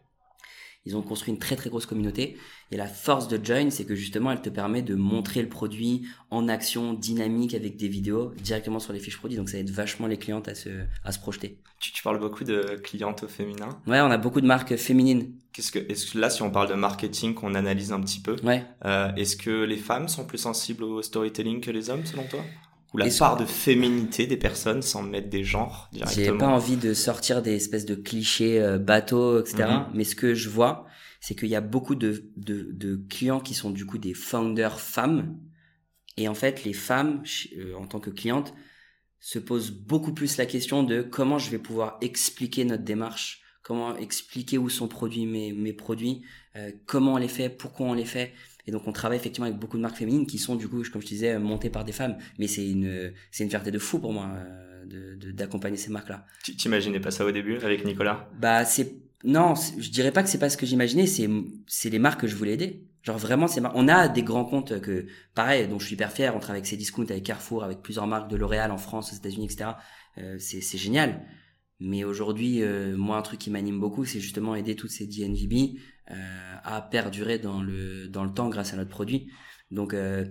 Ils 0.87 0.95
ont 0.95 1.01
construit 1.01 1.33
une 1.33 1.39
très 1.39 1.55
très 1.57 1.69
grosse 1.69 1.85
communauté. 1.85 2.37
Et 2.71 2.77
la 2.77 2.87
force 2.87 3.27
de 3.27 3.37
Join, 3.43 3.69
c'est 3.71 3.83
que 3.85 3.93
justement, 3.95 4.31
elle 4.31 4.41
te 4.41 4.49
permet 4.49 4.81
de 4.81 4.95
montrer 4.95 5.41
le 5.41 5.49
produit 5.49 6.07
en 6.31 6.47
action, 6.47 6.93
dynamique, 6.93 7.53
avec 7.53 7.75
des 7.77 7.87
vidéos 7.89 8.31
directement 8.41 8.79
sur 8.79 8.93
les 8.93 8.99
fiches 8.99 9.17
produits. 9.17 9.37
Donc 9.37 9.49
ça 9.49 9.57
aide 9.57 9.69
vachement 9.69 10.07
les 10.07 10.17
clientes 10.17 10.47
à 10.47 10.55
se, 10.55 10.69
à 11.03 11.11
se 11.11 11.19
projeter. 11.19 11.57
Tu, 11.79 11.91
tu 11.91 12.01
parles 12.03 12.19
beaucoup 12.19 12.43
de 12.43 12.79
clientes 12.83 13.23
au 13.23 13.27
féminin. 13.27 13.69
Ouais, 13.85 13.99
on 14.01 14.09
a 14.09 14.17
beaucoup 14.17 14.41
de 14.41 14.47
marques 14.47 14.75
féminines. 14.77 15.31
Qu'est-ce 15.53 15.71
que, 15.71 15.79
est-ce 15.79 16.11
que 16.13 16.17
là, 16.19 16.29
si 16.29 16.41
on 16.41 16.49
parle 16.51 16.69
de 16.69 16.73
marketing, 16.75 17.33
qu'on 17.33 17.53
analyse 17.55 17.91
un 17.91 17.99
petit 18.01 18.19
peu, 18.21 18.35
Ouais. 18.43 18.63
euh, 18.85 19.11
est-ce 19.15 19.35
que 19.35 19.63
les 19.63 19.77
femmes 19.77 20.07
sont 20.07 20.25
plus 20.25 20.37
sensibles 20.37 20.83
au 20.83 21.01
storytelling 21.01 21.61
que 21.61 21.71
les 21.71 21.89
hommes, 21.89 22.05
selon 22.05 22.23
toi? 22.27 22.39
Ou 22.93 22.97
la 22.97 23.09
part 23.09 23.37
de 23.37 23.45
féminité 23.45 24.27
des 24.27 24.37
personnes 24.37 24.81
sans 24.81 25.03
mettre 25.03 25.29
des 25.29 25.43
genres 25.43 25.89
J'ai 25.91 25.99
directement 25.99 26.37
pas 26.37 26.47
envie 26.47 26.77
de 26.77 26.93
sortir 26.93 27.41
des 27.41 27.55
espèces 27.55 27.85
de 27.85 27.95
clichés 27.95 28.61
euh, 28.61 28.77
bateaux, 28.77 29.41
etc. 29.41 29.65
Mhm. 29.65 29.85
Mais 29.93 30.03
ce 30.05 30.15
que 30.15 30.33
je 30.33 30.49
vois, 30.49 30.85
c'est 31.19 31.35
qu'il 31.35 31.49
y 31.49 31.55
a 31.55 31.61
beaucoup 31.61 31.95
de, 31.95 32.31
de, 32.37 32.69
de 32.71 32.95
clients 33.09 33.39
qui 33.39 33.53
sont 33.53 33.71
du 33.71 33.85
coup 33.85 33.97
des 33.97 34.13
founders 34.13 34.79
femmes. 34.79 35.37
Et 36.15 36.27
en 36.27 36.33
fait, 36.33 36.63
les 36.63 36.73
femmes, 36.73 37.23
euh, 37.57 37.75
en 37.75 37.87
tant 37.87 37.99
que 37.99 38.09
clientes, 38.09 38.53
se 39.19 39.39
posent 39.39 39.71
beaucoup 39.71 40.13
plus 40.13 40.37
la 40.37 40.45
question 40.45 40.83
de 40.83 41.01
comment 41.01 41.39
je 41.39 41.49
vais 41.49 41.59
pouvoir 41.59 41.97
expliquer 42.01 42.65
notre 42.65 42.83
démarche, 42.83 43.41
comment 43.63 43.95
expliquer 43.97 44.57
où 44.57 44.69
sont 44.69 44.87
produits 44.87 45.25
mes, 45.25 45.51
mes 45.51 45.73
produits, 45.73 46.21
euh, 46.55 46.71
comment 46.85 47.15
on 47.15 47.17
les 47.17 47.27
fait, 47.27 47.49
pourquoi 47.49 47.87
on 47.87 47.93
les 47.93 48.05
fait. 48.05 48.33
Et 48.67 48.71
donc 48.71 48.87
on 48.87 48.91
travaille 48.91 49.17
effectivement 49.17 49.47
avec 49.47 49.57
beaucoup 49.59 49.77
de 49.77 49.81
marques 49.81 49.95
féminines 49.97 50.27
qui 50.27 50.37
sont 50.37 50.55
du 50.55 50.67
coup, 50.67 50.83
comme 50.91 51.01
je 51.01 51.07
disais, 51.07 51.39
montées 51.39 51.69
par 51.69 51.85
des 51.85 51.93
femmes. 51.93 52.17
Mais 52.37 52.47
c'est 52.47 52.67
une, 52.69 53.13
c'est 53.31 53.43
une 53.43 53.49
fierté 53.49 53.71
de 53.71 53.79
fou 53.79 53.99
pour 53.99 54.13
moi 54.13 54.29
euh, 54.35 54.85
de- 54.85 55.15
de- 55.15 55.31
d'accompagner 55.31 55.77
ces 55.77 55.89
marques-là. 55.89 56.25
Tu 56.43 56.55
T'imaginais 56.55 56.99
pas 56.99 57.11
ça 57.11 57.25
au 57.25 57.31
début 57.31 57.57
avec 57.57 57.85
Nicolas? 57.85 58.29
Bah 58.39 58.65
c'est 58.65 58.95
non, 59.23 59.55
je 59.55 59.89
dirais 59.89 60.11
pas 60.11 60.21
que 60.21 60.29
c'est 60.29 60.37
pas 60.37 60.49
ce 60.49 60.57
que 60.57 60.65
j'imaginais, 60.67 61.07
c'est 61.07 61.27
c'est 61.65 61.89
les 61.89 61.97
marques 61.99 62.21
que 62.21 62.27
je 62.27 62.35
voulais 62.35 62.53
aider. 62.53 62.83
Genre 63.03 63.17
vraiment 63.17 63.47
c'est 63.47 63.61
mar- 63.61 63.71
on 63.75 63.87
a 63.87 64.07
des 64.09 64.21
grands 64.21 64.45
comptes 64.45 64.79
que 64.81 65.07
pareil 65.33 65.67
dont 65.67 65.79
je 65.79 65.85
suis 65.85 65.95
hyper 65.95 66.11
fier, 66.11 66.35
on 66.35 66.39
travaille 66.39 66.61
avec 66.61 66.69
Cdiscount, 66.71 67.03
avec 67.05 67.23
Carrefour, 67.23 67.63
avec 67.63 67.81
plusieurs 67.81 68.05
marques 68.05 68.29
de 68.29 68.35
L'Oréal 68.35 68.69
en 68.71 68.77
France, 68.77 69.13
aux 69.13 69.15
États-Unis, 69.15 69.45
etc. 69.45 69.71
Euh, 70.17 70.35
c'est 70.39 70.61
c'est 70.61 70.77
génial. 70.77 71.25
Mais 71.79 72.03
aujourd'hui, 72.03 72.63
euh, 72.63 72.95
moi 72.97 73.17
un 73.17 73.21
truc 73.21 73.39
qui 73.39 73.49
m'anime 73.51 73.79
beaucoup, 73.79 74.03
c'est 74.05 74.19
justement 74.19 74.55
aider 74.55 74.75
toutes 74.75 74.89
ces 74.91 75.07
DNVB 75.07 75.79
à 76.09 76.81
perdurer 76.81 77.39
dans 77.39 77.61
le 77.61 78.07
dans 78.07 78.23
le 78.23 78.33
temps 78.33 78.49
grâce 78.49 78.73
à 78.73 78.77
notre 78.77 78.89
produit. 78.89 79.31
Donc 79.71 79.93
euh, 79.93 80.25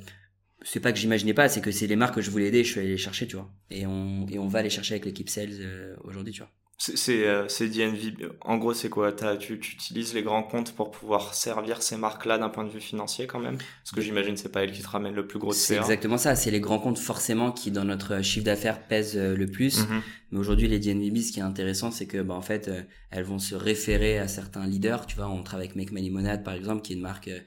c'est 0.62 0.80
pas 0.80 0.92
que 0.92 0.98
j'imaginais 0.98 1.34
pas, 1.34 1.48
c'est 1.48 1.60
que 1.60 1.70
c'est 1.70 1.86
les 1.86 1.96
marques 1.96 2.14
que 2.16 2.22
je 2.22 2.30
voulais 2.30 2.46
aider, 2.48 2.64
je 2.64 2.70
suis 2.70 2.80
allé 2.80 2.90
les 2.90 2.96
chercher, 2.98 3.26
tu 3.26 3.36
vois. 3.36 3.52
Et 3.70 3.86
on 3.86 4.26
et 4.28 4.38
on 4.38 4.48
va 4.48 4.62
les 4.62 4.70
chercher 4.70 4.94
avec 4.94 5.04
l'équipe 5.04 5.28
sales 5.28 5.50
euh, 5.60 5.96
aujourd'hui, 6.04 6.32
tu 6.32 6.40
vois. 6.40 6.50
C'est 6.78 6.96
c'est, 6.98 7.26
euh, 7.26 7.46
DNV. 7.46 8.14
En 8.42 8.58
gros, 8.58 8.74
c'est 8.74 8.90
quoi? 8.90 9.10
Tu, 9.12 9.58
tu 9.58 9.74
utilises 9.74 10.12
les 10.12 10.22
grands 10.22 10.42
comptes 10.42 10.72
pour 10.74 10.90
pouvoir 10.90 11.32
servir 11.34 11.82
ces 11.82 11.96
marques-là 11.96 12.36
d'un 12.36 12.50
point 12.50 12.64
de 12.64 12.68
vue 12.70 12.80
financier 12.82 13.26
quand 13.26 13.40
même? 13.40 13.56
Parce 13.56 13.92
que 13.94 14.02
j'imagine 14.02 14.36
c'est 14.36 14.50
pas 14.50 14.62
elles 14.62 14.72
qui 14.72 14.82
te 14.82 14.88
ramènent 14.88 15.14
le 15.14 15.26
plus 15.26 15.38
gros 15.38 15.52
C'est 15.52 15.76
exactement 15.76 16.18
ça. 16.18 16.36
C'est 16.36 16.50
les 16.50 16.60
grands 16.60 16.78
comptes 16.78 16.98
forcément 16.98 17.50
qui, 17.50 17.70
dans 17.70 17.84
notre 17.84 18.20
chiffre 18.22 18.44
d'affaires, 18.44 18.86
pèsent 18.86 19.16
euh, 19.16 19.34
le 19.34 19.46
plus. 19.46 19.78
Mhm. 19.88 20.02
Mais 20.32 20.38
aujourd'hui, 20.38 20.68
les 20.68 20.78
DNVB, 20.78 21.18
ce 21.18 21.32
qui 21.32 21.38
est 21.40 21.42
intéressant, 21.42 21.90
c'est 21.90 22.06
que, 22.06 22.20
bah, 22.20 22.34
en 22.34 22.42
fait, 22.42 22.68
euh, 22.68 22.82
elles 23.10 23.24
vont 23.24 23.38
se 23.38 23.54
référer 23.54 24.18
à 24.18 24.28
certains 24.28 24.66
leaders. 24.66 25.06
Tu 25.06 25.16
vois, 25.16 25.28
on 25.28 25.42
travaille 25.42 25.68
avec 25.68 25.76
Make 25.76 25.92
My 25.92 26.10
par 26.44 26.54
exemple, 26.54 26.82
qui 26.82 26.92
est 26.92 26.96
une 26.96 27.02
marque 27.02 27.28
euh, 27.28 27.40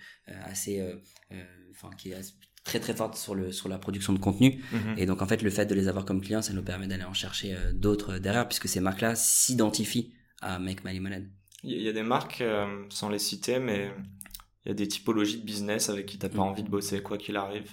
assez, 0.46 0.80
euh, 0.80 0.96
euh, 1.34 1.44
enfin, 1.72 1.90
qui 1.98 2.12
est 2.12 2.16
as- 2.16 2.34
très 2.70 2.80
très 2.80 2.94
forte 2.94 3.16
sur 3.16 3.34
le 3.36 3.52
sur 3.52 3.68
la 3.70 3.78
production 3.80 4.14
de 4.14 4.20
contenu. 4.20 4.64
Mhm. 4.72 4.96
Et 4.98 5.06
donc, 5.06 5.22
en 5.22 5.28
fait, 5.28 5.42
le 5.42 5.50
fait 5.50 5.66
de 5.66 5.76
les 5.76 5.88
avoir 5.88 6.06
comme 6.06 6.22
clients, 6.22 6.42
ça 6.42 6.54
nous 6.54 6.64
permet 6.64 6.88
d'aller 6.88 7.04
en 7.04 7.14
chercher 7.24 7.54
euh, 7.56 7.74
d'autres 7.74 8.18
derrière, 8.20 8.48
puisque 8.48 8.68
ces 8.68 8.80
marques-là 8.80 9.16
s'identifient 9.16 10.14
à 10.42 10.60
Make 10.60 10.84
My 10.86 10.94
Limonade. 10.94 11.28
Il 11.64 11.82
y 11.82 11.90
a 11.90 11.94
des 11.94 12.04
marques, 12.04 12.42
euh, 12.42 12.66
sans 12.90 13.10
les 13.10 13.20
citer, 13.20 13.60
mais 13.60 13.92
il 14.66 14.70
y 14.70 14.72
a 14.72 14.76
des 14.76 14.88
typologies 14.88 15.40
de 15.40 15.46
business 15.46 15.90
avec 15.90 16.06
qui 16.06 16.18
t'as 16.18 16.30
pas 16.30 16.36
Mhm. 16.44 16.50
envie 16.52 16.64
de 16.64 16.70
bosser, 16.70 17.02
quoi 17.02 17.18
qu'il 17.18 17.36
arrive. 17.38 17.70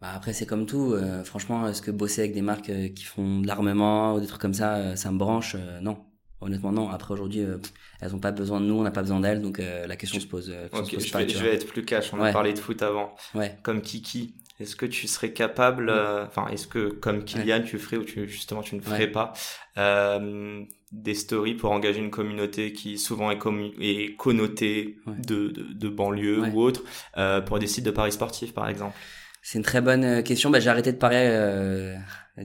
Bah 0.00 0.12
après 0.14 0.32
c'est 0.32 0.46
comme 0.46 0.64
tout, 0.64 0.92
euh, 0.94 1.22
franchement 1.24 1.68
est-ce 1.68 1.82
que 1.82 1.90
bosser 1.90 2.22
avec 2.22 2.32
des 2.32 2.40
marques 2.40 2.70
euh, 2.70 2.88
qui 2.88 3.04
font 3.04 3.40
de 3.42 3.46
l'armement 3.46 4.14
ou 4.14 4.20
des 4.20 4.26
trucs 4.26 4.40
comme 4.40 4.54
ça, 4.54 4.76
euh, 4.76 4.96
ça 4.96 5.10
me 5.12 5.18
branche? 5.18 5.56
Euh, 5.58 5.80
Non, 5.82 5.98
honnêtement 6.40 6.72
non. 6.72 6.90
Après 6.90 7.14
aujourd'hui, 7.14 7.40
euh, 7.40 7.58
elles 8.00 8.14
ont 8.14 8.18
pas 8.20 8.32
besoin 8.32 8.60
de 8.60 8.66
nous, 8.66 8.74
on 8.74 8.82
n'a 8.82 8.90
pas 8.90 9.02
besoin 9.02 9.20
d'elles, 9.20 9.42
donc 9.42 9.58
euh, 9.58 9.86
la 9.86 9.96
question 9.96 10.20
se 10.20 10.26
pose. 10.26 10.50
euh, 10.50 10.68
Ok, 10.72 10.86
se 10.90 10.94
pose 10.96 11.06
je 11.06 11.12
pas, 11.12 11.22
vais, 11.24 11.28
je 11.28 11.44
être 11.46 11.66
plus 11.66 11.84
cash. 11.84 12.12
On 12.12 12.22
a 12.22 12.32
parlé 12.32 12.52
de 12.52 12.58
foot 12.58 12.82
avant. 12.82 13.14
Ouais. 13.34 13.58
Comme 13.62 13.82
Kiki, 13.82 14.34
est-ce 14.58 14.76
que 14.76 14.86
tu 14.86 15.06
serais 15.08 15.32
capable, 15.32 15.88
euh, 15.90 16.26
enfin, 16.26 16.48
est-ce 16.48 16.66
que 16.66 16.88
comme 16.88 17.24
Kylian, 17.24 17.62
tu 17.62 17.78
ferais 17.78 17.96
ou 17.96 18.04
tu, 18.04 18.28
justement 18.28 18.62
tu 18.62 18.74
ne 18.74 18.80
ferais 18.80 19.06
pas 19.10 19.32
euh, 19.78 20.62
des 20.92 21.14
stories 21.14 21.54
pour 21.54 21.70
engager 21.72 22.00
une 22.00 22.10
communauté 22.10 22.72
qui 22.72 22.98
souvent 22.98 23.30
est, 23.30 23.38
est 23.80 24.16
connotée 24.16 24.96
de, 25.06 25.48
de, 25.48 25.62
de 25.72 25.88
banlieue 25.88 26.42
ou 26.42 26.60
autre, 26.60 26.82
euh, 27.16 27.40
pour 27.40 27.58
des 27.58 27.66
sites 27.66 27.84
de 27.84 27.90
paris 27.90 28.12
sportifs 28.12 28.52
par 28.52 28.68
exemple? 28.68 28.96
C'est 29.42 29.58
une 29.58 29.64
très 29.64 29.80
bonne 29.80 30.04
euh, 30.04 30.22
question. 30.22 30.50
Bah, 30.50 30.60
j'ai 30.60 30.68
arrêté 30.70 30.92
de 30.92 30.98
parier 30.98 31.18
euh, 31.22 31.96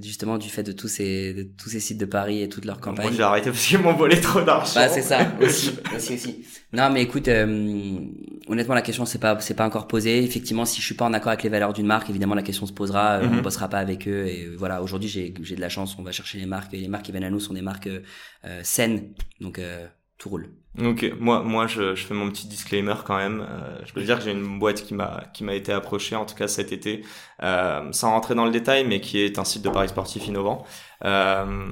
justement 0.02 0.38
du 0.38 0.50
fait 0.50 0.64
de 0.64 0.72
tous 0.72 0.88
ces 0.88 1.34
de 1.34 1.44
tous 1.44 1.70
ces 1.70 1.80
sites 1.80 1.98
de 1.98 2.06
paris 2.06 2.42
et 2.42 2.50
toute 2.50 2.66
leur 2.66 2.78
Moi 2.78 2.84
campagne. 2.86 3.14
j'ai 3.14 3.22
arrêté 3.24 3.50
parce 3.52 3.66
qu'ils 3.66 3.80
m'ont 3.80 3.94
volé 3.94 4.20
trop 4.22 4.42
d'argent. 4.42 4.72
Bah 4.76 4.88
c'est 4.90 5.02
ça 5.02 5.32
aussi, 5.42 5.72
aussi 5.96 6.14
aussi. 6.14 6.46
Non 6.74 6.90
mais 6.90 7.02
écoute, 7.04 7.28
euh, 7.28 8.00
honnêtement 8.48 8.76
la 8.76 8.82
question 8.82 9.06
c'est 9.06 9.20
pas 9.20 9.38
c'est 9.40 9.54
pas 9.54 9.66
encore 9.66 9.88
posée. 9.88 10.24
Effectivement, 10.24 10.66
si 10.66 10.82
je 10.82 10.86
suis 10.86 10.96
pas 10.96 11.06
en 11.06 11.14
accord 11.14 11.30
avec 11.30 11.44
les 11.44 11.50
valeurs 11.50 11.74
d'une 11.74 11.86
marque, 11.86 12.10
évidemment 12.10 12.36
la 12.36 12.44
question 12.44 12.66
se 12.66 12.74
posera. 12.74 13.20
euh, 13.20 13.28
Mhm. 13.28 13.40
On 13.40 13.42
bossera 13.42 13.68
pas 13.70 13.80
avec 13.80 14.08
eux 14.08 14.26
et 14.28 14.48
voilà. 14.58 14.82
Aujourd'hui 14.82 15.10
j'ai 15.10 15.34
j'ai 15.42 15.56
de 15.56 15.62
la 15.62 15.70
chance, 15.70 15.96
on 16.00 16.04
va 16.04 16.12
chercher 16.12 16.38
les 16.40 16.46
marques 16.46 16.74
et 16.74 16.78
les 16.78 16.88
marques 16.88 17.06
qui 17.06 17.12
viennent 17.12 17.24
à 17.24 17.30
nous 17.30 17.40
sont 17.40 17.54
des 17.54 17.62
marques 17.62 17.88
euh, 17.88 18.02
euh, 18.46 18.62
saines, 18.64 19.14
donc 19.42 19.60
euh, 19.60 19.86
tout 20.18 20.30
roule. 20.30 20.50
Ok, 20.82 21.14
moi, 21.20 21.42
moi, 21.42 21.68
je, 21.68 21.96
je 21.96 22.06
fais 22.06 22.14
mon 22.14 22.30
petit 22.30 22.48
disclaimer 22.48 22.96
quand 23.06 23.16
même. 23.18 23.46
Euh, 23.50 23.80
je 23.86 23.94
peux 23.94 24.02
dire 24.02 24.18
que 24.18 24.26
j'ai 24.26 24.32
une 24.32 24.60
boîte 24.60 24.84
qui 24.84 24.94
m'a, 24.94 25.24
qui 25.34 25.44
m'a 25.44 25.54
été 25.54 25.72
approchée, 25.72 26.16
en 26.16 26.26
tout 26.26 26.36
cas 26.36 26.48
cet 26.48 26.72
été, 26.72 27.06
euh, 27.44 27.92
sans 27.92 28.12
rentrer 28.12 28.36
dans 28.36 28.46
le 28.46 28.52
détail, 28.52 28.86
mais 28.86 29.00
qui 29.00 29.20
est 29.20 29.40
un 29.40 29.46
site 29.46 29.64
de 29.64 29.70
paris 29.70 29.90
sportif 29.90 30.28
innovant. 30.28 30.66
Euh, 31.06 31.72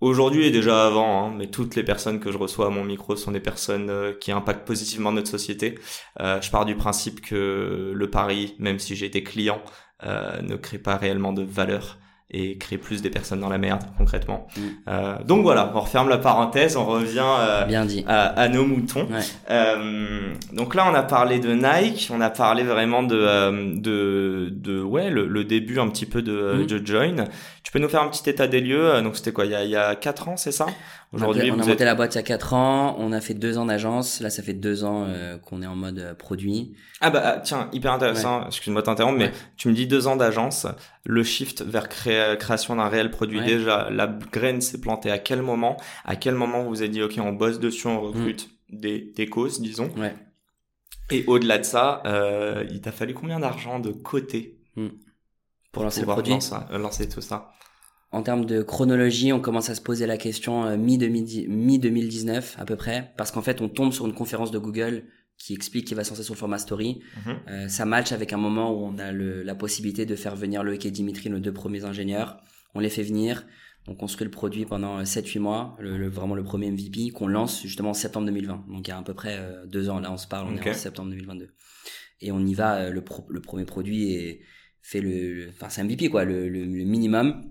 aujourd'hui 0.00 0.46
et 0.46 0.50
déjà 0.50 0.86
avant, 0.86 1.26
hein, 1.26 1.34
mais 1.36 1.46
toutes 1.48 1.76
les 1.76 1.84
personnes 1.84 2.20
que 2.20 2.32
je 2.32 2.38
reçois 2.38 2.66
à 2.66 2.70
mon 2.70 2.84
micro 2.84 3.16
sont 3.16 3.32
des 3.32 3.40
personnes 3.40 3.90
euh, 3.90 4.12
qui 4.12 4.32
impactent 4.32 4.66
positivement 4.66 5.12
notre 5.12 5.28
société. 5.28 5.78
Euh, 6.20 6.40
je 6.40 6.50
pars 6.50 6.64
du 6.64 6.74
principe 6.74 7.20
que 7.20 7.92
le 7.94 8.10
pari, 8.10 8.54
même 8.58 8.78
si 8.78 8.96
j'ai 8.96 9.06
été 9.06 9.22
client, 9.22 9.62
euh, 10.04 10.40
ne 10.42 10.56
crée 10.56 10.78
pas 10.78 10.96
réellement 10.96 11.32
de 11.32 11.42
valeur 11.42 11.98
et 12.32 12.56
crée 12.58 12.78
plus 12.78 13.02
des 13.02 13.10
personnes 13.10 13.40
dans 13.40 13.48
la 13.48 13.58
merde 13.58 13.82
concrètement. 13.98 14.46
Mm. 14.56 14.60
Euh, 14.88 15.14
donc 15.24 15.42
voilà, 15.42 15.72
on 15.74 15.80
referme 15.80 16.08
la 16.08 16.18
parenthèse, 16.18 16.76
on 16.76 16.84
revient 16.86 17.22
euh, 17.24 17.64
Bien 17.64 17.84
dit. 17.84 18.04
à, 18.06 18.26
à 18.28 18.48
nos 18.48 18.64
moutons. 18.64 19.06
Ouais. 19.10 19.20
Euh, 19.50 20.32
donc 20.52 20.74
là, 20.74 20.86
on 20.90 20.94
a 20.94 21.02
parlé 21.02 21.38
de 21.38 21.52
Nike, 21.52 22.08
on 22.12 22.20
a 22.20 22.30
parlé 22.30 22.62
vraiment 22.62 23.02
de 23.02 23.16
euh, 23.18 23.72
de, 23.74 24.48
de 24.52 24.80
ouais 24.82 25.10
le, 25.10 25.26
le 25.26 25.44
début 25.44 25.78
un 25.80 25.88
petit 25.88 26.06
peu 26.06 26.22
de, 26.22 26.54
Mhm. 26.60 26.66
de 26.66 26.86
Join. 26.86 27.24
Tu 27.62 27.72
peux 27.72 27.78
nous 27.78 27.88
faire 27.88 28.02
un 28.02 28.08
petit 28.08 28.28
état 28.28 28.46
des 28.46 28.60
lieux 28.60 28.94
euh, 28.94 29.02
Donc 29.02 29.16
c'était 29.16 29.32
quoi 29.32 29.44
Il 29.44 29.52
y 29.52 29.54
a 29.54 29.64
il 29.64 29.70
y 29.70 29.76
a 29.76 29.94
quatre 29.94 30.28
ans, 30.28 30.36
c'est 30.36 30.52
ça? 30.52 30.66
On 31.12 31.18
a, 31.18 31.22
Aujourd'hui, 31.22 31.50
on 31.50 31.54
a 31.54 31.56
monté 31.56 31.72
êtes 31.72 31.80
la 31.80 31.96
boîte 31.96 32.14
il 32.14 32.18
y 32.18 32.20
a 32.20 32.22
4 32.22 32.54
ans, 32.54 32.94
on 33.00 33.10
a 33.10 33.20
fait 33.20 33.34
deux 33.34 33.58
ans 33.58 33.66
d'agence, 33.66 34.20
là 34.20 34.30
ça 34.30 34.44
fait 34.44 34.52
deux 34.54 34.84
ans 34.84 35.06
euh, 35.08 35.38
qu'on 35.38 35.60
est 35.60 35.66
en 35.66 35.74
mode 35.74 35.98
euh, 35.98 36.14
produit. 36.14 36.76
ah 37.00 37.10
bah 37.10 37.20
ah, 37.24 37.40
tiens 37.40 37.68
hyper 37.72 37.92
intéressant. 37.92 38.46
Excuse-moi 38.46 38.80
de 38.82 38.86
t'interrompre, 38.86 39.18
mais 39.18 39.24
Ouais. 39.24 39.32
tu 39.56 39.66
me 39.68 39.74
dis 39.74 39.88
deux 39.88 40.06
ans 40.06 40.14
d'agence, 40.14 40.68
le 41.04 41.24
shift 41.24 41.62
vers 41.62 41.88
cré- 41.88 42.36
création 42.38 42.76
d'un 42.76 42.88
réel 42.88 43.10
produit. 43.10 43.40
Ouais. 43.40 43.44
Déjà, 43.46 43.90
la 43.90 44.06
graine 44.06 44.60
s'est 44.60 44.80
plantée 44.80 45.10
à 45.10 45.18
quel 45.18 45.42
moment? 45.42 45.76
À 46.04 46.14
quel 46.14 46.36
moment 46.36 46.62
vous 46.62 46.68
vous 46.68 46.82
êtes 46.84 46.92
dit 46.92 47.02
ok, 47.02 47.14
on 47.18 47.32
bosse 47.32 47.58
dessus, 47.58 47.88
on 47.88 48.00
recrute 48.00 48.48
des 48.68 49.00
des 49.16 49.26
causes, 49.26 49.60
disons. 49.60 49.90
Ouais. 49.96 50.14
Et 51.10 51.24
au-delà 51.26 51.58
de 51.58 51.64
ça, 51.64 52.02
euh, 52.06 52.64
il 52.70 52.80
t'a 52.82 52.92
fallu 52.92 53.14
combien 53.14 53.40
d'argent 53.40 53.80
de 53.80 53.90
côté 53.90 54.60
Pour 55.72 55.82
lancer 55.82 56.02
le 56.02 56.06
produit. 56.06 56.34
lancer, 56.34 56.54
lancer 56.70 57.08
tout 57.08 57.20
ça? 57.20 57.50
En 58.12 58.22
termes 58.22 58.44
de 58.44 58.62
chronologie, 58.62 59.32
on 59.32 59.40
commence 59.40 59.70
à 59.70 59.74
se 59.74 59.80
poser 59.80 60.06
la 60.06 60.16
question 60.16 60.64
euh, 60.64 60.76
mi-2010 60.76 61.48
mi-2019 61.48 62.54
à 62.58 62.64
peu 62.64 62.76
près, 62.76 63.12
parce 63.16 63.30
qu'en 63.30 63.42
fait 63.42 63.60
on 63.60 63.68
tombe 63.68 63.92
sur 63.92 64.06
une 64.06 64.14
conférence 64.14 64.50
de 64.50 64.58
Google 64.58 65.04
qui 65.38 65.54
explique 65.54 65.86
qu'il 65.86 65.96
va 65.96 66.04
se 66.04 66.10
lancer 66.10 66.22
sur 66.24 66.34
le 66.34 66.38
format 66.38 66.58
story. 66.58 67.00
Mhm. 67.24 67.36
Euh, 67.48 67.68
ça 67.68 67.84
match 67.86 68.12
avec 68.12 68.32
un 68.32 68.36
moment 68.36 68.72
où 68.74 68.84
on 68.84 68.98
a 68.98 69.12
le, 69.12 69.42
la 69.42 69.54
possibilité 69.54 70.04
de 70.06 70.16
faire 70.16 70.36
venir 70.36 70.62
Loïc 70.64 70.84
et 70.84 70.90
Dimitri, 70.90 71.30
nos 71.30 71.38
deux 71.38 71.52
premiers 71.52 71.84
ingénieurs. 71.84 72.38
On 72.74 72.80
les 72.80 72.90
fait 72.90 73.02
venir, 73.04 73.46
on 73.86 73.94
construit 73.94 74.24
le 74.26 74.30
produit 74.30 74.66
pendant 74.66 74.98
euh, 74.98 75.04
7-8 75.04 75.38
mois, 75.38 75.76
le, 75.80 75.96
le- 75.96 76.08
vraiment 76.08 76.34
le 76.34 76.42
premier 76.44 76.70
MVP 76.70 77.10
qu'on 77.10 77.26
lance 77.28 77.62
justement 77.62 77.90
en 77.90 77.94
septembre 77.94 78.26
2020. 78.26 78.66
Donc 78.68 78.86
il 78.86 78.90
y 78.90 78.92
a 78.92 78.98
à 78.98 79.02
peu 79.02 79.14
près 79.14 79.36
euh, 79.38 79.64
deux 79.66 79.88
ans, 79.88 80.00
là 80.00 80.12
on 80.12 80.16
se 80.18 80.26
parle, 80.26 80.48
on 80.48 80.56
est 80.56 80.60
en 80.72 80.74
septembre 80.74 81.10
2022. 81.10 81.48
Et 82.22 82.32
on 82.32 82.40
y 82.44 82.52
va, 82.54 82.76
euh, 82.76 82.90
le, 82.90 83.02
pro- 83.02 83.24
le 83.30 83.40
premier 83.40 83.64
produit 83.64 84.12
est 84.14 84.40
fait 84.82 85.00
le, 85.00 85.48
enfin 85.50 85.68
c'est 85.70 85.82
MVP 85.84 86.08
quoi, 86.10 86.24
le, 86.24 86.48
le 86.50 86.64
minimum, 86.66 87.44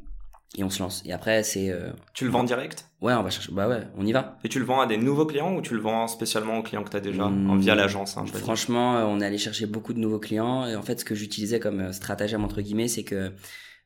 et 0.57 0.63
on 0.63 0.69
se 0.69 0.81
lance. 0.81 1.03
Et 1.05 1.13
après 1.13 1.43
c'est, 1.43 1.69
euh, 1.69 1.91
Tu 2.13 2.25
le 2.25 2.31
vends 2.31 2.43
direct? 2.43 2.87
Ouais 3.01 3.13
on 3.13 3.23
va 3.23 3.29
chercher, 3.29 3.51
bah 3.51 3.67
ouais, 3.67 3.81
on 3.97 4.05
y 4.05 4.11
va. 4.11 4.37
Et 4.43 4.49
tu 4.49 4.59
le 4.59 4.65
vends 4.65 4.81
à 4.81 4.87
des 4.87 4.97
nouveaux 4.97 5.25
clients 5.25 5.55
ou 5.55 5.61
tu 5.61 5.73
le 5.73 5.79
vends 5.81 6.07
spécialement 6.07 6.57
aux 6.57 6.63
clients 6.63 6.83
que 6.83 6.89
tu 6.89 6.97
as 6.97 7.01
déjà 7.01 7.25
Hmm. 7.29 7.59
via 7.59 7.75
l'agence 7.75 8.17
hein, 8.17 8.23
dire. 8.23 8.35
Franchement, 8.35 8.97
euh, 8.97 9.03
on 9.05 9.21
est 9.21 9.25
allé 9.25 9.37
chercher 9.37 9.65
beaucoup 9.67 9.93
de 9.93 9.99
nouveaux 9.99 10.19
clients. 10.19 10.65
Et 10.67 10.75
en 10.75 10.81
fait, 10.81 10.99
ce 10.99 11.05
que 11.05 11.15
j'utilisais 11.15 11.59
comme 11.59 11.79
euh, 11.81 11.91
stratagème 11.91 12.43
entre 12.43 12.61
guillemets, 12.61 12.87
c'est 12.87 13.03
que 13.03 13.31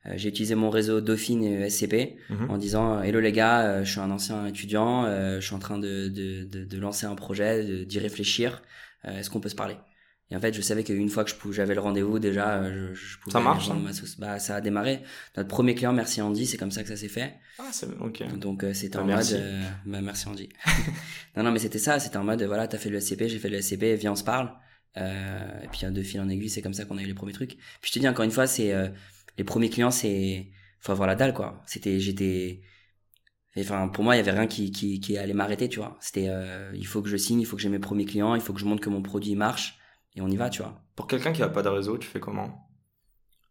Euh, 0.06 0.12
j'ai 0.16 0.28
utilisé 0.28 0.54
mon 0.54 0.68
réseau 0.68 1.00
Dauphine 1.00 1.42
et 1.42 1.70
SCP 1.70 2.18
Mhm. 2.28 2.50
en 2.50 2.58
disant 2.58 3.00
Hello 3.02 3.20
les 3.20 3.32
gars, 3.32 3.60
euh, 3.62 3.84
je 3.84 3.90
suis 3.92 4.00
un 4.00 4.10
ancien 4.10 4.44
étudiant, 4.46 5.06
je 5.06 5.40
suis 5.40 5.54
en 5.54 5.58
train 5.58 5.78
de, 5.78 6.08
de, 6.08 6.44
de, 6.44 6.64
de 6.66 6.78
lancer 6.78 7.06
un 7.06 7.14
projet, 7.14 7.84
d'y 7.86 7.98
réfléchir. 7.98 8.60
Est-ce 9.04 9.30
qu'on 9.30 9.40
peut 9.40 9.48
se 9.48 9.54
parler? 9.54 9.76
Et 10.30 10.36
en 10.36 10.40
fait, 10.40 10.54
je 10.54 10.62
savais 10.62 10.84
qu'une 10.84 11.10
fois 11.10 11.24
que 11.24 11.30
j'avais 11.52 11.74
le 11.74 11.80
rendez-vous, 11.80 12.18
déjà, 12.18 12.54
euh, 12.62 12.94
je, 12.94 12.94
je 12.94 13.18
pouvais. 13.18 13.32
Ça 13.32 13.40
marche, 13.40 13.68
vendre 13.68 13.80
hein 13.80 13.84
ma 13.84 13.92
sauce. 13.92 14.18
Bah, 14.18 14.38
ça 14.38 14.56
a 14.56 14.60
démarré. 14.60 15.02
Notre 15.36 15.48
premier 15.48 15.74
client, 15.74 15.92
merci 15.92 16.22
Andy, 16.22 16.46
c'est 16.46 16.56
comme 16.56 16.70
ça 16.70 16.82
que 16.82 16.88
ça 16.88 16.96
s'est 16.96 17.08
fait. 17.08 17.34
Ah, 17.58 17.68
c'est 17.72 17.86
ok. 18.00 18.38
Donc 18.38 18.64
euh, 18.64 18.72
c'était 18.72 18.96
Bah, 18.96 19.04
en 19.04 19.06
merci. 19.06 19.34
mode. 19.34 19.42
euh, 19.42 19.62
bah, 19.86 20.00
merci 20.00 20.26
Andy. 20.28 20.48
non 21.36 21.42
non 21.42 21.52
mais 21.52 21.58
c'était 21.58 21.78
ça, 21.78 21.98
c'était 22.00 22.16
en 22.16 22.24
mode 22.24 22.42
voilà 22.42 22.66
t'as 22.68 22.78
fait 22.78 22.90
le 22.90 23.00
SCP, 23.00 23.28
j'ai 23.28 23.38
fait 23.38 23.48
le 23.50 23.60
SCP, 23.60 23.94
viens 23.96 24.12
on 24.12 24.16
se 24.16 24.24
parle. 24.24 24.52
Euh, 24.96 25.60
et 25.62 25.68
puis 25.68 25.80
de 25.90 26.02
fil 26.02 26.20
en 26.20 26.28
aiguille, 26.28 26.48
c'est 26.48 26.62
comme 26.62 26.72
ça 26.74 26.84
qu'on 26.84 26.96
a 26.98 27.02
eu 27.02 27.06
les 27.06 27.14
premiers 27.14 27.32
trucs. 27.32 27.56
Puis 27.80 27.88
je 27.88 27.92
te 27.92 27.98
dis 27.98 28.08
encore 28.08 28.24
une 28.24 28.30
fois, 28.30 28.46
c'est 28.46 28.72
euh, 28.72 28.88
les 29.36 29.44
premiers 29.44 29.68
clients, 29.68 29.90
c'est 29.90 30.48
faut 30.80 30.92
avoir 30.92 31.06
la 31.08 31.16
dalle 31.16 31.34
quoi. 31.34 31.62
C'était 31.66 32.00
j'étais 32.00 32.60
Enfin, 33.56 33.86
pour 33.88 34.02
moi, 34.02 34.16
il 34.16 34.18
y 34.18 34.20
avait 34.20 34.32
rien 34.32 34.48
qui, 34.48 34.72
qui, 34.72 34.98
qui 34.98 35.16
allait 35.16 35.32
m'arrêter, 35.32 35.68
tu 35.68 35.78
vois. 35.78 35.96
C'était, 36.00 36.26
euh, 36.28 36.72
il 36.74 36.86
faut 36.88 37.02
que 37.02 37.08
je 37.08 37.16
signe, 37.16 37.40
il 37.40 37.44
faut 37.46 37.54
que 37.54 37.62
j'ai 37.62 37.68
mes 37.68 37.78
premiers 37.78 38.04
clients, 38.04 38.34
il 38.34 38.40
faut 38.40 38.52
que 38.52 38.58
je 38.58 38.64
montre 38.64 38.82
que 38.82 38.88
mon 38.90 39.00
produit 39.00 39.36
marche, 39.36 39.78
et 40.14 40.20
on 40.20 40.28
y 40.28 40.36
va, 40.36 40.50
tu 40.50 40.62
vois. 40.62 40.80
Pour 40.96 41.06
quelqu'un 41.06 41.32
qui 41.32 41.42
a 41.42 41.48
pas 41.48 41.62
de 41.62 41.68
réseau, 41.68 41.98
tu 41.98 42.06
fais 42.08 42.20
comment? 42.20 42.68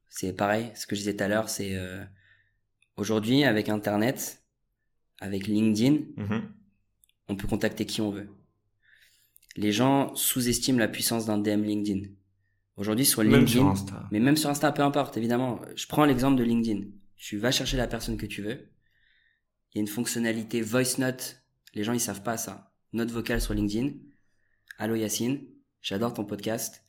C'est 0.10 0.34
pareil, 0.34 0.72
ce 0.76 0.86
que 0.88 0.96
je 0.96 1.02
disais 1.02 1.16
tout 1.16 1.24
à 1.24 1.28
l'heure, 1.28 1.50
c'est 1.50 1.76
euh, 1.76 2.04
aujourd'hui 2.98 3.44
avec 3.44 3.70
Internet, 3.70 4.44
avec 5.20 5.48
LinkedIn, 5.48 6.04
Mhm. 6.18 6.52
on 7.30 7.36
peut 7.36 7.48
contacter 7.48 7.86
qui 7.86 8.02
on 8.02 8.12
veut. 8.12 8.30
Les 9.56 9.72
gens 9.72 10.16
sous-estiment 10.16 10.80
la 10.80 10.88
puissance 10.88 11.26
d'un 11.26 11.38
DM 11.38 11.64
LinkedIn. 11.64 12.08
Aujourd'hui 12.76 13.06
sur 13.06 13.24
Même 13.24 13.32
LinkedIn, 13.42 13.48
sur 13.60 13.68
Insta. 13.68 14.08
mais 14.12 14.20
même 14.20 14.36
sur 14.38 14.50
Insta, 14.50 14.72
peu 14.72 14.82
importe, 14.82 15.16
évidemment. 15.18 15.60
Je 15.76 15.86
prends 15.88 16.06
l'exemple 16.06 16.38
de 16.38 16.44
LinkedIn. 16.44 16.86
Tu 17.18 17.38
vas 17.38 17.52
chercher 17.52 17.78
la 17.78 17.88
personne 17.88 18.18
que 18.18 18.26
tu 18.26 18.42
veux. 18.42 18.70
Il 19.72 19.76
y 19.76 19.80
a 19.80 19.82
une 19.82 19.88
fonctionnalité 19.88 20.62
voice 20.62 20.98
note. 20.98 21.44
Les 21.76 21.84
gens 21.84 21.94
ils 21.94 22.00
savent 22.00 22.24
pas 22.24 22.38
ça. 22.38 22.74
Note 22.94 23.12
vocale 23.12 23.42
sur 23.42 23.54
LinkedIn. 23.54 23.92
Allô 24.80 24.96
Yacine, 24.96 25.40
j'adore 25.84 26.14
ton 26.16 26.26
podcast. 26.26 26.84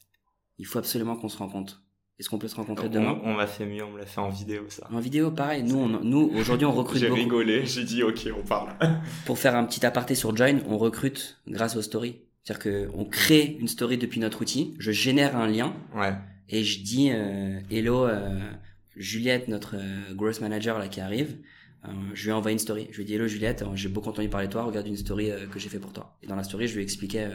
Il 0.59 0.65
faut 0.67 0.79
absolument 0.79 1.17
qu'on 1.17 1.29
se 1.29 1.37
rencontre. 1.37 1.83
Est-ce 2.19 2.31
qu'on 2.31 2.39
peut 2.39 2.47
se 2.49 2.55
rencontrer 2.55 2.89
demain? 2.89 3.19
On, 3.25 3.31
on 3.33 3.35
m'a 3.35 3.49
fait 3.49 3.67
mieux, 3.67 3.85
on 3.85 3.91
me 3.91 3.99
l'a 3.99 4.07
fait 4.07 4.21
en 4.21 4.29
vidéo, 4.31 4.63
ça. 4.69 4.87
En 4.93 5.01
vidéo, 5.01 5.33
pareil. 5.33 5.65
Nous, 5.65 5.77
on, 5.77 5.89
nous 5.89 6.31
aujourd'hui, 6.37 6.65
on 6.65 6.71
recrute 6.81 7.01
J'ai 7.01 7.11
rigolé, 7.11 7.67
j'ai 7.67 7.83
dit 7.83 8.05
ok, 8.05 8.29
on 8.41 8.47
parle. 8.47 8.71
Pour 9.27 9.37
faire 9.39 9.57
un 9.57 9.65
petit 9.65 9.85
aparté 9.85 10.15
sur 10.15 10.35
Join, 10.35 10.63
on 10.69 10.79
recrute 10.79 11.41
grâce 11.49 11.75
aux 11.77 11.83
stories. 11.83 12.21
C'est-à-dire 12.45 12.63
que 12.63 12.91
on 12.95 13.05
crée 13.05 13.57
une 13.59 13.67
story 13.69 13.99
depuis 13.99 14.21
notre 14.21 14.43
outil. 14.43 14.75
Je 14.79 14.93
génère 14.93 15.37
un 15.37 15.49
lien 15.49 15.75
Ouais. 15.95 16.15
et 16.49 16.63
je 16.63 16.83
dis 16.83 17.11
euh, 17.11 17.59
hello 17.71 18.07
euh, 18.07 18.49
Juliette, 18.95 19.49
notre 19.49 19.75
euh, 19.77 20.15
growth 20.15 20.41
manager 20.41 20.79
là 20.79 20.87
qui 20.87 21.01
arrive. 21.01 21.37
Euh, 21.85 21.93
je 22.15 22.25
lui 22.25 22.31
ai 22.31 22.33
envoyé 22.33 22.53
une 22.55 22.59
story. 22.59 22.89
Je 22.91 22.97
lui 22.97 23.03
ai 23.03 23.07
dit 23.07 23.15
hello 23.15 23.27
Juliette, 23.27 23.63
euh, 23.63 23.75
j'ai 23.75 23.89
beaucoup 23.89 24.09
entendu 24.09 24.29
parler 24.29 24.47
de 24.47 24.53
toi. 24.53 24.65
Regarde 24.65 24.87
une 24.87 24.97
story 24.97 25.31
euh, 25.31 25.47
que 25.47 25.59
j'ai 25.59 25.69
fait 25.69 25.79
pour 25.79 25.93
toi. 25.93 26.17
Et 26.23 26.27
dans 26.27 26.37
la 26.37 26.45
story, 26.45 26.67
je 26.67 26.77
lui 26.77 26.83
expliquais 26.83 27.31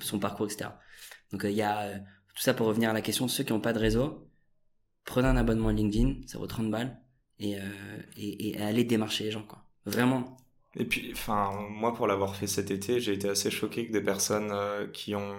son 0.00 0.18
parcours, 0.18 0.46
etc. 0.46 0.70
Donc 1.32 1.42
il 1.44 1.52
y 1.52 1.62
a 1.62 1.98
tout 2.34 2.42
ça 2.42 2.54
pour 2.54 2.66
revenir 2.66 2.90
à 2.90 2.92
la 2.92 3.02
question 3.02 3.28
ceux 3.28 3.44
qui 3.44 3.52
n'ont 3.52 3.60
pas 3.60 3.72
de 3.72 3.78
réseau. 3.78 4.28
Prenez 5.04 5.28
un 5.28 5.36
abonnement 5.36 5.70
LinkedIn, 5.70 6.26
ça 6.26 6.38
vaut 6.38 6.46
30 6.46 6.70
balles 6.70 6.98
et, 7.38 7.56
et, 8.16 8.48
et 8.48 8.62
allez 8.62 8.84
démarcher 8.84 9.24
les 9.24 9.30
gens 9.30 9.42
quoi. 9.42 9.64
Vraiment. 9.84 10.36
Et 10.76 10.84
puis, 10.84 11.10
enfin, 11.12 11.52
moi, 11.70 11.94
pour 11.94 12.06
l'avoir 12.06 12.34
fait 12.36 12.46
cet 12.46 12.70
été, 12.70 13.00
j'ai 13.00 13.12
été 13.12 13.28
assez 13.28 13.50
choqué 13.50 13.86
que 13.86 13.92
des 13.92 14.00
personnes 14.00 14.50
euh, 14.52 14.86
qui 14.88 15.14
ont 15.14 15.34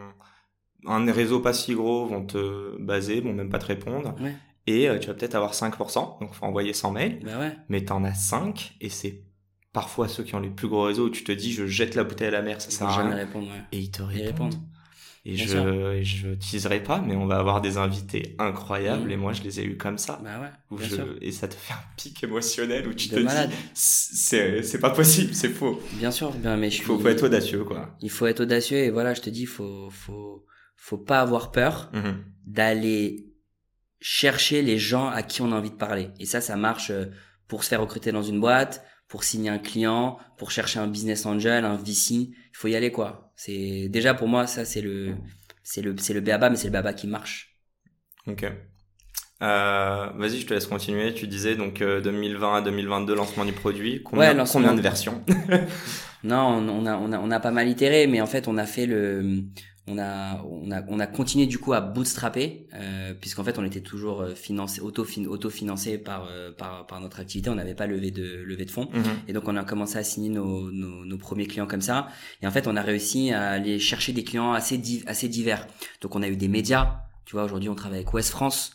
un 0.85 1.11
réseau 1.11 1.39
pas 1.39 1.53
si 1.53 1.73
gros 1.73 2.05
vont 2.05 2.25
te 2.25 2.77
baser, 2.79 3.21
vont 3.21 3.33
même 3.33 3.49
pas 3.49 3.59
te 3.59 3.65
répondre. 3.65 4.15
Ouais. 4.21 4.35
Et 4.67 4.89
euh, 4.89 4.97
tu 4.99 5.07
vas 5.07 5.13
peut-être 5.13 5.35
avoir 5.35 5.53
5%, 5.53 6.19
donc 6.21 6.33
faut 6.33 6.45
envoyer 6.45 6.73
100 6.73 6.91
mails, 6.91 7.19
Bah 7.23 7.39
ouais. 7.39 7.55
mais 7.69 7.85
t'en 7.85 8.03
as 8.03 8.13
5, 8.15 8.75
et 8.81 8.89
c'est 8.89 9.21
parfois 9.73 10.07
ceux 10.07 10.23
qui 10.23 10.33
ont 10.35 10.39
les 10.39 10.49
plus 10.49 10.67
gros 10.67 10.83
réseaux 10.83 11.05
où 11.05 11.09
tu 11.09 11.23
te 11.23 11.31
dis, 11.31 11.53
je 11.53 11.67
jette 11.67 11.95
la 11.95 12.03
bouteille 12.03 12.29
à 12.29 12.31
la 12.31 12.41
mer, 12.41 12.59
ça 12.61 12.69
Ils 12.69 12.73
sert 12.73 12.87
à 12.87 13.03
rien. 13.03 13.15
répondre. 13.15 13.47
Ouais. 13.47 13.61
Et 13.71 13.79
ils 13.79 13.91
te 13.91 14.01
Ils 14.01 14.05
répondent. 14.23 14.53
répondent. 14.53 14.63
Et 15.27 15.33
Bien 15.33 15.45
je, 15.47 16.03
je 16.03 16.27
teaserai 16.35 16.83
pas, 16.83 17.01
mais 17.01 17.15
on 17.15 17.25
va 17.25 17.37
avoir 17.39 17.59
des 17.59 17.77
invités 17.77 18.35
incroyables, 18.37 19.05
Mhm. 19.05 19.11
et 19.11 19.17
moi, 19.17 19.33
je 19.33 19.41
les 19.41 19.59
ai 19.59 19.63
eus 19.65 19.75
comme 19.77 19.97
ça. 19.97 20.19
Bah 20.23 20.39
ouais. 20.39 20.49
Où 20.69 20.77
je- 20.79 21.17
et 21.19 21.31
ça 21.31 21.47
te 21.47 21.55
fait 21.55 21.73
un 21.73 21.83
pic 21.97 22.23
émotionnel 22.23 22.87
où 22.87 22.93
tu 22.93 23.09
De 23.09 23.15
te 23.15 23.19
malade. 23.21 23.49
dis, 23.49 23.55
c'est 23.73 24.79
pas 24.79 24.91
possible, 24.91 25.33
c'est 25.33 25.49
faux. 25.49 25.79
Bien 25.93 26.11
sûr. 26.11 26.31
Bien, 26.31 26.57
mais 26.57 26.69
je 26.69 26.75
Il 26.75 26.77
suis. 26.77 26.85
faut, 26.85 26.99
faut 26.99 27.07
être 27.07 27.23
audacieux, 27.23 27.63
quoi. 27.63 27.95
Il 28.01 28.11
faut 28.11 28.27
être 28.27 28.41
audacieux 28.41 28.77
et 28.77 28.89
voilà, 28.91 29.13
je 29.15 29.21
te 29.21 29.29
dis, 29.31 29.47
faut, 29.47 29.89
faut, 29.89 30.45
faut 30.75 30.97
pas 30.99 31.21
avoir 31.21 31.51
peur 31.51 31.89
Mhm. 31.93 32.23
d'aller 32.45 33.24
chercher 34.07 34.61
les 34.61 34.77
gens 34.77 35.07
à 35.09 35.23
qui 35.23 35.41
on 35.41 35.51
a 35.51 35.55
envie 35.55 35.71
de 35.71 35.75
parler. 35.75 36.09
Et 36.19 36.27
ça, 36.27 36.39
ça 36.39 36.55
marche 36.55 36.91
euh, 36.91 37.05
pour 37.47 37.63
se 37.63 37.69
faire 37.69 37.81
recruter 37.81 38.11
dans 38.11 38.21
une 38.21 38.39
boîte, 38.39 38.85
pour 39.07 39.23
signer 39.23 39.49
un 39.49 39.57
client, 39.57 40.19
pour 40.37 40.51
chercher 40.51 40.77
un 40.77 40.85
business 40.85 41.25
angel, 41.25 41.65
un 41.65 41.75
VC. 41.75 42.13
Il 42.13 42.31
faut 42.53 42.67
y 42.67 42.75
aller, 42.75 42.91
quoi. 42.91 43.31
C'est, 43.35 43.89
déjà, 43.89 44.13
pour 44.13 44.27
moi, 44.27 44.45
ça, 44.45 44.63
c'est 44.63 44.81
le, 44.81 45.15
c'est 45.63 45.81
le, 45.81 45.95
c'est 45.97 46.13
le 46.13 46.21
BABA, 46.21 46.51
mais 46.51 46.55
c'est 46.55 46.67
le 46.67 46.73
BABA 46.73 46.93
qui 46.93 47.07
marche. 47.07 47.57
Ok. 48.27 48.43
Euh, 49.41 50.09
Vas-y, 50.15 50.39
je 50.39 50.45
te 50.45 50.53
laisse 50.53 50.67
continuer. 50.67 51.15
Tu 51.15 51.25
disais 51.25 51.55
donc 51.55 51.81
euh, 51.81 51.99
2020 51.99 52.57
à 52.57 52.61
2022 52.61 53.15
lancement 53.15 53.43
du 53.43 53.53
produit. 53.53 54.03
Combien, 54.03 54.19
Ouais, 54.29 54.33
lancement. 54.35 54.61
combien 54.61 54.75
de 54.75 54.81
versions 54.81 55.23
Non, 56.23 56.45
on, 56.45 56.69
on 56.69 56.85
a, 56.85 56.95
on 56.95 57.11
a, 57.11 57.17
on 57.17 57.31
a 57.31 57.39
pas 57.39 57.51
mal 57.51 57.67
itéré, 57.67 58.05
mais 58.05 58.21
en 58.21 58.27
fait, 58.27 58.47
on 58.47 58.57
a 58.59 58.67
fait 58.67 58.85
le, 58.85 59.41
on 59.87 59.99
a, 59.99 60.41
on 60.43 60.71
a, 60.71 60.81
on 60.87 60.99
a 60.99 61.05
continué 61.07 61.45
du 61.45 61.59
coup 61.59 61.73
à 61.73 61.81
bootstrapper, 61.81 62.67
euh, 62.73 63.13
puisqu'en 63.13 63.43
fait, 63.43 63.59
on 63.59 63.63
était 63.63 63.81
toujours 63.81 64.21
euh, 64.21 64.33
financé, 64.33 64.81
auto, 64.81 65.05
autofinancé 65.27 65.97
par, 65.99 66.27
euh, 66.29 66.51
par, 66.51 66.87
par 66.87 66.99
notre 67.01 67.19
activité. 67.19 67.49
On 67.51 67.55
n'avait 67.55 67.75
pas 67.75 67.85
levé 67.85 68.09
de, 68.11 68.41
levé 68.43 68.65
de 68.65 68.71
fonds. 68.71 68.89
Mhm. 68.93 69.03
Et 69.27 69.33
donc 69.33 69.47
on 69.47 69.55
a 69.55 69.63
commencé 69.63 69.97
à 69.97 70.03
signer 70.03 70.29
nos, 70.29 70.71
nos, 70.71 71.05
nos 71.05 71.17
premiers 71.17 71.45
clients 71.45 71.67
comme 71.67 71.81
ça. 71.81 72.07
Et 72.41 72.47
en 72.47 72.51
fait, 72.51 72.67
on 72.67 72.75
a 72.75 72.81
réussi 72.81 73.31
à 73.31 73.49
aller 73.49 73.77
chercher 73.79 74.11
des 74.11 74.23
clients 74.23 74.53
assez, 74.53 74.77
div- 74.77 75.03
assez 75.07 75.27
divers. 75.29 75.67
Donc 76.01 76.15
on 76.15 76.23
a 76.23 76.27
eu 76.27 76.35
des 76.35 76.47
médias. 76.47 77.01
Tu 77.25 77.35
vois, 77.35 77.43
aujourd'hui, 77.43 77.69
on 77.69 77.75
travaille 77.75 77.99
avec 77.99 78.13
West 78.13 78.29
France. 78.31 78.71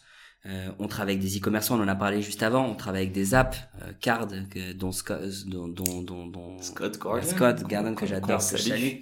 Euh, 0.47 0.71
on 0.79 0.89
travaille 0.89 1.17
avec 1.17 1.27
des 1.27 1.37
e-commerçants, 1.39 1.79
on 1.79 1.83
en 1.83 1.89
a 1.89 1.95
parlé 1.95 2.23
juste 2.23 2.43
avant. 2.43 2.67
On 2.67 2.75
travaille 2.75 3.03
avec 3.03 3.13
des 3.13 3.35
apps, 3.35 3.59
euh, 3.83 3.93
Card, 4.01 4.29
que- 4.49 4.73
dont, 4.73 4.91
Scott- 4.91 5.45
dont, 5.47 5.69
dont, 5.69 6.03
dont, 6.03 6.57
Scott 6.63 6.99
Gordon. 6.99 7.27
Scott 7.27 7.63
Garden 7.69 7.95
que 7.95 8.07
j'adore, 8.07 8.39
que 8.39 8.57
je 8.57 8.63
salue. 8.63 8.97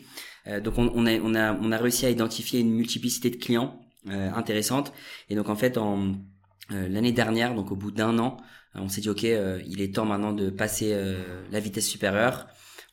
Euh, 0.48 0.60
donc 0.60 0.78
on, 0.78 0.90
on, 0.94 1.06
a, 1.06 1.18
on, 1.18 1.34
a, 1.34 1.54
on 1.54 1.72
a 1.72 1.76
réussi 1.78 2.06
à 2.06 2.10
identifier 2.10 2.60
une 2.60 2.70
multiplicité 2.72 3.30
de 3.30 3.36
clients 3.36 3.80
euh, 4.08 4.30
intéressante. 4.34 4.92
Et 5.28 5.34
donc 5.34 5.48
en 5.48 5.56
fait, 5.56 5.76
en 5.78 6.12
euh, 6.72 6.88
l'année 6.88 7.12
dernière, 7.12 7.54
donc 7.54 7.70
au 7.72 7.76
bout 7.76 7.90
d'un 7.90 8.18
an, 8.18 8.36
on 8.74 8.88
s'est 8.88 9.00
dit 9.00 9.08
ok, 9.10 9.24
euh, 9.24 9.60
il 9.66 9.80
est 9.80 9.94
temps 9.94 10.04
maintenant 10.04 10.32
de 10.32 10.50
passer 10.50 10.92
euh, 10.92 11.42
la 11.50 11.60
vitesse 11.60 11.86
supérieure. 11.86 12.46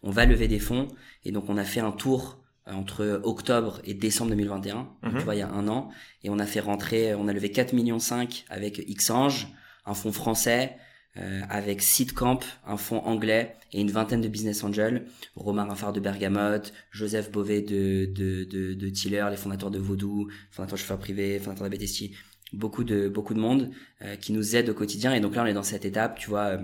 On 0.03 0.09
va 0.11 0.25
lever 0.25 0.47
des 0.47 0.59
fonds. 0.59 0.87
Et 1.23 1.31
donc 1.31 1.49
on 1.49 1.57
a 1.57 1.63
fait 1.63 1.79
un 1.81 1.91
tour 1.91 2.41
entre 2.67 3.21
octobre 3.23 3.79
et 3.83 3.93
décembre 3.93 4.31
2021. 4.31 4.75
Donc, 4.75 4.87
Mhm. 5.03 5.17
tu 5.19 5.23
vois, 5.25 5.35
il 5.35 5.39
y 5.39 5.43
a 5.43 5.49
un 5.49 5.67
an. 5.67 5.89
Et 6.23 6.29
on 6.31 6.39
a 6.39 6.45
fait 6.45 6.59
rentrer, 6.61 7.13
on 7.13 7.27
a 7.27 7.33
levé 7.33 7.51
4 7.51 7.73
millions 7.73 7.99
5 7.99 8.45
avec 8.49 8.79
Xange, 8.95 9.47
un 9.85 9.93
fonds 9.93 10.11
français, 10.11 10.75
euh, 11.17 11.41
avec 11.49 11.81
Seedcamp, 11.81 12.39
un 12.65 12.77
fonds 12.77 12.99
anglais 13.05 13.55
et 13.71 13.81
une 13.81 13.91
vingtaine 13.91 14.21
de 14.21 14.27
business 14.27 14.63
angels. 14.63 15.05
Romain 15.35 15.65
Raffard 15.65 15.93
de 15.93 15.99
Bergamote, 15.99 16.73
Joseph 16.91 17.31
Beauvais 17.31 17.61
de, 17.61 18.05
de, 18.05 18.43
de, 18.43 18.73
de 18.73 18.89
Tiller, 18.89 19.25
les 19.29 19.37
fondateurs 19.37 19.71
de 19.71 19.79
Vaudou, 19.79 20.29
fondateurs 20.51 20.75
de 20.75 20.81
chauffeur 20.81 20.99
privé, 20.99 21.39
fondateurs 21.39 21.69
de 21.69 21.75
BTST. 21.75 22.11
Beaucoup 22.53 22.83
de, 22.83 23.09
beaucoup 23.09 23.33
de 23.33 23.39
monde 23.39 23.71
euh, 24.01 24.15
qui 24.15 24.33
nous 24.33 24.55
aide 24.55 24.69
au 24.69 24.73
quotidien. 24.73 25.13
Et 25.13 25.19
donc 25.19 25.35
là, 25.35 25.43
on 25.43 25.45
est 25.45 25.53
dans 25.53 25.63
cette 25.63 25.85
étape, 25.85 26.19
tu 26.19 26.29
vois, 26.29 26.45
euh, 26.45 26.57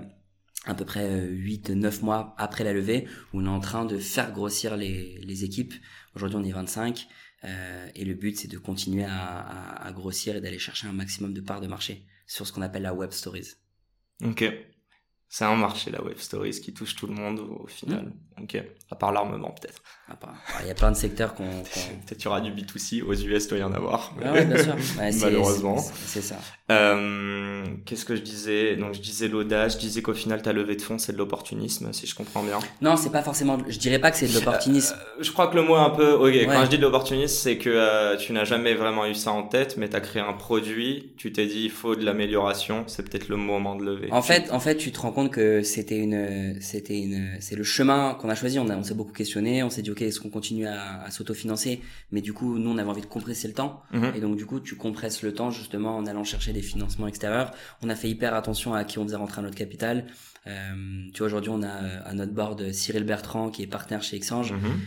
à 0.64 0.74
peu 0.74 0.84
près 0.84 1.26
8-9 1.26 2.04
mois 2.04 2.34
après 2.38 2.64
la 2.64 2.72
levée, 2.72 3.06
où 3.32 3.40
on 3.40 3.46
est 3.46 3.48
en 3.48 3.60
train 3.60 3.84
de 3.84 3.98
faire 3.98 4.32
grossir 4.32 4.76
les, 4.76 5.18
les 5.22 5.44
équipes. 5.44 5.74
Aujourd'hui, 6.14 6.38
on 6.38 6.44
est 6.44 6.52
25. 6.52 7.08
Euh, 7.44 7.88
et 7.94 8.04
le 8.04 8.14
but, 8.14 8.38
c'est 8.38 8.48
de 8.48 8.58
continuer 8.58 9.04
à, 9.04 9.10
à, 9.10 9.86
à 9.86 9.92
grossir 9.92 10.36
et 10.36 10.40
d'aller 10.40 10.58
chercher 10.58 10.86
un 10.86 10.92
maximum 10.92 11.32
de 11.34 11.40
parts 11.40 11.60
de 11.60 11.66
marché 11.66 12.06
sur 12.26 12.46
ce 12.46 12.52
qu'on 12.52 12.62
appelle 12.62 12.82
la 12.82 12.94
web 12.94 13.10
stories. 13.10 13.56
Ok. 14.22 14.44
C'est 15.28 15.44
un 15.44 15.56
marché, 15.56 15.90
la 15.90 16.02
web 16.04 16.18
stories, 16.18 16.60
qui 16.60 16.74
touche 16.74 16.94
tout 16.96 17.06
le 17.06 17.14
monde 17.14 17.40
au, 17.40 17.64
au 17.64 17.66
final. 17.66 18.06
Mm. 18.06 18.31
Ok. 18.40 18.62
À 18.90 18.94
part 18.94 19.12
l'armement, 19.12 19.50
peut-être. 19.50 19.82
Ah, 20.10 20.16
Il 20.62 20.68
y 20.68 20.70
a 20.70 20.74
plein 20.74 20.90
de 20.90 20.96
secteurs 20.96 21.34
qu'on... 21.34 21.44
Peut-être 22.06 22.22
y 22.22 22.26
aura 22.28 22.40
du 22.42 22.50
B2C. 22.52 23.02
Aux 23.02 23.14
US, 23.14 23.48
doit 23.48 23.58
y 23.58 23.62
en 23.62 23.72
avoir. 23.72 24.12
Ah 24.22 24.32
ouais, 24.32 24.44
bien 24.44 24.62
sûr. 24.62 24.74
Ouais, 24.98 25.10
Malheureusement. 25.20 25.78
c'est- 25.78 26.20
ça. 26.20 26.36
Euh, 26.70 27.64
Qu'est-ce 27.86 28.04
que 28.04 28.14
je 28.16 28.20
disais? 28.20 28.76
Donc, 28.76 28.92
je 28.94 29.00
disais 29.00 29.28
l'audace. 29.28 29.74
Je 29.74 29.78
disais 29.78 30.02
qu'au 30.02 30.12
final, 30.12 30.42
ta 30.42 30.52
levée 30.52 30.76
de 30.76 30.82
fonds, 30.82 30.98
c'est 30.98 31.12
de 31.12 31.16
l'opportunisme, 31.18 31.92
si 31.92 32.06
je 32.06 32.14
comprends 32.14 32.42
bien. 32.42 32.58
Non, 32.82 32.96
c'est 32.96 33.10
pas 33.10 33.22
forcément. 33.22 33.56
Je 33.66 33.78
dirais 33.78 33.98
pas 33.98 34.10
que 34.10 34.18
c'est 34.18 34.28
de 34.28 34.34
l'opportunisme. 34.34 34.94
Euh, 34.98 35.22
je 35.22 35.30
crois 35.32 35.46
que 35.48 35.56
le 35.56 35.62
mot 35.62 35.76
est 35.76 35.80
un 35.80 35.90
peu. 35.90 36.12
Ok, 36.12 36.34
quand 36.46 36.64
je 36.64 36.70
dis 36.70 36.76
de 36.78 36.82
l'opportunisme, 36.82 37.34
c'est 37.34 37.56
que 37.56 37.70
euh, 37.70 38.16
tu 38.16 38.32
n'as 38.32 38.44
jamais 38.44 38.74
vraiment 38.74 39.06
eu 39.06 39.14
ça 39.14 39.30
en 39.32 39.44
tête, 39.44 39.76
mais 39.78 39.88
tu 39.88 39.96
as 39.96 40.00
créé 40.00 40.20
un 40.20 40.34
produit, 40.34 41.12
tu 41.16 41.32
t'es 41.32 41.46
dit 41.46 41.62
il 41.64 41.70
faut 41.70 41.96
de 41.96 42.04
l'amélioration, 42.04 42.84
c'est 42.86 43.08
peut-être 43.08 43.28
le 43.28 43.36
moment 43.36 43.74
de 43.76 43.84
lever. 43.84 44.08
En 44.12 44.20
fait, 44.22 44.50
en 44.50 44.60
fait, 44.60 44.76
tu 44.76 44.92
te 44.92 44.98
rends 45.00 45.10
compte 45.10 45.22
compte 45.22 45.30
que 45.32 45.62
c'était 45.62 45.98
une, 45.98 46.56
c'était 46.60 46.98
une, 46.98 47.36
c'est 47.40 47.54
le 47.54 47.62
chemin 47.64 48.14
qu'on 48.22 48.30
a 48.30 48.34
choisi. 48.34 48.58
On, 48.58 48.68
a, 48.68 48.76
on 48.76 48.82
s'est 48.82 48.94
beaucoup 48.94 49.12
questionné. 49.12 49.62
On 49.62 49.70
s'est 49.70 49.82
dit, 49.82 49.90
ok, 49.90 50.02
est-ce 50.02 50.20
qu'on 50.20 50.30
continue 50.30 50.66
à, 50.66 51.02
à 51.02 51.10
s'autofinancer? 51.10 51.80
Mais 52.10 52.20
du 52.20 52.32
coup, 52.32 52.58
nous, 52.58 52.70
on 52.70 52.78
avait 52.78 52.88
envie 52.88 53.02
de 53.02 53.06
compresser 53.06 53.48
le 53.48 53.54
temps. 53.54 53.82
Mhm. 53.92 54.12
Et 54.14 54.20
donc, 54.20 54.36
du 54.36 54.46
coup, 54.46 54.60
tu 54.60 54.76
compresses 54.76 55.22
le 55.22 55.34
temps 55.34 55.50
justement 55.50 55.96
en 55.96 56.06
allant 56.06 56.24
chercher 56.24 56.52
des 56.52 56.62
financements 56.62 57.08
extérieurs. 57.08 57.52
On 57.82 57.90
a 57.90 57.94
fait 57.94 58.08
hyper 58.08 58.34
attention 58.34 58.72
à 58.72 58.84
qui 58.84 58.98
on 58.98 59.04
faisait 59.04 59.16
rentrer 59.16 59.40
à 59.40 59.42
notre 59.42 59.56
capital. 59.56 60.06
Euh, 60.46 60.72
tu 61.12 61.18
vois, 61.18 61.26
aujourd'hui, 61.26 61.50
on 61.50 61.62
a 61.62 61.66
euh, 61.66 62.00
à 62.04 62.14
notre 62.14 62.32
board 62.32 62.72
Cyril 62.72 63.04
Bertrand 63.04 63.50
qui 63.50 63.62
est 63.62 63.66
partenaire 63.66 64.02
chez 64.02 64.16
Exchange. 64.16 64.52
Mhm. 64.52 64.80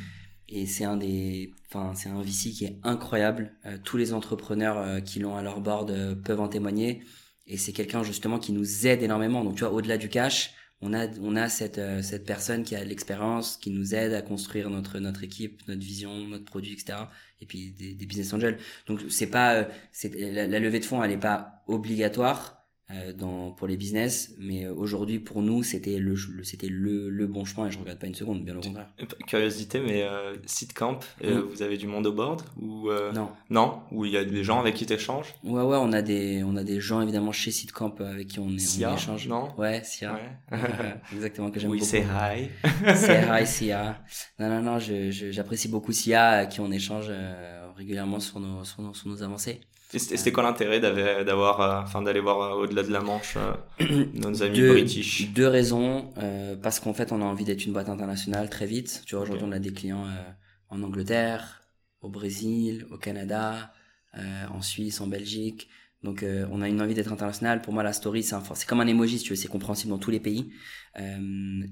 Et 0.47 0.67
c'est 0.67 0.83
un 0.83 0.97
des, 0.97 1.53
enfin, 1.67 1.93
c'est 1.95 2.09
un 2.09 2.21
VC 2.21 2.51
qui 2.51 2.65
est 2.65 2.77
incroyable. 2.83 3.53
Euh, 3.65 3.77
tous 3.83 3.97
les 3.97 4.13
entrepreneurs 4.13 4.77
euh, 4.77 4.99
qui 4.99 5.19
l'ont 5.19 5.35
à 5.35 5.41
leur 5.41 5.59
board 5.59 5.89
euh, 5.89 6.15
peuvent 6.15 6.39
en 6.39 6.47
témoigner. 6.47 7.01
Et 7.47 7.57
c'est 7.57 7.73
quelqu'un 7.73 8.03
justement 8.03 8.37
qui 8.39 8.51
nous 8.51 8.87
aide 8.87 9.01
énormément. 9.01 9.43
Donc 9.43 9.55
tu 9.55 9.63
vois, 9.63 9.73
au-delà 9.73 9.97
du 9.97 10.09
cash, 10.09 10.53
on 10.81 10.93
a, 10.93 11.07
on 11.19 11.35
a 11.35 11.49
cette, 11.49 11.77
euh, 11.77 12.01
cette 12.01 12.25
personne 12.25 12.63
qui 12.63 12.75
a 12.75 12.83
l'expérience, 12.83 13.57
qui 13.57 13.71
nous 13.71 13.95
aide 13.95 14.13
à 14.13 14.21
construire 14.21 14.69
notre, 14.69 14.99
notre 14.99 15.23
équipe, 15.23 15.67
notre 15.67 15.81
vision, 15.81 16.27
notre 16.27 16.45
produit, 16.45 16.73
etc. 16.73 16.99
Et 17.41 17.45
puis 17.45 17.71
des, 17.71 17.93
des 17.95 18.05
business 18.05 18.33
angels. 18.33 18.57
Donc 18.87 19.01
c'est 19.09 19.27
pas, 19.29 19.55
euh, 19.55 19.65
c'est 19.91 20.13
la, 20.13 20.47
la 20.47 20.59
levée 20.59 20.79
de 20.79 20.85
fonds, 20.85 21.03
elle 21.03 21.11
est 21.11 21.17
pas 21.17 21.63
obligatoire. 21.67 22.64
Euh, 22.91 23.13
dans 23.13 23.51
pour 23.51 23.67
les 23.67 23.77
business 23.77 24.35
mais 24.37 24.65
euh, 24.65 24.73
aujourd'hui 24.75 25.17
pour 25.19 25.41
nous 25.41 25.63
c'était 25.63 25.97
le, 25.97 26.13
le 26.13 26.43
c'était 26.43 26.67
le, 26.67 27.09
le 27.09 27.25
bon 27.27 27.43
chemin 27.43 27.67
et 27.67 27.71
je 27.71 27.79
regrette 27.79 27.97
pas 27.97 28.05
une 28.05 28.13
seconde 28.13 28.43
bien 28.45 28.55
au 28.55 28.61
contraire 28.61 28.89
Curiosité, 29.27 29.79
mais 29.79 30.03
euh, 30.03 30.35
Seedcamp, 30.45 30.99
euh, 31.23 31.41
Mm. 31.41 31.47
vous 31.49 31.61
avez 31.63 31.77
du 31.77 31.87
monde 31.87 32.05
au 32.05 32.13
board 32.13 32.43
ou 32.61 32.89
euh, 32.91 33.11
non 33.11 33.29
non? 33.49 33.79
Ou 33.91 34.05
il 34.05 34.11
y 34.11 34.17
a 34.17 34.23
des 34.25 34.43
gens 34.43 34.59
avec 34.59 34.75
qui 34.75 34.85
t'échanges? 34.85 35.33
Ouais, 35.43 35.63
ouais, 35.63 35.77
on 35.79 35.91
a 35.93 36.01
des, 36.03 36.43
on 36.43 36.55
a 36.57 36.63
des 36.63 36.79
gens 36.79 37.01
évidemment 37.01 37.31
chez 37.31 37.49
Seedcamp 37.51 37.95
euh, 38.01 38.11
avec 38.11 38.27
qui 38.27 38.39
on, 38.39 38.49
est, 38.49 38.59
Sia, 38.59 38.91
on 38.91 38.95
échange. 38.95 39.27
non? 39.27 39.49
Ouais, 39.57 39.81
Sia. 39.83 40.13
Ouais. 40.51 40.59
Exactement, 41.13 41.49
que 41.51 41.59
j'aime 41.59 41.71
Oui, 41.71 41.79
beaucoup. 41.79 41.89
c'est 41.89 42.01
hi. 42.03 42.49
C'est 42.95 43.23
hi, 43.27 43.45
Sia. 43.47 43.99
Non, 44.39 44.49
non, 44.49 44.61
non, 44.61 44.79
je, 44.79 45.09
je- 45.11 45.31
j'apprécie 45.31 45.67
beaucoup 45.69 45.91
Sia, 45.91 46.45
qui 46.45 46.59
on 46.59 46.71
échange 46.71 47.07
euh, 47.09 47.69
régulièrement 47.75 48.19
sur 48.19 48.39
nos, 48.39 48.63
sur 48.63 48.81
nos, 48.83 48.93
sur 48.93 49.09
nos 49.09 49.23
avancées. 49.23 49.59
Et 49.95 49.99
C'était 49.99 50.31
quoi 50.31 50.43
l'intérêt 50.43 50.79
d'avoir, 50.79 51.23
d'avoir, 51.25 51.61
euh, 51.61 51.81
enfin, 51.83 52.01
d'aller 52.01 52.19
voir 52.19 52.41
euh, 52.41 52.63
au-delà 52.63 52.83
de 52.83 52.91
la 52.91 53.01
Manche 53.01 53.35
euh, 53.37 54.05
nos 54.13 54.43
amis 54.43 54.57
Deux, 54.57 54.71
british? 54.73 55.31
deux 55.33 55.47
raisons, 55.47 56.13
euh, 56.17 56.55
parce 56.55 56.79
qu'en 56.79 56.93
fait, 56.93 57.11
on 57.11 57.21
a 57.21 57.25
envie 57.25 57.45
d'être 57.45 57.65
une 57.65 57.73
boîte 57.73 57.89
internationale 57.89 58.49
très 58.49 58.65
vite. 58.65 59.03
Tu 59.05 59.15
vois, 59.15 59.23
aujourd'hui, 59.23 59.45
on 59.47 59.51
a 59.51 59.59
des 59.59 59.71
clients 59.73 60.05
euh, 60.05 60.21
en 60.69 60.81
Angleterre, 60.83 61.61
au 62.01 62.09
Brésil, 62.09 62.85
au 62.91 62.97
Canada, 62.97 63.73
euh, 64.17 64.21
en 64.53 64.61
Suisse, 64.61 65.01
en 65.01 65.07
Belgique. 65.07 65.69
Donc, 66.03 66.21
euh, 66.23 66.45
on 66.51 66.61
a 66.61 66.69
une 66.69 66.81
envie 66.81 66.93
d'être 66.93 67.11
international. 67.11 67.61
Pour 67.61 67.73
moi, 67.73 67.81
la 67.81 67.93
story, 67.93 68.21
c'est 68.21 68.35
comme 68.67 68.79
un 68.81 68.87
emoji, 68.87 69.17
si 69.19 69.23
tu 69.25 69.29
veux, 69.31 69.35
c'est 69.35 69.47
compréhensible 69.47 69.89
dans 69.91 69.97
tous 69.97 70.11
les 70.11 70.19
pays. 70.19 70.51
Euh, 70.99 71.17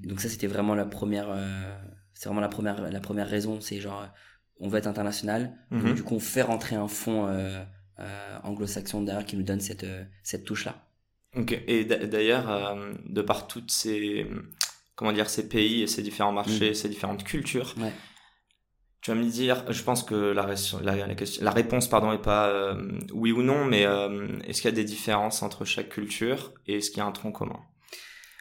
donc 0.02 0.20
ça, 0.20 0.28
c'était 0.28 0.48
vraiment 0.48 0.74
la 0.74 0.86
première, 0.86 1.28
euh, 1.30 1.74
c'est 2.14 2.28
vraiment 2.28 2.40
la 2.40 2.48
première, 2.48 2.80
la 2.90 3.00
première 3.00 3.28
raison. 3.28 3.60
C'est 3.60 3.80
genre, 3.80 4.02
euh, 4.02 4.06
on 4.60 4.68
veut 4.68 4.78
être 4.78 4.86
international. 4.88 5.52
Donc, 5.70 5.82
Mhm. 5.84 5.94
du 5.94 6.02
coup, 6.02 6.14
on 6.14 6.20
fait 6.20 6.42
rentrer 6.42 6.74
un 6.76 6.88
fonds 6.88 7.26
euh, 7.28 7.30
euh, 7.30 7.64
anglo-saxon 8.42 9.02
derrière 9.02 9.24
qui 9.26 9.36
nous 9.36 9.42
donne 9.42 9.60
cette, 9.60 9.84
euh, 9.84 10.04
cette 10.22 10.44
touche-là. 10.44 10.86
Ok. 11.36 11.58
Et 11.66 11.84
d'a- 11.84 12.06
d'ailleurs, 12.06 12.50
euh, 12.50 12.92
de 13.06 13.22
par 13.22 13.46
toutes 13.48 13.70
ces, 13.70 14.26
comment 14.94 15.12
dire, 15.12 15.28
ces 15.28 15.48
pays 15.48 15.82
et 15.82 15.86
ces 15.86 16.02
différents 16.02 16.32
marchés, 16.32 16.74
ces 16.74 16.88
différentes 16.88 17.24
cultures, 17.24 17.74
Ouais. 17.78 17.92
tu 19.00 19.10
vas 19.10 19.16
me 19.16 19.28
dire, 19.28 19.64
je 19.70 19.82
pense 19.82 20.02
que 20.02 20.14
la, 20.14 20.46
res- 20.46 20.82
la, 20.82 21.06
la 21.06 21.14
question- 21.14 21.44
la 21.44 21.50
réponse, 21.50 21.88
pardon, 21.88 22.12
est 22.12 22.22
pas 22.22 22.48
euh, 22.48 22.98
oui 23.12 23.32
ou 23.32 23.42
non, 23.42 23.64
mais 23.64 23.84
euh, 23.84 24.38
est-ce 24.46 24.62
qu'il 24.62 24.70
y 24.70 24.72
a 24.72 24.76
des 24.76 24.84
différences 24.84 25.42
entre 25.42 25.64
chaque 25.64 25.88
culture 25.88 26.52
et 26.66 26.76
est-ce 26.76 26.90
qu'il 26.90 26.98
y 26.98 27.02
a 27.02 27.06
un 27.06 27.12
tronc 27.12 27.32
commun? 27.32 27.60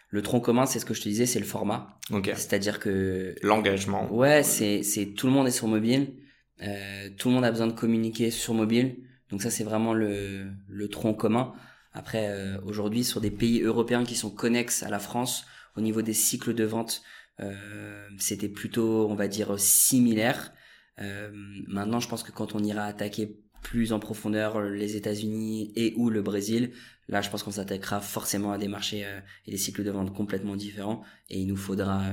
Le 0.10 0.22
tronc 0.22 0.42
commun, 0.42 0.68
c'est 0.68 0.78
ce 0.80 0.86
que 0.86 0.94
je 0.94 1.02
te 1.02 1.10
disais, 1.10 1.26
c'est 1.26 1.40
le 1.40 1.46
format. 1.46 1.98
Ok. 2.12 2.28
C'est-à-dire 2.36 2.80
que 2.80 3.34
L'engagement. 3.42 4.08
ouais, 4.14 4.44
c'est 4.44 4.84
c'est 4.84 5.08
tout 5.08 5.26
le 5.26 5.34
monde 5.34 5.48
est 5.48 5.52
sur 5.52 5.68
mobile, 5.68 6.14
euh, 6.62 7.10
tout 7.18 7.30
le 7.30 7.34
monde 7.34 7.46
a 7.46 7.50
besoin 7.50 7.66
de 7.66 7.74
communiquer 7.74 8.30
sur 8.30 8.54
mobile. 8.54 8.98
Donc 9.34 9.42
ça, 9.42 9.50
c'est 9.50 9.64
vraiment 9.64 9.94
le 9.94 10.88
tronc 10.90 11.16
commun. 11.16 11.54
Après, 11.94 12.30
euh, 12.30 12.60
aujourd'hui, 12.66 13.04
sur 13.04 13.20
des 13.20 13.32
pays 13.32 13.62
européens 13.62 14.04
qui 14.04 14.16
sont 14.16 14.32
connexes 14.32 14.84
à 14.84 14.90
la 14.90 15.00
France, 15.00 15.46
au 15.76 15.82
niveau 15.82 16.04
des 16.04 16.14
cycles 16.14 16.54
de 16.54 16.64
vente, 16.64 17.04
euh, 17.40 18.08
c'était 18.20 18.50
plutôt, 18.50 19.10
on 19.10 19.16
va 19.16 19.28
dire, 19.28 19.60
similaire. 19.60 20.54
Euh, 21.00 21.32
maintenant, 21.68 22.00
je 22.00 22.08
pense 22.08 22.24
que 22.24 22.32
quand 22.32 22.54
on 22.54 22.64
ira 22.64 22.84
attaquer 22.84 23.40
plus 23.64 23.92
en 23.94 24.00
profondeur 24.00 24.62
les 24.62 24.98
États-Unis 24.98 25.72
et 25.76 25.96
ou 25.96 26.12
le 26.12 26.22
Brésil, 26.22 26.72
là, 27.08 27.22
je 27.22 27.30
pense 27.32 27.42
qu'on 27.42 27.52
s'attaquera 27.52 28.02
forcément 28.02 28.52
à 28.52 28.60
des 28.60 28.68
marchés 28.68 29.04
et 29.48 29.52
des 29.52 29.58
cycles 29.58 29.84
de 29.84 29.90
vente 29.90 30.14
complètement 30.14 30.56
différents. 30.56 31.04
Et 31.30 31.40
il 31.40 31.48
nous 31.48 31.56
faudra 31.56 32.04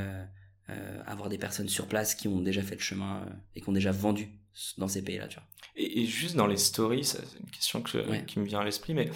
avoir 1.06 1.28
des 1.28 1.38
personnes 1.38 1.68
sur 1.68 1.86
place 1.86 2.14
qui 2.14 2.28
ont 2.28 2.40
déjà 2.40 2.62
fait 2.62 2.76
le 2.76 2.80
chemin 2.80 3.26
et 3.56 3.60
qui 3.60 3.68
ont 3.68 3.72
déjà 3.72 3.90
vendu 3.90 4.39
dans 4.78 4.88
ces 4.88 5.02
pays-là, 5.02 5.26
tu 5.28 5.36
vois. 5.36 5.44
Et, 5.76 6.02
et 6.02 6.06
juste 6.06 6.36
dans 6.36 6.46
les 6.46 6.56
stories, 6.56 7.04
c'est 7.04 7.22
une 7.42 7.50
question 7.50 7.82
que, 7.82 7.98
Ouais. 8.08 8.24
qui 8.26 8.38
me 8.38 8.44
vient 8.44 8.60
à 8.60 8.64
l'esprit, 8.64 8.94
mais 8.94 9.10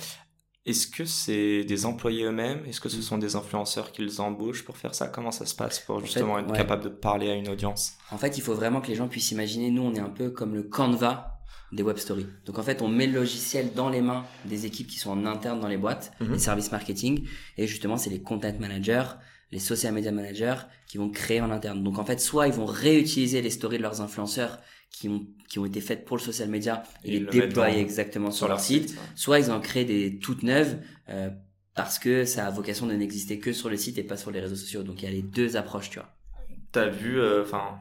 est-ce 0.67 0.87
que 0.87 1.05
c'est 1.05 1.65
des 1.65 1.85
employés 1.85 2.25
eux-mêmes? 2.25 2.65
Est-ce 2.67 2.81
que 2.81 2.89
ce 2.89 3.03
sont 3.03 3.19
des 3.19 3.37
influenceurs 3.37 3.93
qu'ils 3.93 4.21
embauchent 4.23 4.65
pour 4.65 4.77
faire 4.79 4.95
ça? 4.95 5.09
Comment 5.09 5.31
ça 5.31 5.45
se 5.47 5.55
passe 5.55 5.81
pour 5.81 5.97
En 5.97 6.01
fait, 6.01 6.07
justement 6.07 6.39
être 6.39 6.51
ouais. 6.51 6.57
capable 6.57 6.85
de 6.85 6.89
parler 6.89 7.31
à 7.31 7.35
une 7.35 7.49
audience? 7.49 7.93
En 8.11 8.17
fait, 8.19 8.39
il 8.39 8.41
faut 8.43 8.55
vraiment 8.55 8.81
que 8.81 8.89
les 8.89 8.95
gens 8.95 9.09
puissent 9.09 9.31
imaginer, 9.33 9.71
nous, 9.71 9.83
on 9.83 9.95
est 9.95 10.01
un 10.01 10.09
peu 10.09 10.31
comme 10.31 10.55
le 10.55 10.63
Canva 10.63 11.31
des 11.73 11.83
web 11.83 11.97
stories. 11.99 12.27
Donc 12.47 12.59
en 12.59 12.63
fait, 12.63 12.81
on 12.83 12.89
met 12.89 13.07
le 13.07 13.15
logiciel 13.15 13.73
dans 13.75 13.89
les 13.91 14.01
mains 14.01 14.25
des 14.45 14.65
équipes 14.65 14.87
qui 14.87 14.99
sont 14.99 15.11
en 15.11 15.27
interne 15.27 15.59
dans 15.61 15.67
les 15.69 15.77
boîtes, 15.77 16.13
Mhm. 16.21 16.33
les 16.33 16.39
services 16.39 16.71
marketing, 16.71 17.27
et 17.59 17.67
justement, 17.67 17.97
c'est 17.97 18.11
les 18.11 18.23
content 18.23 18.53
managers, 18.61 19.05
les 19.51 19.59
social 19.59 19.93
media 19.93 20.13
managers 20.13 20.55
qui 20.87 20.99
vont 20.99 21.11
créer 21.11 21.41
en 21.41 21.51
interne. 21.51 21.83
Donc 21.83 21.99
en 21.99 22.05
fait, 22.05 22.21
soit 22.21 22.47
ils 22.47 22.53
vont 22.55 22.65
réutiliser 22.67 23.43
les 23.43 23.51
stories 23.51 23.79
de 23.79 23.83
leurs 23.83 24.01
influenceurs 24.01 24.61
qui 24.95 25.09
ont, 25.09 25.27
qui 25.49 25.59
ont 25.59 25.67
été 25.67 25.81
faites 25.81 26.05
pour 26.05 26.17
le 26.17 26.23
social 26.23 26.49
media 26.49 26.85
et, 27.05 27.17
Et 27.17 27.21
les 27.21 27.27
déployer 27.27 27.81
exactement 27.81 28.31
sur, 28.31 28.49
leur 28.49 28.61
site, 28.61 28.97
soit 29.17 29.41
ils 29.41 29.51
en 29.51 29.61
créent 29.61 29.85
des 29.85 30.19
toutes 30.19 30.43
neuves 30.43 30.79
euh, 31.09 31.31
parce 31.75 31.99
que 31.99 32.25
ça 32.25 32.47
a 32.47 32.51
vocation 32.51 32.87
de 32.87 32.95
n'exister 32.95 33.39
que 33.41 33.53
sur 33.53 33.69
le 33.69 33.77
site 33.77 33.99
et 33.99 34.05
pas 34.05 34.17
sur 34.17 34.31
les 34.31 34.41
réseaux 34.41 34.57
sociaux. 34.57 34.83
Donc 34.83 35.03
il 35.03 35.07
y 35.07 35.09
a 35.09 35.11
les 35.11 35.23
deux 35.23 35.57
approches, 35.57 35.91
tu 35.91 35.99
vois. 35.99 36.15
T'as 36.71 36.89
vu, 36.89 37.21
euh, 37.21 37.43
enfin, 37.43 37.81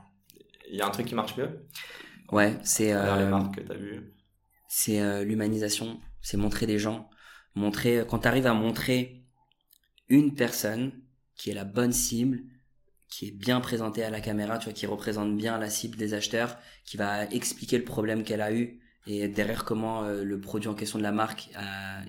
il 0.71 0.77
y 0.77 0.81
a 0.81 0.87
un 0.87 0.91
truc 0.91 1.05
qui 1.05 1.15
marche 1.15 1.37
mieux? 1.37 1.67
Ouais, 2.31 2.57
c'est 2.63 2.87
Vers 2.87 3.17
les 3.17 3.23
euh, 3.23 3.29
marques 3.29 3.55
que 3.55 3.61
t'as 3.61 3.75
vu 3.75 4.13
c'est 4.75 5.01
euh, 5.01 5.23
l'humanisation, 5.23 5.99
c'est 6.19 6.35
montrer 6.35 6.65
des 6.65 6.79
gens, 6.79 7.07
montrer 7.53 8.03
quand 8.09 8.17
tu 8.17 8.27
arrives 8.27 8.47
à 8.47 8.55
montrer 8.55 9.23
une 10.09 10.33
personne 10.33 10.91
qui 11.35 11.51
est 11.51 11.53
la 11.53 11.63
bonne 11.63 11.91
cible, 11.91 12.41
qui 13.13 13.27
est 13.27 13.31
bien 13.31 13.61
présentée 13.61 14.03
à 14.03 14.09
la 14.09 14.21
caméra, 14.21 14.57
tu 14.57 14.65
vois, 14.65 14.73
qui 14.73 14.87
représente 14.87 15.37
bien 15.37 15.59
la 15.59 15.69
cible 15.69 15.97
des 15.97 16.15
acheteurs, 16.15 16.57
qui 16.83 16.97
va 16.97 17.25
expliquer 17.25 17.77
le 17.77 17.83
problème 17.83 18.23
qu'elle 18.23 18.41
a 18.41 18.51
eu 18.51 18.79
et 19.05 19.27
derrière 19.27 19.65
comment 19.65 20.03
euh, 20.03 20.23
le 20.23 20.41
produit 20.41 20.67
en 20.67 20.73
question 20.73 20.97
de 20.97 21.03
la 21.03 21.11
marque 21.11 21.49
a, 21.55 22.01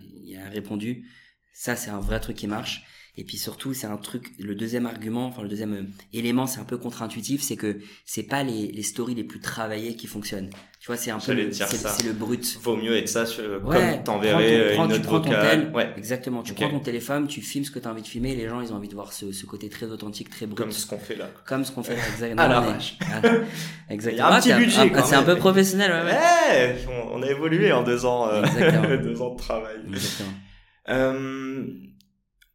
répondu. 0.51 1.07
Ça, 1.53 1.77
c'est 1.77 1.91
un 1.91 2.01
vrai 2.01 2.21
truc 2.21 2.37
qui 2.37 2.47
marche. 2.47 2.85
Et 3.17 3.23
puis 3.23 3.37
surtout, 3.37 3.75
c'est 3.75 3.87
un 3.87 3.97
truc, 3.97 4.33
le 4.41 4.57
deuxième 4.57 4.87
argument, 4.87 5.27
enfin 5.27 5.43
le 5.43 5.49
deuxième 5.49 5.75
euh, 5.75 5.83
élément, 6.13 6.49
c'est 6.49 6.59
un 6.59 6.65
peu 6.65 6.79
contre-intuitif, 6.79 7.43
c'est 7.43 7.55
que 7.55 7.79
c'est 8.05 8.25
pas 8.25 8.43
les, 8.43 8.73
les 8.73 8.83
stories 8.83 9.15
les 9.15 9.23
plus 9.23 9.39
travaillées 9.39 9.95
qui 9.95 10.09
fonctionnent. 10.09 10.51
Tu 10.81 10.89
vois, 10.89 10.97
c'est 10.97 11.13
un 11.13 11.19
peu, 11.21 11.33
le- 11.33 11.53
c'est 11.53 12.03
le 12.05 12.13
brut. 12.13 12.59
Vaut 12.61 12.77
mieux 12.77 12.97
être 12.97 13.09
ça 13.09 13.25
sur- 13.25 13.65
Ouais, 13.65 13.95
comme 13.95 14.03
t'enverrais 14.05 14.57
euh, 14.57 14.75
une 14.77 14.89
note 14.89 15.03
vocale. 15.07 15.71
Ouais, 15.73 15.91
Exactement. 15.97 16.43
Tu 16.43 16.55
prends 16.55 16.69
ton 16.69 16.81
téléphone, 16.81 17.29
tu 17.29 17.41
filmes 17.41 17.65
ce 17.65 17.71
que 17.71 17.79
tu 17.79 17.87
as 17.87 17.91
envie 17.93 18.03
de 18.03 18.07
filmer, 18.09 18.33
et 18.33 18.37
les 18.37 18.49
gens, 18.49 18.61
ils 18.61 18.73
ont 18.73 18.77
envie 18.77 18.89
de 18.89 18.95
voir 18.95 19.13
ce, 19.13 19.31
ce 19.31 19.47
côté 19.47 19.69
très 19.69 19.87
authentique, 19.87 20.29
très 20.31 20.47
brut. 20.47 20.59
comme 20.59 20.73
ce 20.73 20.85
qu'on 20.85 20.99
fait 20.99 21.15
là. 21.15 21.31
Comme 21.47 21.65
ce 21.65 21.71
qu'on 21.71 21.85
fait 21.85 21.95
là, 21.97 22.03
exactement. 22.13 22.43
Ah 22.45 22.49
la 22.49 22.61
vache. 22.61 22.99
Ah, 23.01 23.23
exactement. 23.91 24.11
Il 24.13 24.19
y 24.19 24.21
a 24.21 24.35
un 24.37 24.41
petit 24.41 24.49
c'est 24.49 24.57
budget, 24.85 24.91
quand 24.93 25.05
C'est 25.07 25.15
un 25.15 25.19
même. 25.19 25.27
peu 25.27 25.37
professionnel, 25.37 26.05
ouais, 26.05 26.77
on, 26.89 27.21
on 27.21 27.23
a 27.23 27.31
évolué 27.31 27.71
en 27.71 27.85
deux 27.85 28.05
ans, 28.05 28.29
euh, 28.29 28.43
deux 28.99 29.23
ans 29.23 29.35
de 29.35 29.39
travail. 29.39 29.77
Exactement. 29.89 30.31
Euh, 30.89 31.65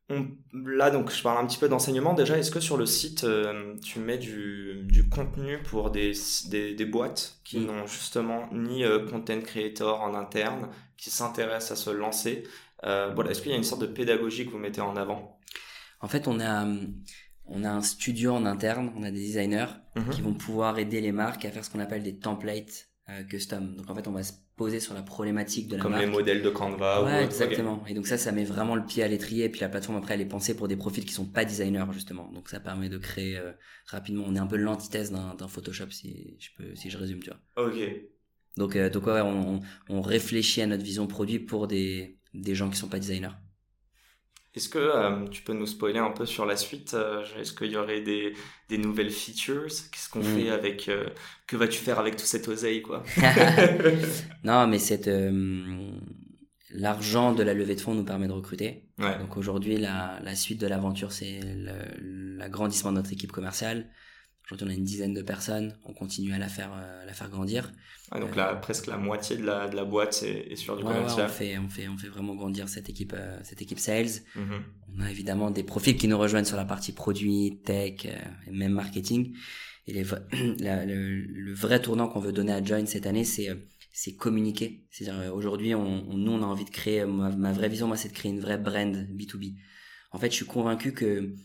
on- 0.10 0.28
là, 0.54 0.90
donc, 0.92 1.12
je 1.12 1.22
parle 1.22 1.44
un 1.44 1.48
petit 1.48 1.58
peu 1.60 1.70
d'enseignement. 1.70 2.14
Déjà, 2.14 2.38
est-ce 2.38 2.52
que 2.52 2.60
sur 2.60 2.78
le 2.78 2.86
site, 2.86 3.24
euh, 3.24 3.76
tu 3.84 4.00
mets 4.00 4.18
du, 4.18 4.82
du 4.84 5.08
contenu 5.10 5.60
pour 5.64 5.92
des, 5.92 6.14
des, 6.50 6.74
des 6.74 6.86
boîtes 6.86 7.40
qui 7.44 7.60
Mm. 7.60 7.66
n'ont 7.66 7.88
justement 7.88 8.48
ni 8.52 8.84
euh, 8.84 9.06
content 9.08 9.40
creator 9.42 10.02
en 10.02 10.14
interne, 10.16 10.70
qui 10.98 11.10
s'intéressent 11.10 11.72
à 11.72 11.76
se 11.84 11.90
lancer? 11.92 12.44
Euh, 12.86 13.12
Voilà, 13.14 13.32
est-ce 13.32 13.42
qu'il 13.42 13.52
y 13.52 13.54
a 13.54 13.58
une 13.58 13.64
sorte 13.64 13.82
de 13.82 13.88
pédagogie 13.88 14.46
que 14.46 14.52
vous 14.52 14.58
mettez 14.58 14.82
en 14.82 14.96
avant? 14.96 15.40
En 16.02 16.08
fait, 16.08 16.28
on 16.28 16.40
a, 16.40 16.66
on 17.46 17.64
a 17.64 17.70
un 17.70 17.82
studio 17.82 18.32
en 18.34 18.46
interne, 18.46 18.92
on 18.96 19.04
a 19.04 19.12
des 19.12 19.20
designers 19.20 19.68
Mhm. 19.96 20.10
qui 20.12 20.22
vont 20.22 20.34
pouvoir 20.34 20.80
aider 20.80 21.02
les 21.02 21.12
marques 21.12 21.46
à 21.46 21.52
faire 21.52 21.64
ce 21.66 21.70
qu'on 21.70 21.80
appelle 21.80 22.04
des 22.04 22.18
templates 22.18 22.89
custom. 23.30 23.76
Donc 23.76 23.90
en 23.90 23.96
fait, 23.96 24.08
on 24.08 24.12
va 24.12 24.24
se 24.24 24.34
poser 24.56 24.80
sur 24.80 24.94
la 24.94 25.02
problématique 25.02 25.68
de 25.68 25.76
la 25.78 25.82
Comme 25.82 25.92
marque. 25.92 26.04
les 26.06 26.10
modèles 26.12 26.42
de 26.42 26.50
Canva 26.50 27.02
ou 27.02 27.06
Ouais, 27.06 27.24
exactement. 27.24 27.84
Et 27.88 27.94
donc 27.94 28.08
ça, 28.08 28.18
ça 28.18 28.32
met 28.32 28.44
vraiment 28.44 28.76
le 28.76 28.86
pied 28.86 29.04
à 29.04 29.08
l'étrier. 29.08 29.46
Et 29.46 29.50
puis 29.50 29.62
la 29.62 29.70
plateforme 29.70 29.98
après, 29.98 30.14
elle 30.16 30.22
est 30.22 30.26
pensée 30.26 30.56
pour 30.56 30.68
des 30.68 30.76
profils 30.76 31.06
qui 31.06 31.14
sont 31.14 31.26
pas 31.26 31.46
designers 31.46 31.86
justement. 31.92 32.30
Donc 32.32 32.50
ça 32.50 32.60
permet 32.60 32.90
de 32.90 32.98
créer 32.98 33.38
euh, 33.38 33.52
rapidement. 33.86 34.24
On 34.28 34.36
est 34.36 34.40
un 34.40 34.48
peu 34.48 34.58
l'antithèse 34.58 35.12
d'un 35.12 35.48
Photoshop 35.48 35.92
si 35.92 36.38
je 36.40 36.50
peux, 36.58 36.76
si 36.76 36.90
je 36.90 36.98
résume, 36.98 37.20
tu 37.22 37.30
vois. 37.30 37.66
Ok. 37.68 37.78
Donc 38.58 38.76
euh, 38.76 38.90
donc 38.90 39.06
ouais, 39.08 39.22
on, 39.22 39.56
on 39.56 39.60
on 39.90 40.02
réfléchit 40.02 40.62
à 40.62 40.68
notre 40.68 40.84
vision 40.84 41.08
produit 41.08 41.40
pour 41.40 41.68
des 41.68 42.20
des 42.34 42.56
gens 42.56 42.70
qui 42.70 42.78
sont 42.78 42.90
pas 42.90 43.00
designers. 43.00 43.30
Est-ce 44.56 44.68
que 44.68 44.80
euh, 44.80 45.28
tu 45.30 45.44
peux 45.44 45.54
nous 45.54 45.68
spoiler 45.68 46.00
un 46.00 46.10
peu 46.12 46.26
sur 46.26 46.46
la 46.46 46.56
suite 46.58 46.94
euh, 46.96 47.24
Est-ce 47.40 47.54
qu'il 47.54 47.72
y 47.72 47.78
aurait 47.78 48.02
des, 48.02 48.34
des 48.68 48.78
nouvelles 48.80 49.12
features? 49.12 49.68
Qu'est-ce 49.68 50.10
qu'on 50.10 50.20
Mm. 50.20 50.24
fait 50.24 50.50
avec 50.50 50.90
euh, 50.90 51.06
Que 51.48 51.56
vas-tu 51.56 51.78
faire 51.80 52.00
avec 52.00 52.16
tout 52.16 52.26
cette 52.26 52.48
oseille 52.48 52.82
quoi? 52.82 53.04
Non, 54.44 54.68
mais 54.68 54.80
cette 54.80 55.08
euh, 55.08 55.92
l'argent 56.72 57.34
de 57.34 57.44
la 57.44 57.54
levée 57.54 57.76
de 57.76 57.82
fonds 57.82 57.94
nous 57.94 58.04
permet 58.06 58.28
de 58.28 58.34
recruter. 58.34 58.86
Ouais. 58.98 59.18
Donc 59.20 59.38
aujourd'hui, 59.38 59.78
la, 59.78 60.20
la 60.24 60.36
suite 60.36 60.60
de 60.60 60.68
l'aventure, 60.68 61.12
c'est 61.12 61.40
l'agrandissement 62.02 62.92
de 62.92 62.98
notre 62.98 63.14
équipe 63.14 63.32
commerciale. 63.32 63.90
Aujourd'hui, 64.52 64.68
on 64.68 64.72
a 64.72 64.74
une 64.80 64.84
dizaine 64.84 65.14
de 65.14 65.22
personnes. 65.22 65.76
On 65.86 65.94
continue 65.94 66.34
à 66.34 66.40
la 66.40 66.48
faire, 66.48 66.72
euh, 66.74 67.04
à 67.04 67.06
la 67.06 67.14
faire 67.14 67.30
grandir. 67.30 67.72
Ouais, 68.12 68.20
donc 68.20 68.36
là, 68.36 68.56
presque 68.56 68.88
la 68.88 68.98
moitié 68.98 69.38
de 69.38 69.44
la, 69.46 69.68
de 69.70 69.76
la 69.76 69.86
boîte 69.86 70.24
est, 70.24 70.52
est 70.52 70.56
sur 70.56 70.76
du 70.76 70.84
Ouais, 70.84 70.90
ouais, 70.90 70.96
on 70.96 71.02
commercial. 71.02 71.30
fait, 71.30 71.58
on 71.60 71.70
fait, 71.70 71.88
on 71.88 71.98
fait 71.98 72.08
vraiment 72.08 72.34
grandir 72.36 72.68
cette 72.68 72.90
équipe, 72.90 73.14
euh, 73.16 73.40
cette 73.44 73.62
équipe 73.62 73.78
sales. 73.80 74.08
Mhm. 74.36 74.64
On 74.98 75.02
a 75.02 75.12
évidemment 75.12 75.52
des 75.52 75.64
profils 75.64 75.96
qui 75.96 76.08
nous 76.08 76.18
rejoignent 76.18 76.46
sur 76.46 76.58
la 76.58 76.66
partie 76.66 76.94
produit, 76.94 77.60
tech 77.64 78.06
euh, 78.06 78.18
et 78.48 78.52
même 78.52 78.72
marketing. 78.74 79.36
Et 79.88 79.94
les 79.94 80.04
la- 80.60 80.86
le, 80.86 81.20
le 81.22 81.54
vrai 81.54 81.80
tournant 81.82 82.08
qu'on 82.08 82.20
veut 82.20 82.32
donner 82.34 82.54
à 82.54 82.64
Join 82.64 82.86
cette 82.88 83.06
année, 83.06 83.24
c'est 83.26 83.50
euh, 83.50 83.56
c'est 83.92 84.16
communiquer. 84.16 84.86
C'est-à-dire 84.90 85.20
euh, 85.22 85.32
aujourd'hui, 85.32 85.76
on, 85.76 86.10
on- 86.10 86.18
nous, 86.18 86.32
on 86.32 86.42
a 86.42 86.46
envie 86.46 86.66
de 86.66 86.70
créer. 86.72 87.06
Ma, 87.06 87.30
ma 87.30 87.52
vraie 87.54 87.70
vision, 87.70 87.88
moi, 87.88 87.98
c'est 87.98 88.10
de 88.10 88.14
créer 88.14 88.32
une 88.32 88.40
vraie 88.40 88.58
brand 88.58 88.96
B2B. 88.96 89.56
En 90.12 90.18
fait, 90.18 90.32
je 90.32 90.36
suis 90.38 90.46
convaincu 90.46 90.94
que 90.94 91.06
euh, 91.06 91.36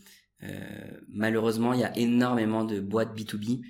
malheureusement, 1.09 1.73
il 1.73 1.79
y 1.81 1.83
a 1.83 1.97
énormément 1.97 2.63
de 2.65 2.79
boîtes 2.79 3.15
B2B 3.15 3.61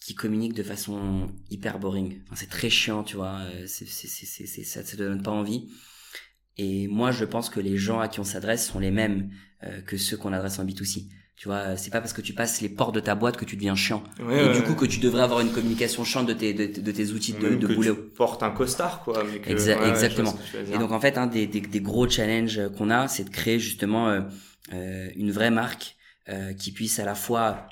qui 0.00 0.14
communiquent 0.14 0.54
de 0.54 0.62
façon 0.62 1.28
hyper 1.50 1.78
boring. 1.78 2.20
Enfin, 2.26 2.36
c'est 2.36 2.50
très 2.50 2.70
chiant, 2.70 3.04
tu 3.04 3.16
vois. 3.16 3.38
euh, 3.40 3.64
C'est, 3.66 3.86
c'est, 3.86 4.06
c'est, 4.08 4.26
c'est, 4.26 4.46
c'est- 4.46 4.64
ça 4.64 4.82
te 4.84 4.96
donne 4.96 5.22
pas 5.22 5.30
envie. 5.30 5.68
Et 6.56 6.86
moi, 6.88 7.10
je 7.10 7.24
pense 7.24 7.50
que 7.50 7.58
les 7.60 7.76
gens 7.76 8.00
à 8.00 8.08
qui 8.08 8.20
on 8.20 8.24
s'adresse 8.24 8.66
sont 8.68 8.78
les 8.78 8.90
mêmes 8.92 9.30
euh, 9.64 9.80
que 9.82 9.96
ceux 9.96 10.16
qu'on 10.16 10.32
adresse 10.32 10.58
en 10.58 10.64
B2C. 10.64 11.08
Tu 11.36 11.48
vois, 11.48 11.56
euh, 11.56 11.76
c'est 11.76 11.90
pas 11.90 12.00
parce 12.00 12.12
que 12.12 12.20
tu 12.20 12.32
passes 12.32 12.60
les 12.60 12.68
portes 12.68 12.94
de 12.94 13.00
ta 13.00 13.16
boîte 13.16 13.36
que 13.36 13.44
tu 13.44 13.56
deviens 13.56 13.74
chiant. 13.74 14.04
Ouais, 14.20 14.44
et 14.44 14.48
ouais, 14.48 14.54
du 14.54 14.62
coup, 14.62 14.74
que 14.76 14.86
tu 14.86 15.00
devrais 15.00 15.22
avoir 15.22 15.40
une 15.40 15.50
communication 15.50 16.04
chiante 16.04 16.26
de 16.28 16.32
tes, 16.32 16.54
de, 16.54 16.80
de 16.80 16.90
tes 16.92 17.10
outils 17.10 17.32
de, 17.32 17.48
Même 17.48 17.58
de 17.58 17.66
que 17.66 17.72
boulot. 17.72 17.94
tu 17.96 18.02
portes 18.14 18.44
un 18.44 18.50
costard 18.50 19.02
quoi. 19.02 19.24
Mais 19.32 19.40
que, 19.40 19.50
Exa- 19.50 19.50
ouais, 19.50 19.74
ouais, 19.74 19.74
je 19.74 19.82
vois 19.82 19.88
exactement. 19.88 20.38
Et 20.72 20.78
donc 20.78 20.92
en 20.92 21.00
fait, 21.00 21.18
un 21.18 21.26
des, 21.26 21.48
des, 21.48 21.60
des 21.60 21.80
gros 21.80 22.08
challenges 22.08 22.58
euh, 22.58 22.68
qu'on 22.68 22.88
a, 22.90 23.08
c'est 23.08 23.24
de 23.24 23.30
créer 23.30 23.58
justement 23.58 24.08
euh, 24.08 24.20
euh, 24.74 25.10
une 25.16 25.32
vraie 25.32 25.50
marque 25.50 25.96
euh, 25.96 26.03
qui 26.58 26.72
puisse 26.72 26.98
à 26.98 27.04
la 27.04 27.14
fois 27.14 27.68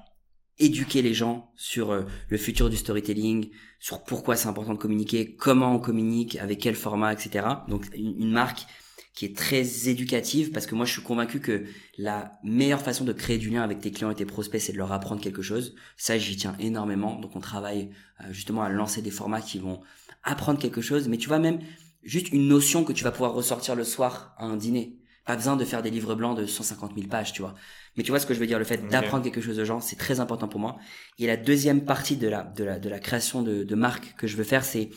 éduquer 0.59 1.03
les 1.03 1.15
gens 1.15 1.53
sur 1.57 1.91
euh, 1.91 2.03
le 2.29 2.37
futur 2.37 2.71
du 2.71 2.77
storytelling, 2.77 3.51
sur 3.81 4.05
pourquoi 4.05 4.37
c'est 4.37 4.49
important 4.49 4.75
de 4.75 4.79
communiquer, 4.79 5.35
comment 5.35 5.75
on 5.75 5.79
communique, 5.79 6.37
avec 6.37 6.61
quel 6.61 6.75
format, 6.75 7.13
etc. 7.13 7.47
Donc 7.69 7.87
une, 7.95 8.21
une 8.21 8.31
marque 8.31 8.67
qui 9.15 9.27
est 9.27 9.37
très 9.37 9.89
éducative 9.89 10.53
parce 10.53 10.67
que 10.67 10.75
moi 10.75 10.87
je 10.87 10.93
suis 10.93 11.03
convaincu 11.03 11.41
que 11.41 11.65
la 11.99 12.33
meilleure 12.45 12.81
façon 12.81 13.05
de 13.05 13.13
créer 13.13 13.37
du 13.37 13.51
lien 13.51 13.63
avec 13.63 13.81
tes 13.81 13.91
clients 13.91 14.11
et 14.11 14.15
tes 14.15 14.25
prospects 14.25 14.61
c'est 14.61 14.73
de 14.73 14.79
leur 14.79 14.93
apprendre 14.93 15.21
quelque 15.21 15.43
chose. 15.43 15.75
Ça 15.97 16.17
j'y 16.17 16.37
tiens 16.37 16.57
énormément. 16.59 17.19
Donc 17.19 17.37
on 17.37 17.41
travaille 17.41 17.91
euh, 18.21 18.33
justement 18.33 18.63
à 18.63 18.71
lancer 18.71 19.03
des 19.03 19.11
formats 19.11 19.43
qui 19.43 19.59
vont 19.59 19.81
apprendre 20.23 20.59
quelque 20.59 20.81
chose, 20.81 21.09
mais 21.09 21.19
tu 21.19 21.29
vois 21.29 21.41
même 21.41 21.59
juste 22.03 22.33
une 22.33 22.49
notion 22.49 22.85
que 22.85 22.93
tu 22.93 23.05
vas 23.05 23.11
pouvoir 23.11 23.35
ressortir 23.35 23.75
le 23.75 23.85
soir 23.85 24.35
à 24.39 24.47
un 24.47 24.57
dîner. 24.57 25.02
Pas 25.25 25.37
besoin 25.37 25.57
de 25.57 25.65
faire 25.65 25.83
des 25.83 25.91
livres 25.91 26.15
blancs 26.15 26.37
de 26.37 26.47
150 26.47 26.95
000 26.97 27.07
pages, 27.09 27.33
tu 27.33 27.43
vois. 27.43 27.55
Mais 27.97 28.03
tu 28.03 28.11
vois 28.11 28.19
ce 28.19 28.27
que 28.27 28.35
je 28.35 28.41
veux 28.41 28.47
dire, 28.47 28.59
le 28.59 28.65
fait 28.65 28.89
d'apprendre 28.89 29.23
quelque 29.23 29.41
chose 29.41 29.59
aux 29.59 29.65
gens, 29.65 29.81
c'est 29.81 29.97
très 29.97 30.19
important 30.19 30.49
pour 30.49 30.59
moi. 30.59 30.79
Et 31.19 31.27
la 31.27 31.37
deuxième 31.37 31.85
partie 31.85 32.17
de 32.17 32.29
la, 32.29 32.43
de 32.43 32.65
la, 32.65 32.79
de 32.79 32.89
la 32.89 32.99
création 32.99 33.43
de, 33.43 33.63
de 33.63 33.75
marque 33.75 34.15
que 34.17 34.27
je 34.27 34.37
veux 34.37 34.45
faire, 34.45 34.65
c'est 34.65 34.91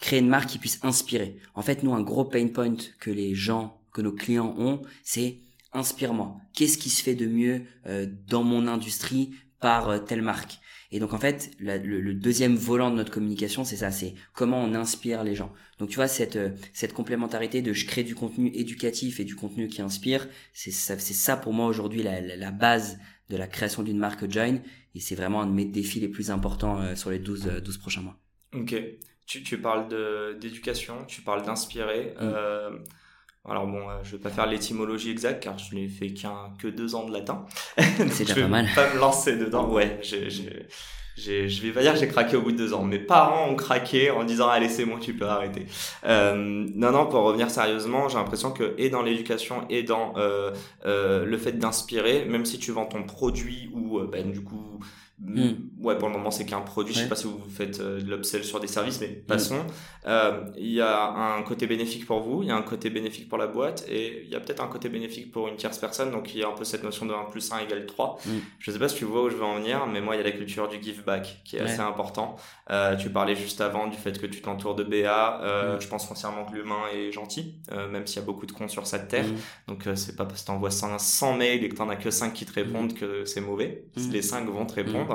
créer 0.00 0.20
une 0.20 0.28
marque 0.28 0.48
qui 0.48 0.58
puisse 0.58 0.78
inspirer. 0.82 1.38
En 1.54 1.62
fait, 1.62 1.82
nous, 1.82 1.94
un 1.94 2.02
gros 2.02 2.24
pain 2.24 2.48
point 2.48 2.76
que 3.00 3.10
les 3.10 3.34
gens, 3.34 3.80
que 3.92 4.00
nos 4.00 4.12
clients 4.12 4.54
ont, 4.56 4.82
c'est 5.02 5.40
inspire-moi. 5.72 6.36
Qu'est-ce 6.54 6.78
qui 6.78 6.90
se 6.90 7.02
fait 7.02 7.14
de 7.14 7.26
mieux 7.26 7.64
euh, 7.86 8.06
dans 8.26 8.44
mon 8.44 8.66
industrie 8.68 9.34
par 9.60 9.88
euh, 9.88 9.98
telle 9.98 10.22
marque? 10.22 10.60
Et 10.90 11.00
donc, 11.00 11.12
en 11.12 11.18
fait, 11.18 11.50
la- 11.60 11.76
le, 11.78 12.00
le 12.00 12.14
deuxième 12.14 12.56
volant 12.56 12.90
de 12.90 12.96
notre 12.96 13.10
communication, 13.12 13.64
c'est 13.64 13.76
ça, 13.76 13.90
c'est 13.90 14.14
comment 14.32 14.62
on 14.62 14.74
inspire 14.74 15.22
les 15.24 15.34
gens. 15.34 15.52
Donc, 15.78 15.90
tu 15.90 15.96
vois, 15.96 16.08
cette, 16.08 16.36
euh, 16.36 16.50
cette 16.72 16.92
complémentarité 16.94 17.60
de 17.62 17.72
je 17.72 17.86
crée 17.86 18.04
du 18.04 18.14
contenu 18.14 18.50
éducatif 18.54 19.20
et 19.20 19.24
du 19.24 19.36
contenu 19.36 19.68
qui 19.68 19.82
inspire, 19.82 20.26
c'est 20.52 20.70
ça, 20.70 20.98
c'est 20.98 21.14
ça 21.14 21.36
pour 21.36 21.52
moi 21.52 21.66
aujourd'hui 21.66 22.02
la, 22.02 22.20
la, 22.20 22.36
la 22.36 22.50
base 22.50 22.98
de 23.28 23.36
la 23.36 23.46
création 23.46 23.82
d'une 23.82 23.98
marque 23.98 24.30
Join. 24.30 24.60
Et 24.94 25.00
c'est 25.00 25.14
vraiment 25.14 25.42
un 25.42 25.46
de 25.46 25.52
mes 25.52 25.66
défis 25.66 26.00
les 26.00 26.08
plus 26.08 26.30
importants 26.30 26.80
euh, 26.80 26.94
sur 26.94 27.10
les 27.10 27.18
12, 27.18 27.46
euh, 27.46 27.60
12 27.60 27.78
prochains 27.78 28.00
mois. 28.00 28.16
Ok. 28.54 28.74
Tu, 29.26 29.42
tu 29.42 29.58
parles 29.60 29.88
de- 29.88 30.38
d'éducation, 30.40 31.04
tu 31.06 31.20
parles 31.20 31.44
d'inspirer. 31.44 32.14
Mm. 32.14 32.22
Euh, 32.22 32.70
alors 33.50 33.66
bon, 33.66 33.88
euh, 33.88 33.98
je 34.02 34.12
vais 34.12 34.18
pas 34.18 34.30
faire 34.30 34.46
l'étymologie 34.46 35.10
exacte 35.10 35.42
car 35.42 35.58
je 35.58 35.74
n'ai 35.74 35.88
fait 35.88 36.10
qu'un 36.10 36.52
que 36.58 36.68
deux 36.68 36.94
ans 36.94 37.06
de 37.06 37.12
latin. 37.12 37.46
Donc, 37.98 38.08
déjà 38.08 38.24
je 38.24 38.34
vais 38.34 38.42
pas 38.42 38.48
mal. 38.48 38.68
Pas 38.74 38.92
me 38.94 38.98
lancer 38.98 39.36
dedans. 39.36 39.68
Ouais, 39.68 39.98
j'ai, 40.02 40.30
j'ai, 40.30 40.66
j'ai, 41.18 41.48
je 41.48 41.62
vais 41.62 41.72
pas 41.72 41.82
dire 41.82 41.94
que 41.94 41.98
j'ai 41.98 42.08
craqué 42.08 42.36
au 42.36 42.42
bout 42.42 42.52
de 42.52 42.56
deux 42.56 42.72
ans. 42.72 42.84
Mes 42.84 42.98
parents 42.98 43.48
ont 43.48 43.56
craqué 43.56 44.10
en 44.10 44.24
disant 44.24 44.48
allez 44.48 44.68
c'est 44.68 44.84
bon 44.84 44.98
tu 44.98 45.14
peux 45.14 45.26
arrêter. 45.26 45.66
Euh, 46.04 46.66
non 46.74 46.92
non 46.92 47.06
pour 47.06 47.22
revenir 47.22 47.50
sérieusement, 47.50 48.08
j'ai 48.08 48.18
l'impression 48.18 48.52
que 48.52 48.74
et 48.78 48.88
dans 48.88 49.02
l'éducation 49.02 49.66
et 49.68 49.82
dans 49.82 50.14
euh, 50.16 50.52
euh, 50.86 51.24
le 51.24 51.36
fait 51.36 51.52
d'inspirer, 51.52 52.24
même 52.24 52.44
si 52.44 52.58
tu 52.58 52.70
vends 52.70 52.86
ton 52.86 53.02
produit 53.02 53.70
ou 53.74 54.00
ben 54.00 54.30
du 54.30 54.42
coup 54.42 54.78
Mm. 55.20 55.50
ouais 55.80 55.98
pour 55.98 56.08
le 56.08 56.14
moment 56.14 56.30
c'est 56.30 56.46
qu'un 56.46 56.60
produit. 56.60 56.94
Je 56.94 56.98
sais 56.98 57.04
Ouais. 57.04 57.08
pas 57.08 57.16
si 57.16 57.26
vous 57.26 57.40
faites 57.48 57.80
euh, 57.80 58.00
de 58.00 58.08
l'upsell 58.08 58.44
sur 58.44 58.60
des 58.60 58.66
services, 58.68 59.00
mais 59.00 59.08
passons. 59.08 59.64
Euh, 60.06 60.44
Il 60.56 60.70
y 60.72 60.80
a 60.80 61.08
un 61.10 61.42
côté 61.42 61.66
bénéfique 61.66 62.06
pour 62.06 62.20
vous, 62.20 62.42
il 62.42 62.48
y 62.48 62.52
a 62.52 62.56
un 62.56 62.62
côté 62.62 62.88
bénéfique 62.88 63.28
pour 63.28 63.36
la 63.38 63.46
boîte 63.48 63.84
et 63.88 64.22
il 64.24 64.30
y 64.30 64.36
a 64.36 64.40
peut-être 64.40 64.62
un 64.62 64.68
côté 64.68 64.88
bénéfique 64.88 65.32
pour 65.32 65.48
une 65.48 65.56
tierce 65.56 65.78
personne. 65.78 66.10
Donc 66.12 66.34
il 66.34 66.40
y 66.40 66.44
a 66.44 66.48
un 66.48 66.52
peu 66.52 66.64
cette 66.64 66.84
notion 66.84 67.04
de 67.06 67.12
1 67.12 67.24
plus 67.30 67.50
1 67.52 67.58
égale 67.58 67.86
3. 67.86 68.18
Mm. 68.26 68.30
Je 68.60 68.70
sais 68.70 68.78
pas 68.78 68.88
si 68.88 68.96
tu 68.96 69.04
vois 69.06 69.24
où 69.24 69.30
je 69.30 69.36
veux 69.36 69.44
en 69.44 69.56
venir, 69.56 69.86
mais 69.86 70.00
moi 70.00 70.14
il 70.14 70.18
y 70.18 70.20
a 70.20 70.24
la 70.24 70.32
culture 70.32 70.68
du 70.68 70.80
give 70.80 71.02
back 71.04 71.40
qui 71.44 71.56
est 71.56 71.62
Ouais. 71.62 71.66
assez 71.70 71.80
important. 71.80 72.36
Euh, 72.70 72.94
tu 72.96 73.10
parlais 73.10 73.34
juste 73.34 73.60
avant 73.60 73.88
du 73.88 73.96
fait 73.96 74.18
que 74.20 74.26
tu 74.26 74.40
t'entoures 74.40 74.74
de 74.76 74.84
BA. 74.84 75.40
Euh, 75.42 75.76
Mm. 75.76 75.80
Je 75.80 75.88
pense 75.88 76.06
foncièrement 76.06 76.44
que 76.44 76.54
l'humain 76.54 76.82
est 76.94 77.10
gentil, 77.12 77.56
même 77.90 78.06
s'il 78.06 78.20
y 78.20 78.22
a 78.22 78.26
beaucoup 78.26 78.46
de 78.46 78.52
cons 78.52 78.68
sur 78.68 78.86
cette 78.86 79.08
terre. 79.08 79.24
Donc 79.66 79.86
c'est 79.96 80.14
pas 80.16 80.24
parce 80.24 80.42
que 80.42 80.46
t'envoies 80.46 80.70
100, 80.70 80.98
100 80.98 81.36
mails 81.36 81.64
et 81.64 81.68
que 81.68 81.74
t'en 81.76 81.88
as 81.88 81.96
que 81.96 82.10
5 82.10 82.32
qui 82.32 82.46
te 82.46 82.52
répondent 82.52 82.94
que 82.94 83.24
c'est 83.24 83.40
mauvais. 83.40 83.84
Les 84.12 84.22
5 84.22 84.46
vont 84.48 84.64
te 84.66 84.74
répondre. 84.74 85.07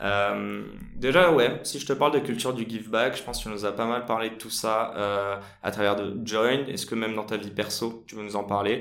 Euh, 0.00 0.64
déjà 0.96 1.32
ouais, 1.32 1.60
si 1.62 1.78
je 1.78 1.86
te 1.86 1.92
parle 1.92 2.12
de 2.12 2.18
culture 2.18 2.52
du 2.52 2.68
give 2.68 2.90
back, 2.90 3.16
je 3.16 3.22
pense 3.22 3.38
que 3.38 3.44
tu 3.44 3.48
nous 3.48 3.64
as 3.64 3.72
pas 3.72 3.86
mal 3.86 4.04
parlé 4.06 4.30
de 4.30 4.34
tout 4.34 4.50
ça 4.50 4.92
euh, 4.96 5.36
à 5.62 5.70
travers 5.70 5.96
de 5.96 6.26
Join. 6.26 6.66
Est-ce 6.66 6.86
que 6.86 6.94
même 6.94 7.14
dans 7.14 7.24
ta 7.24 7.36
vie 7.36 7.50
perso, 7.50 8.04
tu 8.06 8.16
veux 8.16 8.24
nous 8.24 8.36
en 8.36 8.44
parler? 8.44 8.80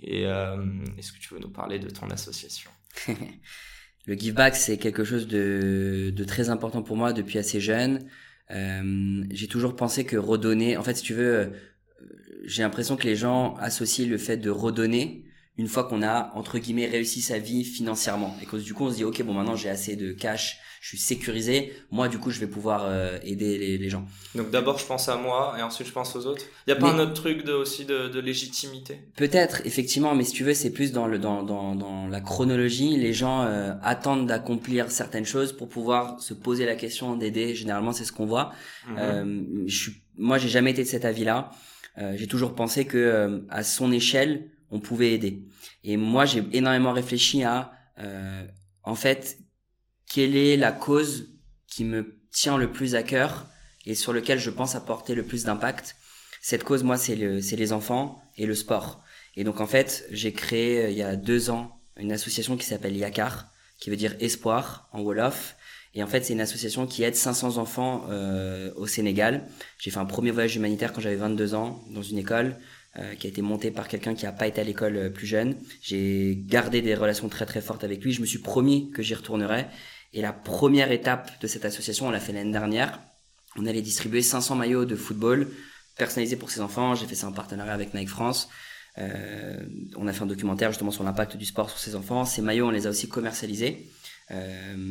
Et 0.00 0.26
euh, 0.26 0.56
est-ce 0.98 1.12
que 1.12 1.18
tu 1.18 1.34
veux 1.34 1.40
nous 1.40 1.50
parler 1.50 1.78
de 1.78 1.90
ton 1.90 2.08
association? 2.10 2.70
Le 4.06 4.14
give 4.14 4.34
back, 4.34 4.54
c'est 4.56 4.76
quelque 4.76 5.04
chose 5.04 5.26
de, 5.28 6.12
très 6.26 6.50
important 6.50 6.82
pour 6.82 6.96
moi 6.96 7.12
depuis 7.12 7.38
assez 7.38 7.60
jeune. 7.60 8.06
J'ai 8.50 9.48
toujours 9.48 9.76
pensé 9.76 10.04
que 10.04 10.16
redonner, 10.16 10.76
en 10.76 10.82
fait, 10.82 10.94
si 10.94 11.02
tu 11.02 11.14
veux, 11.14 11.52
j'ai 12.44 12.62
l'impression 12.62 12.96
que 12.96 13.04
les 13.04 13.16
gens 13.16 13.54
associent 13.56 14.06
le 14.06 14.18
fait 14.18 14.36
de 14.36 14.50
redonner 14.50 15.24
une 15.56 15.68
fois 15.68 15.84
qu'on 15.84 16.02
a 16.02 16.32
entre 16.34 16.58
guillemets 16.58 16.86
réussi 16.86 17.20
sa 17.20 17.38
vie 17.38 17.64
financièrement 17.64 18.36
et 18.42 18.46
que 18.46 18.56
du 18.56 18.74
coup 18.74 18.84
on 18.86 18.90
se 18.90 18.96
dit 18.96 19.04
ok 19.04 19.22
bon 19.22 19.34
maintenant 19.34 19.54
j'ai 19.54 19.68
assez 19.68 19.94
de 19.94 20.10
cash, 20.12 20.58
je 20.80 20.88
suis 20.88 20.98
sécurisé, 20.98 21.72
moi 21.92 22.08
du 22.08 22.18
coup 22.18 22.30
je 22.30 22.40
vais 22.40 22.48
pouvoir 22.48 22.84
euh, 22.86 23.18
aider 23.22 23.56
les, 23.56 23.78
les 23.78 23.88
gens. 23.88 24.04
Donc 24.34 24.50
d'abord 24.50 24.78
je 24.78 24.84
pense 24.84 25.08
à 25.08 25.16
moi 25.16 25.54
et 25.58 25.62
ensuite 25.62 25.86
je 25.86 25.92
pense 25.92 26.14
aux 26.16 26.26
autres. 26.26 26.44
Il 26.66 26.70
y 26.70 26.72
a 26.72 26.76
pas 26.76 26.92
Mais- 26.92 26.98
un 27.00 27.04
autre 27.04 27.14
truc 27.14 27.44
de 27.44 27.52
aussi 27.52 27.84
de, 27.84 28.08
de 28.08 28.20
légitimité? 28.20 28.98
Peut-être, 29.16 29.62
effectivement, 29.64 30.14
mais 30.16 30.24
si 30.24 30.32
tu 30.32 30.42
veux, 30.44 30.54
c'est 30.54 30.70
plus 30.72 30.90
dans 30.92 31.06
le 31.06 31.18
dans 31.20 31.42
dans 31.44 31.74
dans 31.76 32.08
la 32.08 32.20
chronologie. 32.20 32.96
Les 32.96 33.12
gens 33.12 33.42
euh, 33.44 33.74
attendent 33.82 34.26
d'accomplir 34.26 34.90
certaines 34.90 35.24
choses 35.24 35.52
pour 35.56 35.68
pouvoir 35.68 36.20
se 36.20 36.34
poser 36.34 36.66
la 36.66 36.74
question 36.74 37.16
d'aider. 37.16 37.54
Généralement, 37.54 37.92
c'est 37.92 38.04
ce 38.04 38.12
qu'on 38.12 38.26
voit. 38.26 38.52
Mhm. 38.88 38.96
Euh, 38.98 39.42
je 39.66 39.76
suis, 39.82 39.92
moi, 40.18 40.36
j'ai 40.38 40.48
jamais 40.48 40.72
été 40.72 40.82
de 40.82 40.88
cet 40.88 41.04
avis-là. 41.04 41.50
Euh, 41.98 42.14
j'ai 42.16 42.26
toujours 42.26 42.54
pensé 42.56 42.86
que 42.86 42.98
euh, 42.98 43.38
à 43.50 43.62
son 43.62 43.92
échelle, 43.92 44.50
on 44.70 44.80
pouvait 44.80 45.12
aider. 45.12 45.42
Et 45.82 45.96
moi, 45.96 46.24
j'ai 46.24 46.44
énormément 46.52 46.92
réfléchi 46.92 47.42
à, 47.42 47.72
euh, 47.98 48.46
en 48.82 48.94
fait, 48.94 49.38
quelle 50.10 50.36
est 50.36 50.56
la 50.56 50.72
cause 50.72 51.30
qui 51.66 51.84
me 51.84 52.20
tient 52.30 52.58
le 52.58 52.70
plus 52.70 52.94
à 52.94 53.02
cœur 53.02 53.46
et 53.86 53.94
sur 53.94 54.12
lequel 54.12 54.38
je 54.38 54.50
pense 54.50 54.74
apporter 54.74 55.14
le 55.14 55.24
plus 55.24 55.44
d'impact. 55.44 55.96
Cette 56.40 56.64
cause, 56.64 56.82
moi, 56.82 56.96
c'est 56.96 57.16
le, 57.16 57.38
les 57.38 57.72
enfants 57.72 58.22
et 58.36 58.46
le 58.46 58.54
sport. 58.54 59.02
Et 59.36 59.44
donc, 59.44 59.60
en 59.60 59.66
fait, 59.66 60.06
j'ai 60.10 60.32
créé 60.32 60.84
euh, 60.84 60.90
il 60.90 60.96
y 60.96 61.02
a 61.02 61.16
deux 61.16 61.50
ans 61.50 61.80
une 61.96 62.12
association 62.12 62.56
qui 62.56 62.66
s'appelle 62.66 62.96
Yakar, 62.96 63.48
qui 63.78 63.90
veut 63.90 63.96
dire 63.96 64.16
espoir 64.20 64.88
en 64.92 65.00
Wolof. 65.00 65.56
Et 65.94 66.02
en 66.02 66.08
fait, 66.08 66.24
c'est 66.24 66.32
une 66.32 66.40
association 66.40 66.86
qui 66.86 67.04
aide 67.04 67.14
500 67.14 67.58
enfants 67.58 68.06
euh, 68.10 68.72
au 68.76 68.86
Sénégal. 68.86 69.46
J'ai 69.78 69.90
fait 69.90 69.98
un 69.98 70.06
premier 70.06 70.32
voyage 70.32 70.56
humanitaire 70.56 70.92
quand 70.92 71.00
j'avais 71.00 71.14
22 71.16 71.54
ans 71.54 71.84
dans 71.90 72.02
une 72.02 72.18
école 72.18 72.56
euh, 72.96 73.16
qui 73.16 73.26
a 73.26 73.30
été 73.30 73.42
montée 73.42 73.72
par 73.72 73.88
quelqu'un 73.88 74.14
qui 74.14 74.24
n'a 74.24 74.30
pas 74.30 74.46
été 74.46 74.60
à 74.60 74.64
l'école 74.64 74.96
euh, 74.96 75.10
plus 75.10 75.26
jeune. 75.26 75.56
J'ai 75.82 76.38
gardé 76.46 76.80
des 76.80 76.94
relations 76.94 77.28
très 77.28 77.44
très 77.44 77.60
fortes 77.60 77.82
avec 77.82 78.04
lui. 78.04 78.12
Je 78.12 78.20
me 78.20 78.26
suis 78.26 78.38
promis 78.38 78.92
que 78.92 79.02
j'y 79.02 79.14
retournerais. 79.14 79.68
Et 80.12 80.22
la 80.22 80.32
première 80.32 80.92
étape 80.92 81.40
de 81.40 81.48
cette 81.48 81.64
association, 81.64 82.06
on 82.06 82.10
l'a 82.12 82.20
fait 82.20 82.32
l'année 82.32 82.52
dernière. 82.52 83.00
On 83.56 83.66
allait 83.66 83.82
distribuer 83.82 84.22
500 84.22 84.54
maillots 84.54 84.84
de 84.84 84.94
football 84.94 85.48
personnalisés 85.98 86.36
pour 86.36 86.52
ses 86.52 86.60
enfants. 86.60 86.94
J'ai 86.94 87.06
fait 87.06 87.16
ça 87.16 87.26
en 87.26 87.32
partenariat 87.32 87.72
avec 87.72 87.94
Nike 87.94 88.10
France. 88.10 88.48
Euh, 88.98 89.58
on 89.96 90.06
a 90.06 90.12
fait 90.12 90.22
un 90.22 90.26
documentaire 90.26 90.70
justement 90.70 90.92
sur 90.92 91.02
l'impact 91.02 91.36
du 91.36 91.46
sport 91.46 91.70
sur 91.70 91.80
ces 91.80 91.96
enfants. 91.96 92.24
Ces 92.24 92.42
maillots, 92.42 92.68
on 92.68 92.70
les 92.70 92.86
a 92.86 92.90
aussi 92.90 93.08
commercialisés. 93.08 93.88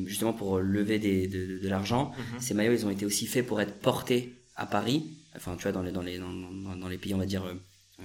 Justement 0.06 0.34
pour 0.34 0.60
lever 0.60 1.00
des, 1.00 1.28
de, 1.28 1.58
de, 1.58 1.70
l'argent. 1.70 2.12
Mhm. 2.18 2.40
Ces 2.42 2.54
maillots, 2.54 2.74
ils 2.74 2.86
ont 2.86 2.90
été 2.90 3.06
aussi 3.06 3.28
faits 3.28 3.48
pour 3.48 3.62
être 3.62 3.80
portés 3.80 4.34
à 4.56 4.66
Paris, 4.66 5.06
enfin 5.36 5.56
tu 5.56 5.64
vois 5.64 5.72
dans 5.72 5.82
les 5.82 5.92
dans 5.92 6.04
les 6.04 6.20
dans, 6.20 6.32
dans 6.32 6.88
les 6.88 7.00
pays 7.00 7.16
on 7.16 7.18
va 7.18 7.26
dire 7.26 7.44
euh, 8.02 8.04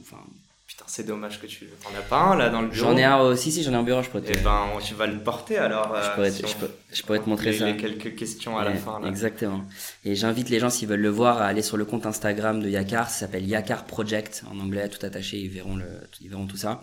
enfin 0.00 0.22
Putain, 0.66 0.84
c'est 0.88 1.06
dommage 1.06 1.40
que 1.40 1.46
tu 1.46 1.64
n'en 1.84 1.96
as 1.96 2.02
pas 2.02 2.18
un 2.18 2.36
là 2.36 2.50
dans 2.50 2.60
le 2.60 2.66
bureau. 2.66 2.90
J'en 2.90 2.96
ai 2.96 3.04
un 3.04 3.18
aussi, 3.18 3.52
si, 3.52 3.62
j'en 3.62 3.70
ai 3.70 3.76
un 3.76 3.84
bureau, 3.84 4.02
je 4.02 4.10
peux 4.10 4.20
te. 4.20 4.32
Eh 4.32 4.42
ben, 4.42 4.66
tu 4.84 4.94
vas 4.94 5.06
le 5.06 5.20
porter 5.20 5.58
alors. 5.58 5.94
je, 6.02 6.14
pourrais, 6.14 6.32
te, 6.32 6.44
je, 6.44 6.54
peux, 6.56 6.68
je, 6.92 7.02
pourrais 7.02 7.20
te 7.20 7.28
montrer 7.28 7.52
les, 7.52 7.58
ça. 7.58 7.66
Les 7.66 7.76
quelques 7.76 8.16
questions 8.16 8.58
à 8.58 8.64
la 8.64 8.74
fin. 8.74 8.98
Là. 8.98 9.06
Exactement. 9.06 9.64
Et 10.04 10.16
j'invite 10.16 10.50
les 10.50 10.58
gens, 10.58 10.68
s'ils 10.68 10.88
veulent 10.88 10.98
le 10.98 11.08
voir, 11.08 11.40
à 11.40 11.46
aller 11.46 11.62
sur 11.62 11.76
le 11.76 11.84
compte 11.84 12.04
Instagram 12.04 12.60
de 12.60 12.68
Yakar. 12.68 13.08
Ça 13.08 13.20
s'appelle 13.20 13.46
Yakar 13.46 13.84
Project 13.84 14.42
en 14.50 14.58
anglais, 14.58 14.88
tout 14.88 15.06
attaché. 15.06 15.38
Ils 15.38 15.50
verront, 15.50 15.76
le, 15.76 15.86
ils 16.20 16.28
verront 16.28 16.48
tout 16.48 16.56
ça. 16.56 16.82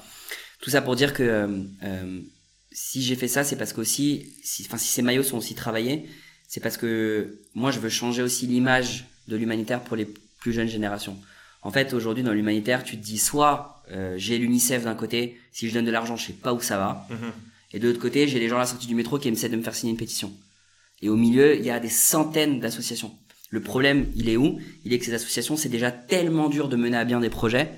Tout 0.61 0.69
ça 0.69 0.81
pour 0.81 0.95
dire 0.95 1.13
que 1.13 1.49
euh, 1.83 2.21
si 2.71 3.01
j'ai 3.01 3.17
fait 3.17 3.27
ça, 3.27 3.43
c'est 3.43 3.57
parce 3.57 3.73
qu'aussi, 3.73 4.33
si, 4.45 4.65
enfin, 4.65 4.77
si 4.77 4.87
ces 4.87 5.01
maillots 5.01 5.23
sont 5.23 5.37
aussi 5.37 5.55
travaillés, 5.55 6.09
c'est 6.47 6.61
parce 6.61 6.77
que 6.77 7.41
moi, 7.53 7.71
je 7.71 7.79
veux 7.79 7.89
changer 7.89 8.21
aussi 8.21 8.47
l'image 8.47 9.03
de 9.27 9.35
l'humanitaire 9.35 9.81
pour 9.81 9.97
les 9.97 10.07
plus 10.39 10.53
jeunes 10.53 10.69
générations. 10.69 11.17
En 11.63 11.71
fait, 11.71 11.93
aujourd'hui, 11.93 12.23
dans 12.23 12.33
l'humanitaire, 12.33 12.83
tu 12.83 12.97
te 12.97 13.03
dis 13.03 13.17
soit 13.17 13.81
euh, 13.91 14.15
j'ai 14.17 14.37
l'UNICEF 14.37 14.83
d'un 14.83 14.95
côté, 14.95 15.39
si 15.51 15.69
je 15.69 15.73
donne 15.73 15.85
de 15.85 15.91
l'argent, 15.91 16.15
je 16.15 16.27
sais 16.27 16.33
pas 16.33 16.53
où 16.53 16.61
ça 16.61 16.77
va. 16.77 17.07
Mhm. 17.09 17.31
Et 17.73 17.79
de 17.79 17.87
l'autre 17.87 17.99
côté, 17.99 18.27
j'ai 18.27 18.39
les 18.39 18.49
gens 18.49 18.57
à 18.57 18.59
la 18.59 18.65
sortie 18.65 18.87
du 18.87 18.95
métro 18.95 19.17
qui 19.17 19.29
essaient 19.29 19.49
de 19.49 19.55
me 19.55 19.63
faire 19.63 19.75
signer 19.75 19.91
une 19.91 19.97
pétition. 19.97 20.31
Et 21.01 21.09
au 21.09 21.15
milieu, 21.15 21.57
il 21.57 21.65
y 21.65 21.69
a 21.69 21.79
des 21.79 21.89
centaines 21.89 22.59
d'associations. 22.59 23.11
Le 23.49 23.61
problème, 23.61 24.07
il 24.15 24.29
est 24.29 24.37
où? 24.37 24.59
Il 24.85 24.93
est 24.93 24.99
que 24.99 25.05
ces 25.05 25.13
associations, 25.13 25.57
c'est 25.57 25.69
déjà 25.69 25.91
tellement 25.91 26.49
dur 26.49 26.69
de 26.69 26.75
mener 26.75 26.97
à 26.97 27.05
bien 27.05 27.19
des 27.19 27.29
projets 27.29 27.71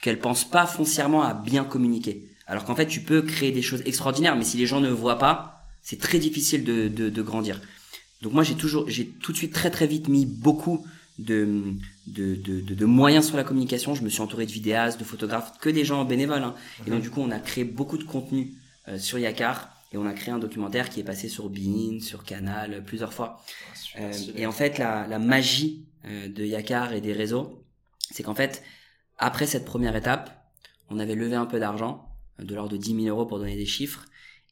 qu'elles 0.00 0.18
pensent 0.18 0.48
pas 0.48 0.66
foncièrement 0.66 1.22
à 1.22 1.32
bien 1.32 1.64
communiquer. 1.64 2.26
Alors 2.46 2.64
qu'en 2.64 2.74
fait, 2.74 2.86
tu 2.86 3.00
peux 3.00 3.22
créer 3.22 3.52
des 3.52 3.62
choses 3.62 3.82
extraordinaires, 3.86 4.36
mais 4.36 4.44
si 4.44 4.56
les 4.56 4.66
gens 4.66 4.80
ne 4.80 4.90
voient 4.90 5.18
pas, 5.18 5.64
c'est 5.82 5.98
très 5.98 6.18
difficile 6.18 6.64
de, 6.64 6.88
de, 6.88 7.08
de 7.08 7.22
grandir. 7.22 7.60
Donc 8.20 8.32
moi, 8.32 8.42
j'ai 8.42 8.54
toujours, 8.54 8.88
j'ai 8.88 9.06
tout 9.06 9.32
de 9.32 9.36
suite 9.36 9.52
très 9.52 9.70
très 9.70 9.86
vite 9.86 10.08
mis 10.08 10.26
beaucoup 10.26 10.84
de, 11.18 11.62
de, 12.06 12.34
de, 12.34 12.60
de, 12.60 12.84
moyens 12.84 13.26
sur 13.26 13.36
la 13.36 13.44
communication. 13.44 13.94
Je 13.94 14.02
me 14.02 14.08
suis 14.08 14.20
entouré 14.20 14.46
de 14.46 14.52
vidéastes, 14.52 14.98
de 14.98 15.04
photographes, 15.04 15.58
que 15.60 15.70
des 15.70 15.84
gens 15.84 16.04
bénévoles. 16.04 16.42
Hein. 16.42 16.54
Et 16.86 16.90
donc 16.90 17.02
du 17.02 17.10
coup, 17.10 17.20
on 17.20 17.30
a 17.30 17.38
créé 17.38 17.64
beaucoup 17.64 17.98
de 17.98 18.04
contenu 18.04 18.54
euh, 18.88 18.98
sur 18.98 19.18
Yakar 19.18 19.72
et 19.92 19.98
on 19.98 20.06
a 20.06 20.12
créé 20.12 20.32
un 20.32 20.38
documentaire 20.38 20.88
qui 20.88 21.00
est 21.00 21.04
passé 21.04 21.28
sur 21.28 21.50
Bein, 21.50 22.00
sur 22.00 22.24
Canal, 22.24 22.74
euh, 22.74 22.80
plusieurs 22.80 23.12
fois. 23.12 23.42
Euh, 23.98 24.12
et 24.36 24.46
en 24.46 24.52
fait, 24.52 24.78
la, 24.78 25.06
la 25.06 25.18
magie 25.18 25.84
euh, 26.06 26.28
de 26.28 26.44
Yakar 26.44 26.94
et 26.94 27.00
des 27.00 27.12
réseaux, 27.12 27.64
c'est 28.10 28.22
qu'en 28.22 28.34
fait, 28.34 28.62
après 29.18 29.46
cette 29.46 29.64
première 29.64 29.94
étape, 29.94 30.50
on 30.88 30.98
avait 30.98 31.14
levé 31.14 31.36
un 31.36 31.46
peu 31.46 31.60
d'argent, 31.60 32.08
de 32.38 32.54
l'ordre 32.54 32.72
de 32.72 32.76
10 32.78 33.02
000 33.04 33.06
euros 33.06 33.26
pour 33.26 33.38
donner 33.38 33.56
des 33.56 33.66
chiffres. 33.66 34.06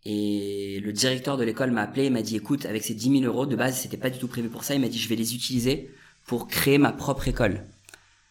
Et 0.04 0.80
le 0.82 0.92
directeur 0.92 1.36
de 1.36 1.44
l'école 1.44 1.70
m'a 1.70 1.82
appelé 1.82 2.04
et 2.04 2.10
m'a 2.10 2.22
dit, 2.22 2.36
écoute, 2.36 2.66
avec 2.66 2.84
ces 2.84 2.94
10 2.94 3.20
000 3.20 3.24
euros, 3.24 3.46
de 3.46 3.56
base, 3.56 3.78
c'était 3.78 3.98
pas 3.98 4.10
du 4.10 4.18
tout 4.18 4.28
prévu 4.28 4.48
pour 4.48 4.64
ça. 4.64 4.74
Il 4.74 4.80
m'a 4.80 4.88
dit, 4.88 4.98
je 4.98 5.08
vais 5.08 5.16
les 5.16 5.34
utiliser 5.34 5.90
pour 6.30 6.46
créer 6.46 6.78
ma 6.78 6.92
propre 6.92 7.26
école. 7.26 7.60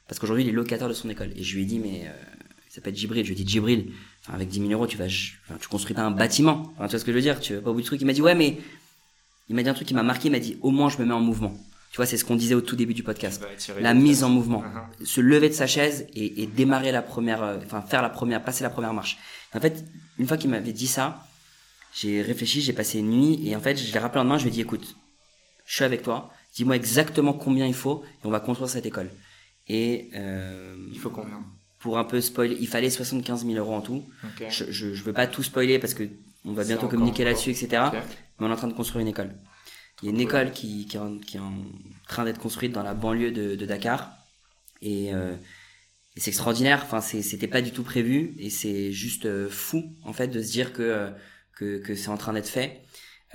Parce 0.07 0.19
qu'aujourd'hui, 0.19 0.45
il 0.45 0.49
est 0.49 0.53
locataire 0.53 0.87
de 0.87 0.93
son 0.93 1.09
école. 1.09 1.33
Et 1.35 1.43
je 1.43 1.53
lui 1.53 1.63
ai 1.63 1.65
dit, 1.65 1.79
mais 1.79 2.03
euh, 2.05 2.11
il 2.65 2.71
s'appelle 2.71 2.95
Djibril. 2.95 3.25
Je 3.25 3.33
lui 3.33 3.41
ai 3.41 3.43
dit, 3.43 3.51
Djibril, 3.51 3.91
enfin, 4.21 4.35
avec 4.35 4.47
10 4.47 4.59
000 4.61 4.71
euros, 4.71 4.87
tu 4.87 4.95
vas, 4.95 5.03
enfin, 5.03 5.57
tu 5.59 5.67
construis 5.67 5.93
pas 5.93 6.03
un 6.03 6.11
bâtiment. 6.11 6.71
Enfin, 6.77 6.85
tu 6.85 6.91
vois 6.91 6.99
ce 6.99 7.03
que 7.03 7.11
je 7.11 7.17
veux 7.17 7.21
dire? 7.21 7.41
Tu 7.41 7.55
vas 7.55 7.61
pas 7.61 7.71
au 7.71 7.73
bout 7.73 7.81
du 7.81 7.85
truc. 7.85 7.99
Il 7.99 8.05
m'a 8.05 8.13
dit, 8.13 8.21
ouais, 8.21 8.35
mais 8.35 8.57
il 9.49 9.55
m'a 9.55 9.63
dit 9.63 9.69
un 9.69 9.73
truc 9.73 9.85
qui 9.85 9.93
m'a 9.93 10.01
marqué. 10.01 10.29
Il 10.29 10.31
m'a 10.31 10.39
dit, 10.39 10.57
au 10.61 10.71
moins, 10.71 10.87
je 10.87 10.97
me 10.99 11.05
mets 11.05 11.13
en 11.13 11.19
mouvement. 11.19 11.53
Tu 11.91 11.97
vois, 11.97 12.05
c'est 12.05 12.15
ce 12.15 12.23
qu'on 12.23 12.37
disait 12.37 12.55
au 12.55 12.61
tout 12.61 12.77
début 12.77 12.93
du 12.93 13.03
podcast. 13.03 13.45
La 13.81 13.93
mise 13.93 14.23
en 14.23 14.29
mouvement. 14.29 14.63
Uh-huh. 14.63 15.05
Se 15.05 15.19
lever 15.19 15.49
de 15.49 15.53
sa 15.53 15.67
chaise 15.67 16.07
et, 16.13 16.41
et 16.41 16.47
démarrer 16.47 16.93
la 16.93 17.01
première, 17.01 17.43
euh, 17.43 17.57
enfin, 17.65 17.81
faire 17.81 18.01
la 18.01 18.09
première, 18.09 18.41
passer 18.41 18.63
la 18.63 18.69
première 18.69 18.93
marche. 18.93 19.17
En 19.53 19.59
fait, 19.59 19.83
une 20.17 20.25
fois 20.25 20.37
qu'il 20.37 20.51
m'avait 20.51 20.71
dit 20.71 20.87
ça, 20.87 21.27
j'ai 21.93 22.21
réfléchi, 22.21 22.61
j'ai 22.61 22.71
passé 22.71 22.99
une 22.99 23.09
nuit 23.09 23.45
et 23.45 23.57
en 23.57 23.59
fait, 23.59 23.75
je 23.75 23.91
l'ai 23.91 23.99
rappelé 23.99 24.21
en 24.21 24.23
lendemain, 24.23 24.37
je 24.37 24.43
lui 24.43 24.51
ai 24.51 24.53
dit, 24.53 24.61
écoute, 24.61 24.95
je 25.65 25.75
suis 25.75 25.83
avec 25.83 26.01
toi 26.01 26.31
dis-moi 26.53 26.75
exactement 26.75 27.33
combien 27.33 27.67
il 27.67 27.73
faut 27.73 28.03
et 28.23 28.27
on 28.27 28.29
va 28.29 28.39
construire 28.39 28.69
cette 28.69 28.85
école. 28.85 29.09
Et 29.67 30.09
euh, 30.15 30.75
il 30.91 30.99
faut 30.99 31.09
combien? 31.09 31.43
Pour 31.79 31.97
un 31.97 32.03
peu 32.03 32.19
spoiler, 32.19 32.57
il 32.59 32.67
fallait 32.67 32.89
75 32.89 33.45
000 33.45 33.57
euros 33.57 33.73
en 33.73 33.81
tout. 33.81 34.03
Okay. 34.33 34.49
Je, 34.49 34.65
je, 34.69 34.93
je 34.93 35.03
veux 35.03 35.13
pas 35.13 35.27
tout 35.27 35.43
spoiler 35.43 35.79
parce 35.79 35.93
que 35.93 36.03
on 36.45 36.53
va 36.53 36.63
bientôt 36.63 36.87
communiquer 36.87 37.23
là-dessus, 37.23 37.51
etc. 37.51 37.83
Okay. 37.87 37.97
Mais 38.39 38.47
on 38.47 38.49
est 38.49 38.53
en 38.53 38.57
train 38.57 38.67
de 38.67 38.73
construire 38.73 39.01
une 39.01 39.07
école. 39.07 39.33
Il 40.01 40.05
y 40.05 40.09
a 40.09 40.11
une 40.11 40.21
école 40.21 40.51
qui, 40.51 40.87
qui, 40.87 40.95
est 40.97 40.99
en, 40.99 41.17
qui 41.17 41.37
est 41.37 41.41
en 41.41 41.53
train 42.07 42.25
d'être 42.25 42.39
construite 42.39 42.71
dans 42.71 42.83
la 42.83 42.93
banlieue 42.93 43.31
de, 43.31 43.55
de 43.55 43.65
Dakar 43.65 44.11
et, 44.81 45.13
euh, 45.13 45.35
et 46.15 46.19
c'est 46.19 46.29
extraordinaire. 46.29 46.81
Enfin, 46.83 47.01
c'était 47.01 47.47
pas 47.47 47.61
du 47.61 47.71
tout 47.71 47.83
prévu 47.83 48.33
et 48.39 48.49
c'est 48.49 48.91
juste 48.91 49.25
euh, 49.25 49.49
fou 49.49 49.83
en 50.03 50.13
fait 50.13 50.27
de 50.27 50.41
se 50.41 50.51
dire 50.51 50.73
que 50.73 51.11
que, 51.59 51.77
que 51.79 51.93
c'est 51.93 52.09
en 52.09 52.17
train 52.17 52.33
d'être 52.33 52.47
fait. 52.47 52.81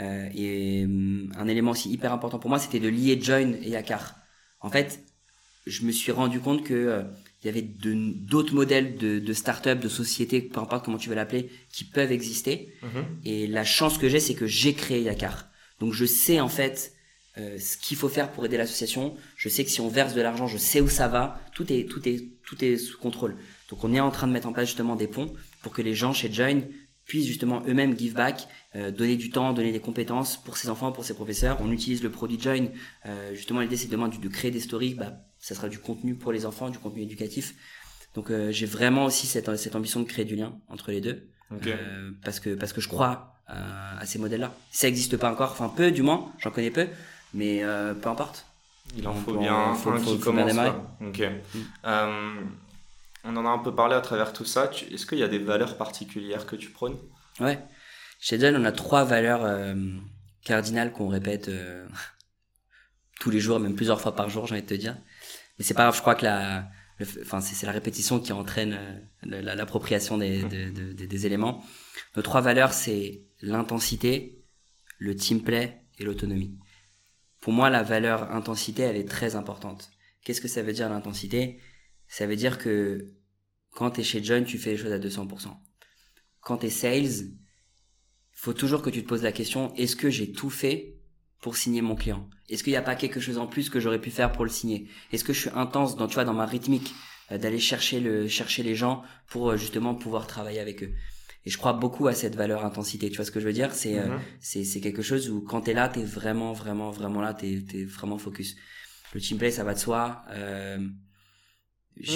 Euh, 0.00 0.28
et 0.34 0.84
euh, 0.84 1.28
un 1.36 1.46
élément 1.48 1.70
aussi 1.72 1.90
hyper 1.90 2.12
important 2.12 2.38
pour 2.38 2.50
moi, 2.50 2.58
c'était 2.58 2.80
de 2.80 2.88
lier 2.88 3.18
Join 3.20 3.54
et 3.62 3.70
Yakar. 3.70 4.16
En 4.60 4.70
fait, 4.70 5.04
je 5.66 5.84
me 5.84 5.92
suis 5.92 6.12
rendu 6.12 6.40
compte 6.40 6.64
que 6.64 6.74
euh, 6.74 7.02
il 7.42 7.46
y 7.46 7.50
avait 7.50 7.62
d'autres 7.62 8.54
modèles 8.54 8.96
de, 8.96 9.18
de 9.18 9.32
start-up, 9.32 9.78
de 9.80 9.88
sociétés, 9.88 10.40
peu 10.40 10.60
importe 10.60 10.84
comment 10.84 10.98
tu 10.98 11.08
veux 11.10 11.14
l'appeler, 11.14 11.50
qui 11.70 11.84
peuvent 11.84 12.12
exister. 12.12 12.72
Mm 12.82 12.86
-hmm. 12.86 13.04
Et 13.24 13.46
la 13.46 13.64
chance 13.64 13.98
que 13.98 14.08
j'ai, 14.08 14.20
c'est 14.20 14.34
que 14.34 14.46
j'ai 14.46 14.74
créé 14.74 15.02
Yakar. 15.02 15.48
Donc 15.80 15.92
je 15.92 16.06
sais 16.06 16.40
en 16.40 16.48
fait 16.48 16.94
euh, 17.36 17.58
ce 17.58 17.76
qu'il 17.76 17.96
faut 17.96 18.08
faire 18.08 18.30
pour 18.32 18.44
aider 18.46 18.56
l'association. 18.56 19.16
Je 19.36 19.48
sais 19.48 19.64
que 19.64 19.70
si 19.70 19.80
on 19.80 19.88
verse 19.88 20.14
de 20.14 20.22
l'argent, 20.22 20.46
je 20.46 20.56
sais 20.56 20.80
où 20.80 20.88
ça 20.88 21.08
va. 21.08 21.40
Tout 21.52 21.72
est, 21.72 21.84
tout 21.92 22.08
est, 22.08 22.20
tout 22.46 22.64
est 22.64 22.76
sous 22.76 22.98
contrôle. 22.98 23.34
Donc 23.70 23.82
on 23.82 23.92
est 23.92 24.00
en 24.00 24.10
train 24.10 24.28
de 24.28 24.32
mettre 24.32 24.46
en 24.46 24.52
place 24.52 24.68
justement 24.68 24.96
des 24.96 25.08
ponts 25.08 25.32
pour 25.62 25.72
que 25.72 25.82
les 25.82 25.94
gens 25.94 26.12
chez 26.12 26.32
Join 26.32 26.62
puissent 27.06 27.26
justement 27.26 27.62
eux-mêmes 27.68 27.98
give 27.98 28.14
back, 28.14 28.46
euh, 28.76 28.90
donner 28.90 29.14
du 29.14 29.30
temps, 29.30 29.52
donner 29.52 29.70
des 29.70 29.80
compétences 29.80 30.36
pour 30.36 30.56
ses 30.56 30.68
enfants, 30.68 30.90
pour 30.90 31.04
ses 31.04 31.14
professeurs. 31.14 31.58
On 31.60 31.70
utilise 31.70 32.02
le 32.02 32.10
produit 32.10 32.40
Join. 32.40 32.70
Euh, 33.06 33.32
justement, 33.32 33.60
l'idée 33.60 33.76
c'est 33.76 33.88
demain 33.88 34.08
de 34.08 34.28
créer 34.28 34.50
des 34.50 34.58
stories. 34.58 34.94
Bah, 34.94 35.12
ça 35.38 35.54
sera 35.54 35.68
du 35.68 35.78
contenu 35.78 36.16
pour 36.16 36.32
les 36.32 36.44
enfants, 36.44 36.70
du 36.70 36.78
contenu 36.78 37.02
éducatif. 37.02 37.54
Donc 38.14 38.30
euh, 38.30 38.50
j'ai 38.50 38.66
vraiment 38.66 39.04
aussi 39.04 39.28
cette, 39.28 39.54
cette 39.56 39.76
ambition 39.76 40.00
de 40.00 40.06
créer 40.06 40.24
du 40.24 40.34
lien 40.34 40.54
entre 40.68 40.90
les 40.90 41.00
deux, 41.00 41.28
okay. 41.52 41.74
parce 42.24 42.40
que 42.40 42.54
parce 42.54 42.72
que 42.72 42.80
je 42.80 42.88
crois 42.88 43.30
à 43.46 44.06
ces 44.06 44.18
modèles-là. 44.18 44.52
Ça 44.70 44.86
n'existe 44.86 45.16
pas 45.18 45.30
encore, 45.30 45.52
enfin 45.52 45.68
peu 45.68 45.90
du 45.90 46.02
moins, 46.02 46.32
j'en 46.38 46.50
connais 46.50 46.70
peu, 46.70 46.88
mais 47.34 47.62
peu 48.00 48.08
importe. 48.08 48.46
Il 48.96 49.06
en 49.06 49.14
faut 49.14 49.34
bien 49.34 49.54
un 49.54 49.74
faut, 49.74 49.92
qui 49.92 50.18
commence. 50.18 50.52
Ok. 51.00 51.22
Mm. 51.54 51.58
on 53.24 53.36
en 53.36 53.46
a 53.46 53.48
un 53.48 53.58
peu 53.58 53.74
parlé 53.74 53.94
à 53.94 54.00
travers 54.00 54.32
tout 54.32 54.44
ça. 54.44 54.70
Est-ce 54.90 55.06
qu'il 55.06 55.18
y 55.18 55.22
a 55.22 55.28
des 55.28 55.38
valeurs 55.38 55.76
particulières 55.76 56.46
que 56.46 56.56
tu 56.56 56.70
prônes? 56.70 56.96
Ouais. 57.40 57.58
Chez 58.20 58.38
John, 58.38 58.56
on 58.56 58.64
a 58.64 58.72
trois 58.72 59.04
valeurs 59.04 59.44
euh, 59.44 59.74
cardinales 60.44 60.92
qu'on 60.92 61.08
répète 61.08 61.48
euh, 61.48 61.86
tous 63.20 63.30
les 63.30 63.40
jours, 63.40 63.60
même 63.60 63.76
plusieurs 63.76 64.00
fois 64.00 64.14
par 64.14 64.30
jour, 64.30 64.46
j'ai 64.46 64.54
envie 64.54 64.62
de 64.62 64.68
te 64.68 64.74
dire. 64.74 64.96
Mais 65.58 65.64
c'est 65.64 65.74
pas 65.74 65.82
grave, 65.82 65.96
je 65.96 66.00
crois 66.00 66.14
que 66.14 66.24
la, 66.24 66.68
enfin 67.22 67.40
c'est 67.40 67.66
la 67.66 67.72
répétition 67.72 68.20
qui 68.20 68.32
entraîne 68.32 68.78
euh, 69.26 69.42
l'appropriation 69.42 70.18
des, 70.18 70.42
de, 70.42 70.70
de, 70.70 70.92
de, 70.92 71.06
des 71.06 71.26
éléments. 71.26 71.64
Nos 72.16 72.22
trois 72.22 72.40
valeurs, 72.40 72.72
c'est 72.72 73.24
l'intensité, 73.40 74.42
le 74.98 75.14
team 75.14 75.42
play 75.42 75.82
et 75.98 76.04
l'autonomie. 76.04 76.58
Pour 77.40 77.52
moi, 77.52 77.68
la 77.68 77.82
valeur 77.82 78.32
intensité, 78.32 78.82
elle 78.82 78.96
est 78.96 79.08
très 79.08 79.36
importante. 79.36 79.90
Qu'est-ce 80.22 80.40
que 80.40 80.48
ça 80.48 80.62
veut 80.62 80.72
dire 80.72 80.88
l'intensité? 80.88 81.60
Ça 82.08 82.26
veut 82.26 82.36
dire 82.36 82.58
que 82.58 83.12
quand 83.72 83.92
tu 83.92 84.00
es 84.00 84.04
chez 84.04 84.22
John, 84.24 84.44
tu 84.44 84.58
fais 84.58 84.70
les 84.70 84.76
choses 84.76 84.92
à 84.92 84.98
200%. 84.98 85.54
Quand 86.40 86.58
tu 86.58 86.66
es 86.66 86.70
sales, 86.70 87.28
faut 88.44 88.52
toujours 88.52 88.82
que 88.82 88.90
tu 88.90 89.02
te 89.02 89.08
poses 89.08 89.22
la 89.22 89.32
question, 89.32 89.72
est-ce 89.74 89.96
que 89.96 90.10
j'ai 90.10 90.30
tout 90.30 90.50
fait 90.50 90.98
pour 91.40 91.56
signer 91.56 91.80
mon 91.80 91.94
client? 91.94 92.28
Est-ce 92.50 92.62
qu'il 92.62 92.74
n'y 92.74 92.76
a 92.76 92.82
pas 92.82 92.94
quelque 92.94 93.18
chose 93.18 93.38
en 93.38 93.46
plus 93.46 93.70
que 93.70 93.80
j'aurais 93.80 94.00
pu 94.00 94.10
faire 94.10 94.32
pour 94.32 94.44
le 94.44 94.50
signer? 94.50 94.86
Est-ce 95.12 95.24
que 95.24 95.32
je 95.32 95.40
suis 95.40 95.50
intense 95.54 95.96
dans, 95.96 96.06
tu 96.08 96.14
vois, 96.14 96.24
dans 96.24 96.34
ma 96.34 96.44
rythmique 96.44 96.92
euh, 97.32 97.38
d'aller 97.38 97.58
chercher 97.58 98.00
le 98.00 98.28
chercher 98.28 98.62
les 98.62 98.74
gens 98.74 99.02
pour 99.28 99.50
euh, 99.50 99.56
justement 99.56 99.94
pouvoir 99.94 100.26
travailler 100.26 100.60
avec 100.60 100.82
eux? 100.82 100.92
Et 101.46 101.50
je 101.50 101.56
crois 101.56 101.72
beaucoup 101.72 102.06
à 102.06 102.14
cette 102.14 102.36
valeur 102.36 102.66
intensité 102.66 103.08
tu 103.08 103.16
vois 103.16 103.24
ce 103.24 103.30
que 103.30 103.40
je 103.40 103.46
veux 103.46 103.54
dire? 103.54 103.72
C'est 103.72 103.98
euh, 103.98 104.18
c'est 104.40 104.64
c'est 104.64 104.80
quelque 104.80 105.02
chose 105.02 105.30
où 105.30 105.40
quand 105.40 105.62
t'es 105.62 105.72
là 105.72 105.88
t'es 105.88 106.02
vraiment 106.02 106.52
vraiment 106.52 106.90
vraiment 106.90 107.22
là 107.22 107.32
t'es 107.32 107.64
t'es 107.66 107.84
vraiment 107.84 108.18
focus. 108.18 108.56
Le 109.14 109.20
team 109.22 109.38
play 109.38 109.50
ça 109.52 109.64
va 109.64 109.72
de 109.72 109.78
soi 109.78 110.22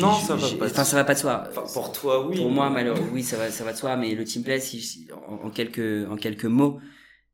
Non, 0.00 0.12
ça 0.12 0.34
va 0.34 0.48
pas 0.58 0.66
enfin 0.66 0.84
ça 0.84 0.96
va 0.96 1.04
pas 1.04 1.14
de 1.14 1.18
soi 1.20 1.44
Enfin, 1.50 1.62
pour 1.72 1.92
toi, 1.92 2.26
oui. 2.26 2.36
pour 2.36 2.50
moi, 2.50 2.68
malheureusement, 2.68 3.08
oui, 3.12 3.22
ça 3.22 3.36
va, 3.36 3.50
ça 3.50 3.62
va 3.64 3.72
de 3.72 3.78
soi, 3.78 3.96
mais 3.96 4.14
le 4.14 4.24
team 4.24 4.42
play, 4.42 4.58
si, 4.60 4.80
si- 4.80 5.08
en, 5.12 5.46
en 5.46 5.50
quelques, 5.50 6.08
en 6.10 6.16
quelques 6.16 6.46
mots, 6.46 6.80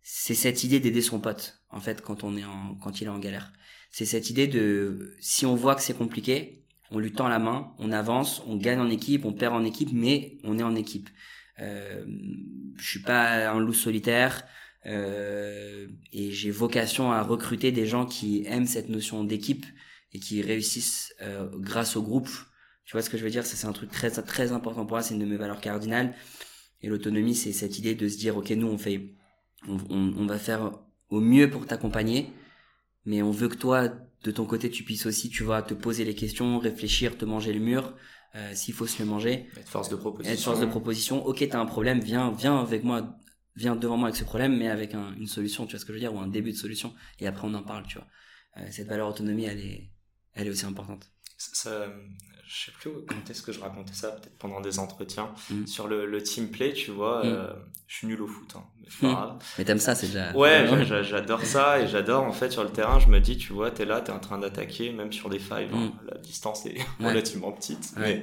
c'est 0.02 0.34
cette 0.34 0.62
idée 0.62 0.78
d'aider 0.78 1.00
son 1.00 1.20
pote, 1.20 1.58
en 1.70 1.80
fait, 1.80 2.02
quand 2.02 2.22
on 2.22 2.36
est 2.36 2.44
en, 2.44 2.74
quand 2.82 3.00
il 3.00 3.04
est 3.06 3.10
en 3.10 3.18
galère. 3.18 3.52
C'est 3.90 4.04
cette 4.04 4.28
idée 4.28 4.46
de, 4.46 5.14
si 5.20 5.46
on 5.46 5.54
voit 5.54 5.74
que 5.74 5.80
c'est 5.82 5.96
compliqué, 5.96 6.64
on 6.90 6.98
lui 6.98 7.12
tend 7.12 7.28
la 7.28 7.38
main, 7.38 7.72
on 7.78 7.90
avance, 7.92 8.42
on 8.46 8.56
gagne 8.56 8.80
en 8.80 8.90
équipe, 8.90 9.24
on 9.24 9.32
perd 9.32 9.54
en 9.54 9.64
équipe, 9.64 9.90
mais 9.92 10.36
on 10.44 10.58
est 10.58 10.62
en 10.62 10.74
équipe. 10.74 11.08
Euh, 11.60 12.04
je 12.76 12.86
suis 12.90 13.00
pas 13.00 13.48
un 13.50 13.58
loup 13.60 13.72
solitaire, 13.72 14.44
euh, 14.86 15.86
et 16.12 16.30
j'ai 16.30 16.50
vocation 16.50 17.10
à 17.12 17.22
recruter 17.22 17.72
des 17.72 17.86
gens 17.86 18.04
qui 18.04 18.44
aiment 18.46 18.66
cette 18.66 18.90
notion 18.90 19.24
d'équipe 19.24 19.64
et 20.14 20.20
qui 20.20 20.40
réussissent 20.40 21.14
euh, 21.20 21.48
grâce 21.58 21.96
au 21.96 22.02
groupe 22.02 22.30
Tu 22.84 22.92
vois 22.92 23.02
ce 23.02 23.10
que 23.10 23.18
je 23.18 23.24
veux 23.24 23.30
dire? 23.30 23.44
Ça, 23.44 23.56
c'est 23.56 23.66
un 23.66 23.72
truc 23.72 23.90
très, 23.90 24.10
très 24.10 24.52
important 24.52 24.86
pour 24.86 24.92
moi. 24.92 25.02
C'est 25.02 25.14
une 25.14 25.20
de 25.20 25.26
mes 25.26 25.36
valeurs 25.36 25.60
cardinales. 25.60 26.14
Et 26.80 26.86
l'autonomie, 26.86 27.34
c'est 27.34 27.52
cette 27.52 27.78
idée 27.78 27.94
de 27.94 28.08
se 28.08 28.16
dire, 28.16 28.36
OK, 28.36 28.50
nous, 28.50 28.68
on 28.68 28.78
fait, 28.78 29.14
on, 29.68 29.78
on, 29.90 30.26
va 30.26 30.38
faire 30.38 30.72
au 31.08 31.20
mieux 31.20 31.50
pour 31.50 31.66
t'accompagner, 31.66 32.30
mais 33.06 33.22
on 33.22 33.30
veut 33.30 33.48
que 33.48 33.56
toi, 33.56 33.88
de 33.88 34.30
ton 34.30 34.44
côté, 34.44 34.70
tu 34.70 34.84
puisses 34.84 35.06
aussi, 35.06 35.30
tu 35.30 35.42
vois, 35.42 35.62
te 35.62 35.74
poser 35.74 36.04
les 36.04 36.14
questions, 36.14 36.58
réfléchir, 36.58 37.16
te 37.16 37.24
manger 37.24 37.52
le 37.52 37.60
mur, 37.60 37.94
euh, 38.36 38.50
s'il 38.54 38.74
faut 38.74 38.86
se 38.86 39.02
le 39.02 39.08
manger. 39.08 39.48
Être 39.56 39.68
force 39.68 39.88
de 39.88 39.96
proposition. 39.96 40.34
Être 40.34 40.42
force 40.42 40.60
de 40.60 40.66
proposition. 40.66 41.24
OK, 41.26 41.46
t'as 41.48 41.58
un 41.58 41.66
problème, 41.66 42.00
viens, 42.00 42.32
viens 42.32 42.60
avec 42.60 42.84
moi, 42.84 43.16
viens 43.56 43.76
devant 43.76 43.96
moi 43.96 44.08
avec 44.08 44.16
ce 44.16 44.24
problème, 44.24 44.56
mais 44.56 44.68
avec 44.68 44.94
une 44.94 45.26
solution, 45.26 45.66
tu 45.66 45.72
vois 45.72 45.80
ce 45.80 45.84
que 45.84 45.92
je 45.92 45.94
veux 45.94 46.00
dire, 46.00 46.14
ou 46.14 46.18
un 46.18 46.28
début 46.28 46.52
de 46.52 46.56
solution, 46.56 46.94
et 47.18 47.26
après 47.26 47.46
on 47.48 47.54
en 47.54 47.62
parle, 47.62 47.86
tu 47.86 47.96
vois. 47.96 48.06
Euh, 48.58 48.66
cette 48.70 48.88
valeur 48.88 49.08
autonomie, 49.08 49.44
elle 49.44 49.60
est, 49.60 49.90
elle 50.34 50.46
est 50.46 50.50
aussi 50.50 50.66
importante. 50.66 51.10
Ça, 51.36 51.86
je 52.46 52.66
sais 52.66 52.72
plus 52.72 52.90
quand 53.06 53.30
est-ce 53.30 53.42
que 53.42 53.52
je 53.52 53.60
racontais 53.60 53.94
ça, 53.94 54.12
peut-être 54.12 54.38
pendant 54.38 54.60
des 54.60 54.78
entretiens. 54.78 55.32
Mm. 55.50 55.66
Sur 55.66 55.88
le, 55.88 56.06
le 56.06 56.22
team 56.22 56.50
play, 56.50 56.72
tu 56.72 56.90
vois, 56.90 57.24
mm. 57.24 57.28
euh, 57.28 57.52
je 57.86 57.96
suis 57.96 58.06
nul 58.06 58.20
au 58.22 58.26
foot, 58.26 58.52
hein, 58.56 58.64
mais 58.80 58.86
c'est 58.90 59.06
pas 59.06 59.38
Mais 59.58 59.64
t'aimes 59.64 59.78
ça, 59.78 59.94
c'est 59.94 60.06
déjà. 60.06 60.32
Ouais, 60.36 60.66
j'adore 61.02 61.42
ça 61.42 61.80
et 61.80 61.88
j'adore 61.88 62.24
en 62.24 62.32
fait 62.32 62.50
sur 62.50 62.62
le 62.62 62.70
terrain. 62.70 62.98
Je 62.98 63.08
me 63.08 63.20
dis, 63.20 63.36
tu 63.36 63.52
vois, 63.52 63.70
t'es 63.70 63.84
là, 63.84 64.00
t'es 64.00 64.12
en 64.12 64.20
train 64.20 64.38
d'attaquer, 64.38 64.92
même 64.92 65.12
sur 65.12 65.28
des 65.28 65.38
fives. 65.38 65.74
Hein. 65.74 65.92
Mm. 66.02 66.06
la 66.08 66.18
distance 66.18 66.66
est 66.66 66.78
relativement 67.00 67.52
petite, 67.52 67.94
mais 67.96 68.22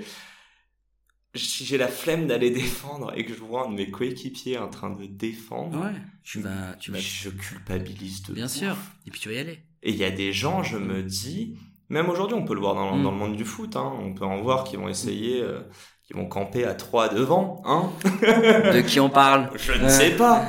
si 1.35 1.65
j'ai 1.65 1.77
la 1.77 1.87
flemme 1.87 2.27
d'aller 2.27 2.51
défendre 2.51 3.13
et 3.15 3.25
que 3.25 3.33
je 3.33 3.39
vois 3.39 3.67
un 3.67 3.71
de 3.71 3.75
mes 3.75 3.89
coéquipiers 3.89 4.57
en 4.57 4.69
train 4.69 4.89
de 4.89 5.05
défendre, 5.05 5.79
ouais, 5.81 5.93
tu 6.23 6.39
vas, 6.39 6.75
tu 6.79 6.91
vas. 6.91 6.99
Je 6.99 7.29
culpabilise 7.29 8.23
de. 8.23 8.33
Bien 8.33 8.47
sûr. 8.47 8.77
Et 9.07 9.11
puis 9.11 9.19
tu 9.19 9.29
vas 9.29 9.35
y 9.35 9.39
aller. 9.39 9.59
Et 9.83 9.91
il 9.91 9.97
y 9.97 10.03
a 10.03 10.11
des 10.11 10.31
gens, 10.31 10.61
je 10.61 10.77
me 10.77 11.01
dis, 11.01 11.57
même 11.91 12.09
aujourd'hui, 12.09 12.37
on 12.37 12.43
peut 12.43 12.53
le 12.53 12.61
voir 12.61 12.75
dans, 12.75 12.97
dans, 12.97 13.11
le 13.11 13.17
monde 13.17 13.35
du 13.35 13.45
foot. 13.45 13.75
Hein, 13.75 13.91
on 14.01 14.13
peut 14.13 14.25
en 14.25 14.41
voir 14.41 14.63
qui 14.63 14.77
vont 14.77 14.87
essayer, 14.87 15.41
euh, 15.41 15.59
qui 16.05 16.13
vont 16.13 16.25
camper 16.25 16.65
à 16.65 16.73
trois 16.73 17.09
devant. 17.09 17.61
Hein 17.65 17.89
de 18.03 18.81
qui 18.81 18.99
on 18.99 19.09
parle 19.09 19.49
Je 19.55 19.73
ne 19.73 19.89
sais 19.89 20.11
pas. 20.11 20.47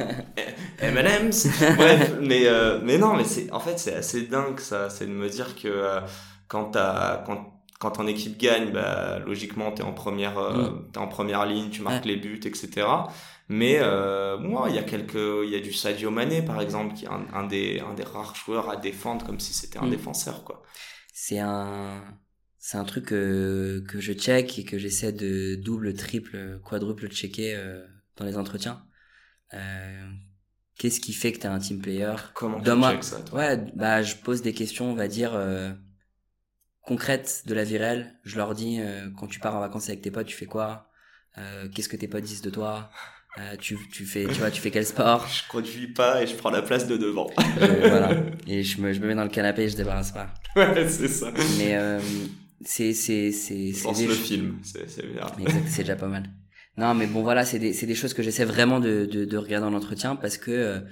M&M's. 0.79 1.49
Bref, 1.77 2.15
mais 2.21 2.47
euh, 2.47 2.81
mais 2.83 2.97
non, 2.97 3.15
mais 3.15 3.25
c'est 3.25 3.53
en 3.53 3.61
fait 3.61 3.79
c'est 3.79 3.95
assez 3.95 4.23
dingue 4.23 4.61
ça. 4.61 4.89
C'est 4.89 5.07
de 5.07 5.13
me 5.13 5.29
dire 5.29 5.57
que 5.57 5.69
euh, 5.69 6.01
quand 6.49 6.71
t'as 6.71 7.19
quand 7.19 7.53
quand 7.83 7.91
ton 7.91 8.07
équipe 8.07 8.39
gagne, 8.39 8.71
bah, 8.71 9.19
logiquement, 9.19 9.73
tu 9.73 9.83
es 9.83 9.85
en 9.85 9.93
première, 9.93 10.39
euh, 10.39 10.71
mm. 10.71 10.91
es 10.95 10.99
en 10.99 11.09
première 11.09 11.45
ligne, 11.47 11.69
tu 11.69 11.83
marques 11.83 12.05
les 12.05 12.15
buts, 12.15 12.41
etc. 12.45 12.87
Mais 13.49 13.79
euh, 13.81 14.39
moi, 14.39 14.67
il 14.69 14.77
y 14.77 14.79
a 14.79 14.85
quelques, 14.85 15.15
il 15.17 15.51
y 15.51 15.57
a 15.57 15.61
du 15.61 15.73
Sadio 15.73 16.13
Mané 16.13 16.43
par 16.43 16.61
exemple, 16.61 16.95
qui 16.95 17.07
est 17.07 17.09
un, 17.09 17.43
des, 17.43 17.81
un 17.81 17.93
des 17.95 18.05
rares 18.05 18.37
joueurs 18.37 18.71
à 18.71 18.77
défendre 18.77 19.27
comme 19.27 19.41
si 19.41 19.53
c'était 19.53 19.81
un 19.81 19.87
mm. 19.87 19.91
défenseur, 19.91 20.45
quoi. 20.45 20.63
C'est 21.13 21.39
un, 21.39 22.03
c'est 22.59 22.79
un 22.79 22.85
truc 22.85 23.07
que, 23.07 23.85
que 23.87 24.01
je 24.01 24.13
check 24.13 24.59
et 24.59 24.65
que 24.65 24.79
j'essaie 24.79 25.13
de 25.13 25.57
double, 25.57 25.95
triple, 25.95 26.59
quadruple 26.65 27.09
checker 27.09 27.55
euh, 27.55 27.87
dans 28.17 28.25
les 28.25 28.37
entretiens. 28.37 28.85
Euh, 29.55 30.11
Qu'est-ce 30.79 31.01
qui 31.01 31.13
fait 31.13 31.33
que 31.33 31.39
tu 31.39 31.45
es 31.45 31.51
un 31.51 31.59
team 31.59 31.81
player? 31.81 32.15
Comment 32.35 32.61
tu 32.61 32.65
check 32.71 33.05
ça 33.05 33.21
toi? 33.21 33.39
Ouais, 33.39 33.57
bah 33.77 34.03
je 34.03 34.17
pose 34.17 34.43
des 34.43 34.55
questions, 34.55 34.91
on 34.91 34.95
va 34.95 35.07
dire 35.07 35.35
euh, 35.35 35.73
concrètes 36.81 37.43
de 37.47 37.55
la 37.55 37.65
vie 37.65 37.79
réelle. 37.79 38.19
Je 38.25 38.37
leur 38.37 38.55
dis 38.55 38.81
euh, 38.81 39.11
quand 39.19 39.27
tu 39.27 39.39
pars 39.41 39.55
en 39.55 39.61
vacances 39.61 39.89
avec 39.89 40.03
tes 40.03 40.11
potes, 40.11 40.27
tu 40.27 40.37
fais 40.37 40.47
quoi? 40.47 40.91
Euh, 41.39 41.69
Qu'est-ce 41.69 41.89
que 41.89 41.97
tes 41.97 42.09
potes 42.09 42.25
disent 42.25 42.43
de 42.43 42.51
toi? 42.51 42.91
Euh, 43.39 43.57
tu, 43.59 43.79
tu 43.91 44.05
fais 44.05 44.25
tu 44.27 44.35
vois 44.41 44.51
tu 44.51 44.61
fais 44.61 44.71
quel 44.71 44.85
sport 44.85 45.27
Je 45.29 45.49
conduis 45.49 45.87
pas 45.89 46.23
et 46.23 46.27
je 46.27 46.35
prends 46.35 46.51
la 46.51 46.63
place 46.63 46.87
de 46.87 46.97
devant. 46.97 47.31
voilà. 47.57 48.23
Et 48.47 48.63
je 48.63 48.81
me 48.81 48.93
je 48.93 49.01
me 49.01 49.07
mets 49.07 49.15
dans 49.15 49.25
le 49.25 49.31
canapé 49.31 49.63
et 49.63 49.69
je 49.69 49.77
débarrasse 49.77 50.13
pas. 50.13 50.33
Ouais 50.57 50.87
c'est 50.89 51.09
ça. 51.09 51.33
Mais 51.59 51.77
euh, 51.77 51.99
c'est 52.65 52.93
c'est 52.93 53.33
c'est 53.33 53.73
c'est 53.73 54.07
le 54.07 54.15
film 54.15 54.59
c'est 54.63 54.89
c'est 54.89 55.07
bien. 55.07 55.27
Exact 55.41 55.63
c'est 55.67 55.83
déjà 55.83 55.97
pas 55.97 56.09
mal. 56.09 56.25
Non 56.77 56.95
mais 56.95 57.07
bon 57.07 57.23
voilà 57.23 57.45
c'est 57.45 57.59
des 57.59 57.73
c'est 57.73 57.87
des 57.87 57.95
choses 57.95 58.13
que 58.15 58.23
j'essaie 58.23 58.45
vraiment 58.45 58.81
de, 58.81 59.07
de 59.07 59.25
de 59.25 59.37
regarder 59.37 59.67
en 59.67 59.75
entretien 59.75 60.17
parce 60.17 60.37
que 60.37 60.83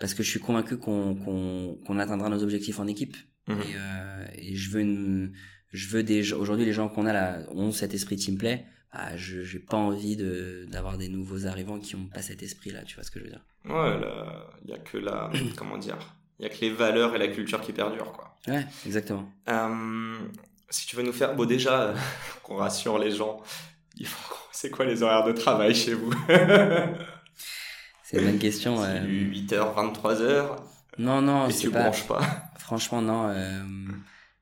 parce 0.00 0.14
que 0.14 0.22
je 0.22 0.30
suis 0.30 0.40
convaincu 0.40 0.78
qu'on 0.78 1.14
qu'on 1.14 1.78
qu'on 1.86 1.98
atteindra 1.98 2.28
nos 2.28 2.42
objectifs 2.42 2.80
en 2.80 2.86
équipe. 2.86 3.16
Mhm. 3.46 3.58
Et, 3.60 3.64
euh, 3.76 4.24
et, 4.34 4.56
je 4.56 4.70
veux 4.70 4.80
une, 4.80 5.32
je 5.72 5.88
veux 5.88 6.02
des 6.02 6.32
aujourd'hui 6.32 6.64
les 6.66 6.72
gens 6.72 6.88
qu'on 6.88 7.06
a 7.06 7.12
là 7.12 7.42
ont 7.50 7.70
cet 7.72 7.94
esprit 7.94 8.16
team 8.16 8.38
play. 8.38 8.64
Ah, 8.92 9.16
je 9.16 9.42
j'ai 9.44 9.60
pas 9.60 9.76
envie 9.76 10.16
de 10.16 10.66
d'avoir 10.68 10.98
des 10.98 11.08
nouveaux 11.08 11.46
arrivants 11.46 11.78
qui 11.78 11.94
ont 11.94 12.06
pas 12.06 12.22
cet 12.22 12.42
esprit 12.42 12.70
là. 12.70 12.82
Tu 12.82 12.96
vois 12.96 13.04
ce 13.04 13.10
que 13.10 13.20
je 13.20 13.24
veux 13.24 13.30
dire 13.30 13.44
Ouais, 13.64 14.00
il 14.64 14.70
y 14.70 14.74
a 14.74 14.78
que 14.78 14.98
la 14.98 15.30
comment 15.56 15.78
dire, 15.78 15.98
il 16.38 16.44
y 16.44 16.46
a 16.46 16.48
que 16.48 16.60
les 16.60 16.70
valeurs 16.70 17.14
et 17.14 17.18
la 17.18 17.28
culture 17.28 17.60
qui 17.60 17.72
perdurent 17.72 18.12
quoi. 18.12 18.36
Ouais, 18.48 18.66
exactement. 18.86 19.30
Euh, 19.48 20.18
si 20.70 20.86
tu 20.86 20.96
veux 20.96 21.02
nous 21.02 21.12
faire, 21.12 21.34
bon 21.34 21.44
déjà 21.44 21.94
qu'on 22.42 22.56
rassure 22.56 22.98
les 22.98 23.12
gens, 23.12 23.42
c'est 24.52 24.70
quoi 24.70 24.84
les 24.84 25.02
horaires 25.02 25.24
de 25.24 25.32
travail 25.32 25.74
chez 25.74 25.94
vous? 25.94 26.12
C'est 28.02 28.18
une 28.18 28.24
bonne 28.24 28.38
question. 28.38 28.82
Euh... 28.84 29.00
8h, 29.06 29.74
23h. 29.74 30.56
Non, 30.98 31.22
non, 31.22 31.48
et 31.48 31.54
tu 31.54 31.70
pas... 31.70 31.84
branches 31.84 32.06
pas. 32.08 32.20
Franchement, 32.58 33.00
non. 33.00 33.28
Euh, 33.28 33.62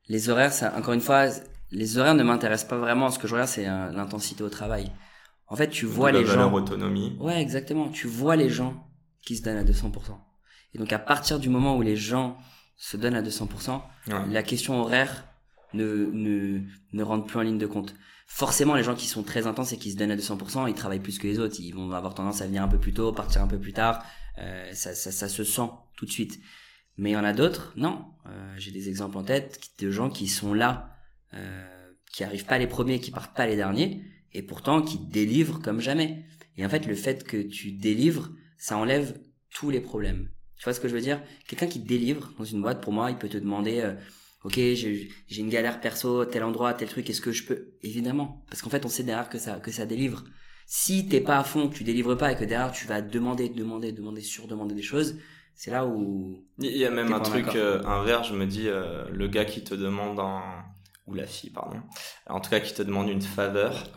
les 0.08 0.30
horaires, 0.30 0.52
ça, 0.52 0.74
encore 0.76 0.94
une 0.94 1.02
fois, 1.02 1.26
les 1.70 1.98
horaires 1.98 2.14
ne 2.14 2.22
m'intéressent 2.22 2.68
pas 2.68 2.78
vraiment. 2.78 3.10
Ce 3.10 3.18
que 3.18 3.28
je 3.28 3.34
regarde, 3.34 3.50
c'est 3.50 3.68
euh, 3.68 3.90
l'intensité 3.92 4.42
au 4.42 4.48
travail. 4.48 4.90
En 5.46 5.56
fait, 5.56 5.68
tu 5.68 5.86
vois 5.86 6.12
les 6.12 6.26
gens. 6.26 6.52
autonomie. 6.52 7.16
Ouais, 7.20 7.40
exactement. 7.40 7.88
Tu 7.88 8.06
vois 8.06 8.36
les 8.36 8.50
gens 8.50 8.86
qui 9.22 9.36
se 9.36 9.42
donnent 9.42 9.56
à 9.56 9.64
200%. 9.64 9.92
Et 10.74 10.78
donc, 10.78 10.92
à 10.92 10.98
partir 10.98 11.38
du 11.38 11.48
moment 11.48 11.76
où 11.76 11.82
les 11.82 11.96
gens 11.96 12.36
se 12.76 12.96
donnent 12.96 13.14
à 13.16 13.22
200%, 13.22 13.80
la 14.30 14.42
question 14.42 14.80
horaire 14.80 15.24
ne, 15.72 16.10
ne, 16.12 16.60
ne 16.92 17.02
rentre 17.02 17.26
plus 17.26 17.38
en 17.38 17.42
ligne 17.42 17.58
de 17.58 17.66
compte. 17.66 17.94
Forcément, 18.26 18.74
les 18.74 18.82
gens 18.82 18.94
qui 18.94 19.06
sont 19.06 19.22
très 19.22 19.46
intenses 19.46 19.72
et 19.72 19.78
qui 19.78 19.90
se 19.90 19.96
donnent 19.96 20.10
à 20.10 20.16
200%, 20.16 20.68
ils 20.68 20.74
travaillent 20.74 21.00
plus 21.00 21.18
que 21.18 21.26
les 21.26 21.38
autres. 21.38 21.56
Ils 21.60 21.72
vont 21.74 21.90
avoir 21.92 22.14
tendance 22.14 22.42
à 22.42 22.46
venir 22.46 22.62
un 22.62 22.68
peu 22.68 22.78
plus 22.78 22.92
tôt, 22.92 23.12
partir 23.12 23.42
un 23.42 23.46
peu 23.46 23.58
plus 23.58 23.72
tard. 23.72 24.04
Euh, 24.38 24.70
ça, 24.74 24.94
ça, 24.94 25.10
ça 25.10 25.28
se 25.28 25.44
sent 25.44 25.70
tout 25.96 26.04
de 26.04 26.10
suite. 26.10 26.38
Mais 26.98 27.10
il 27.10 27.14
y 27.14 27.16
en 27.16 27.24
a 27.24 27.32
d'autres, 27.32 27.72
non. 27.76 28.04
Euh, 28.26 28.54
J'ai 28.58 28.70
des 28.70 28.88
exemples 28.90 29.16
en 29.16 29.22
tête 29.24 29.60
de 29.78 29.90
gens 29.90 30.10
qui 30.10 30.28
sont 30.28 30.52
là, 30.52 30.90
qui 32.12 32.24
arrivent 32.24 32.46
pas 32.46 32.58
les 32.58 32.66
premiers, 32.66 33.00
qui 33.00 33.10
partent 33.10 33.36
pas 33.36 33.46
les 33.46 33.56
derniers, 33.56 34.02
et 34.32 34.42
pourtant 34.42 34.82
qui 34.82 34.98
délivrent 34.98 35.60
comme 35.60 35.80
jamais. 35.80 36.24
Et 36.56 36.66
en 36.66 36.68
fait, 36.68 36.86
le 36.86 36.94
fait 36.94 37.24
que 37.24 37.40
tu 37.40 37.72
délivres, 37.72 38.30
ça 38.56 38.76
enlève 38.76 39.18
tous 39.54 39.70
les 39.70 39.80
problèmes. 39.80 40.28
Tu 40.56 40.64
vois 40.64 40.72
ce 40.72 40.80
que 40.80 40.88
je 40.88 40.94
veux 40.94 41.00
dire? 41.00 41.22
Quelqu'un 41.46 41.68
qui 41.68 41.78
délivre 41.78 42.32
dans 42.36 42.44
une 42.44 42.60
boîte, 42.60 42.82
pour 42.82 42.92
moi, 42.92 43.10
il 43.10 43.16
peut 43.16 43.28
te 43.28 43.38
demander, 43.38 43.80
euh, 43.80 43.94
ok, 44.44 44.54
j'ai 44.54 45.08
une 45.36 45.48
galère 45.48 45.80
perso, 45.80 46.24
tel 46.24 46.42
endroit, 46.42 46.74
tel 46.74 46.88
truc, 46.88 47.08
est-ce 47.08 47.20
que 47.20 47.32
je 47.32 47.44
peux? 47.44 47.68
Évidemment, 47.82 48.44
parce 48.50 48.60
qu'en 48.60 48.70
fait, 48.70 48.84
on 48.84 48.88
sait 48.88 49.04
derrière 49.04 49.28
que 49.28 49.38
ça 49.38 49.60
que 49.60 49.70
ça 49.70 49.86
délivre. 49.86 50.24
Si 50.66 51.06
t'es 51.08 51.20
pas 51.20 51.38
à 51.38 51.44
fond, 51.44 51.68
que 51.68 51.76
tu 51.76 51.84
délivres 51.84 52.16
pas 52.16 52.32
et 52.32 52.36
que 52.36 52.44
derrière 52.44 52.72
tu 52.72 52.86
vas 52.86 53.00
demander, 53.00 53.48
demander, 53.48 53.92
demander, 53.92 54.20
surdemander 54.20 54.74
des 54.74 54.82
choses, 54.82 55.16
c'est 55.54 55.70
là 55.70 55.86
où 55.86 56.44
il 56.58 56.76
y 56.76 56.84
a 56.84 56.90
même 56.90 57.12
un 57.12 57.20
truc 57.20 57.46
euh, 57.56 57.82
inverse 57.84 58.28
je 58.28 58.34
me 58.34 58.46
dis 58.46 58.68
euh, 58.68 59.08
le 59.10 59.26
gars 59.26 59.44
qui 59.44 59.64
te 59.64 59.74
demande 59.74 60.20
un 60.20 60.42
ou 61.08 61.14
la 61.14 61.26
fille 61.26 61.50
pardon. 61.50 61.80
En 62.26 62.40
tout 62.40 62.50
cas 62.50 62.60
qui 62.60 62.74
te 62.74 62.82
demande 62.82 63.08
une 63.08 63.22
faveur. 63.22 63.90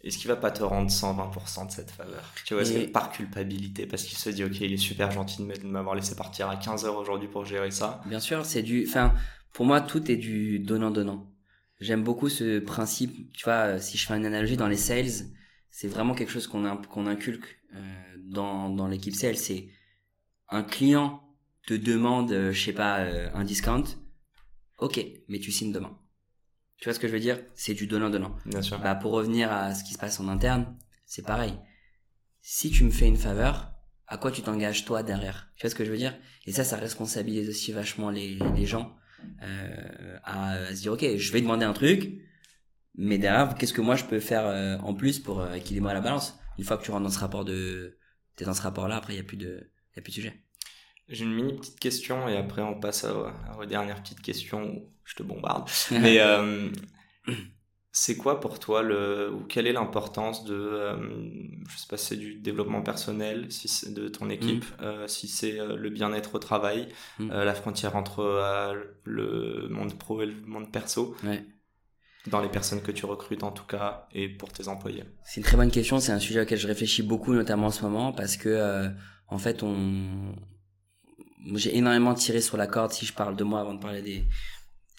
Est-ce 0.00 0.16
qu'il 0.16 0.28
va 0.28 0.36
pas 0.36 0.52
te 0.52 0.62
rendre 0.62 0.90
120% 0.90 1.66
de 1.66 1.72
cette 1.72 1.90
faveur? 1.90 2.22
Tu 2.44 2.54
vois 2.54 2.64
c'est 2.64 2.86
par 2.86 3.10
culpabilité 3.10 3.86
parce 3.86 4.04
qu'il 4.04 4.16
se 4.18 4.30
dit 4.30 4.44
ok 4.44 4.60
il 4.60 4.72
est 4.72 4.76
super 4.76 5.10
gentil 5.10 5.44
de 5.44 5.66
m'avoir 5.66 5.94
laissé 5.94 6.14
partir 6.14 6.48
à 6.48 6.56
15 6.56 6.84
heures 6.84 6.96
aujourd'hui 6.96 7.28
pour 7.28 7.44
gérer 7.44 7.70
ça. 7.70 8.00
Bien 8.06 8.20
sûr 8.20 8.44
c'est 8.44 8.62
du 8.62 8.84
enfin 8.86 9.12
pour 9.52 9.66
moi 9.66 9.80
tout 9.80 10.10
est 10.10 10.16
du 10.16 10.60
donnant 10.60 10.90
donnant 10.90 11.26
j'aime 11.80 12.02
beaucoup 12.02 12.28
ce 12.28 12.58
principe 12.58 13.32
tu 13.32 13.44
vois 13.44 13.78
si 13.80 13.98
je 13.98 14.06
fais 14.06 14.16
une 14.16 14.26
analogie 14.26 14.56
dans 14.56 14.68
les 14.68 14.76
sales 14.76 15.26
c'est 15.70 15.88
vraiment 15.88 16.14
quelque 16.14 16.30
chose 16.30 16.46
qu'on 16.46 16.76
qu'on 16.76 17.06
inculque 17.06 17.58
euh, 17.74 17.80
dans 18.18 18.70
dans 18.70 18.88
l'équipe 18.88 19.14
sales. 19.14 19.36
C'est 19.36 19.68
un 20.48 20.62
client 20.62 21.22
te 21.66 21.74
demande, 21.74 22.32
euh, 22.32 22.52
je 22.52 22.64
sais 22.64 22.72
pas, 22.72 23.00
euh, 23.00 23.28
un 23.34 23.44
discount, 23.44 23.84
ok, 24.78 25.04
mais 25.28 25.38
tu 25.38 25.52
signes 25.52 25.72
demain. 25.72 25.98
Tu 26.78 26.84
vois 26.84 26.94
ce 26.94 27.00
que 27.00 27.08
je 27.08 27.12
veux 27.12 27.20
dire? 27.20 27.40
C'est 27.54 27.74
du 27.74 27.86
donnant-donnant. 27.86 28.36
Bien 28.46 28.62
sûr. 28.62 28.78
Bah, 28.78 28.94
pour 28.94 29.12
revenir 29.12 29.52
à 29.52 29.74
ce 29.74 29.84
qui 29.84 29.92
se 29.92 29.98
passe 29.98 30.20
en 30.20 30.28
interne, 30.28 30.76
c'est 31.06 31.26
pareil. 31.26 31.54
Si 32.40 32.70
tu 32.70 32.84
me 32.84 32.90
fais 32.90 33.08
une 33.08 33.16
faveur, 33.16 33.72
à 34.06 34.16
quoi 34.16 34.30
tu 34.30 34.42
t'engages 34.42 34.84
toi 34.84 35.02
derrière? 35.02 35.50
Tu 35.56 35.62
vois 35.62 35.70
ce 35.70 35.74
que 35.74 35.84
je 35.84 35.90
veux 35.90 35.96
dire? 35.96 36.16
Et 36.46 36.52
ça, 36.52 36.64
ça 36.64 36.76
responsabilise 36.76 37.48
aussi 37.48 37.72
vachement 37.72 38.10
les, 38.10 38.38
les 38.54 38.64
gens 38.64 38.96
euh, 39.42 40.18
à, 40.22 40.74
se 40.74 40.82
dire, 40.82 40.92
ok, 40.92 41.16
je 41.16 41.32
vais 41.32 41.40
demander 41.40 41.64
un 41.64 41.72
truc, 41.72 42.22
mais 42.94 43.18
derrière, 43.18 43.54
qu'est-ce 43.56 43.72
que 43.72 43.80
moi 43.80 43.96
je 43.96 44.04
peux 44.04 44.20
faire 44.20 44.46
euh, 44.46 44.78
en 44.78 44.94
plus 44.94 45.18
pour 45.18 45.52
équilibrer 45.54 45.94
la 45.94 46.00
balance? 46.00 46.38
Une 46.58 46.64
fois 46.64 46.78
que 46.78 46.84
tu 46.84 46.90
rentres 46.90 47.04
dans 47.04 47.10
ce 47.10 47.18
rapport 47.18 47.44
de, 47.44 47.98
t'es 48.36 48.44
dans 48.44 48.54
ce 48.54 48.62
rapport-là, 48.62 48.96
après 48.96 49.14
il 49.14 49.16
y 49.16 49.20
a 49.20 49.24
plus 49.24 49.36
de 49.36 49.70
a 49.96 50.00
plus 50.00 50.10
de 50.10 50.14
sujet. 50.14 50.44
J'ai 51.08 51.24
une 51.24 51.34
mini 51.34 51.54
petite 51.54 51.80
question 51.80 52.28
et 52.28 52.36
après 52.36 52.62
on 52.62 52.78
passe 52.78 53.04
à, 53.04 53.34
à, 53.60 53.66
dernière 53.66 54.02
petite 54.02 54.20
question 54.20 54.62
où 54.64 54.92
je 55.04 55.14
te 55.14 55.22
bombarde. 55.22 55.68
Mais 55.90 56.20
euh, 56.20 56.68
c'est 57.98 58.16
quoi 58.16 58.40
pour 58.40 58.58
toi 58.58 58.82
le 58.82 59.32
ou 59.32 59.40
quelle 59.40 59.66
est 59.66 59.72
l'importance 59.72 60.44
de 60.44 60.54
euh, 60.54 60.96
je 61.68 61.78
sais 61.78 61.86
pas 61.88 61.96
si 61.96 62.06
c'est 62.06 62.16
du 62.16 62.34
développement 62.34 62.82
personnel, 62.82 63.50
si 63.50 63.66
c'est 63.66 63.92
de 63.92 64.08
ton 64.08 64.30
équipe, 64.30 64.64
mm. 64.64 64.84
euh, 64.84 65.08
si 65.08 65.26
c'est 65.26 65.58
euh, 65.58 65.76
le 65.76 65.90
bien-être 65.90 66.36
au 66.36 66.38
travail, 66.38 66.88
mm. 67.18 67.30
la 67.30 67.54
frontière 67.54 67.96
entre 67.96 68.22
le 69.04 69.68
monde 69.68 69.94
pro 69.98 70.22
et 70.22 70.26
le 70.26 70.34
monde 70.46 70.70
perso. 70.70 71.16
Ouais. 71.24 71.44
dans 72.26 72.40
les 72.40 72.48
personnes 72.48 72.82
que 72.82 72.92
tu 72.92 73.06
recrutes 73.06 73.42
en 73.42 73.52
tout 73.52 73.64
cas 73.64 74.06
et 74.12 74.28
pour 74.28 74.52
tes 74.52 74.68
employés? 74.68 75.04
C'est 75.24 75.40
une 75.40 75.46
très 75.46 75.56
bonne 75.56 75.70
question, 75.70 75.98
c'est 75.98 76.12
un 76.12 76.18
sujet 76.18 76.42
auquel 76.42 76.58
je 76.58 76.66
réfléchis 76.66 77.02
beaucoup 77.02 77.32
notamment 77.32 77.68
en 77.68 77.70
ce 77.70 77.82
moment 77.82 78.12
parce 78.12 78.36
que 78.36 78.90
en 79.28 79.38
fait 79.38 79.62
on 79.62 80.34
j'ai 81.54 81.76
énormément 81.76 82.14
tiré 82.14 82.40
sur 82.40 82.56
la 82.56 82.66
corde 82.66 82.92
si 82.92 83.06
je 83.06 83.12
parle 83.12 83.36
de 83.36 83.44
moi 83.44 83.60
avant 83.60 83.74
de 83.74 83.80
parler 83.80 84.02
des 84.02 84.24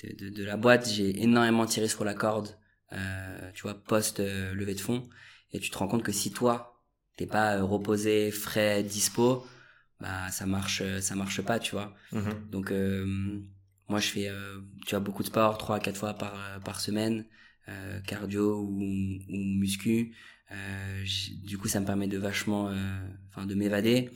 de, 0.04 0.26
de, 0.26 0.30
de 0.30 0.44
la 0.46 0.56
boîte, 0.58 0.90
j'ai 0.90 1.22
énormément 1.22 1.66
tiré 1.66 1.88
sur 1.88 2.06
la 2.06 2.14
corde 2.14 2.58
euh, 2.94 3.52
tu 3.54 3.64
vois 3.64 3.76
post 3.76 4.20
euh, 4.20 4.54
levée 4.54 4.74
de 4.76 4.80
fonds 4.80 5.08
et 5.52 5.60
tu 5.60 5.70
te 5.70 5.78
rends 5.78 5.88
compte 5.88 6.04
que 6.04 6.12
si 6.12 6.32
toi 6.32 6.82
t'es 7.18 7.26
pas 7.26 7.58
euh, 7.58 7.64
reposé, 7.64 8.32
frais, 8.32 8.84
dispo, 8.84 9.46
bah 10.00 10.30
ça 10.32 10.46
marche 10.46 10.82
ça 11.02 11.16
marche 11.16 11.42
pas, 11.42 11.60
tu 11.60 11.72
vois. 11.72 11.94
Mhm. 12.14 12.50
Donc 12.50 12.72
euh, 12.72 13.06
moi, 13.90 14.00
je 14.00 14.08
fais, 14.08 14.30
euh, 14.30 14.62
tu 14.86 14.92
vois, 14.92 15.00
beaucoup 15.00 15.24
de 15.24 15.28
sport, 15.28 15.58
trois 15.58 15.78
à 15.78 15.80
quatre 15.80 15.98
fois 15.98 16.14
par 16.14 16.60
par 16.64 16.80
semaine, 16.80 17.26
euh, 17.68 18.00
cardio 18.02 18.62
ou, 18.62 18.80
ou 19.30 19.38
muscu. 19.60 20.16
Euh, 20.52 21.04
du 21.44 21.58
coup, 21.58 21.68
ça 21.68 21.80
me 21.80 21.86
permet 21.86 22.08
de 22.08 22.18
vachement, 22.18 22.70
euh, 22.70 23.00
enfin, 23.30 23.46
de 23.46 23.56
m'évader. 23.56 24.10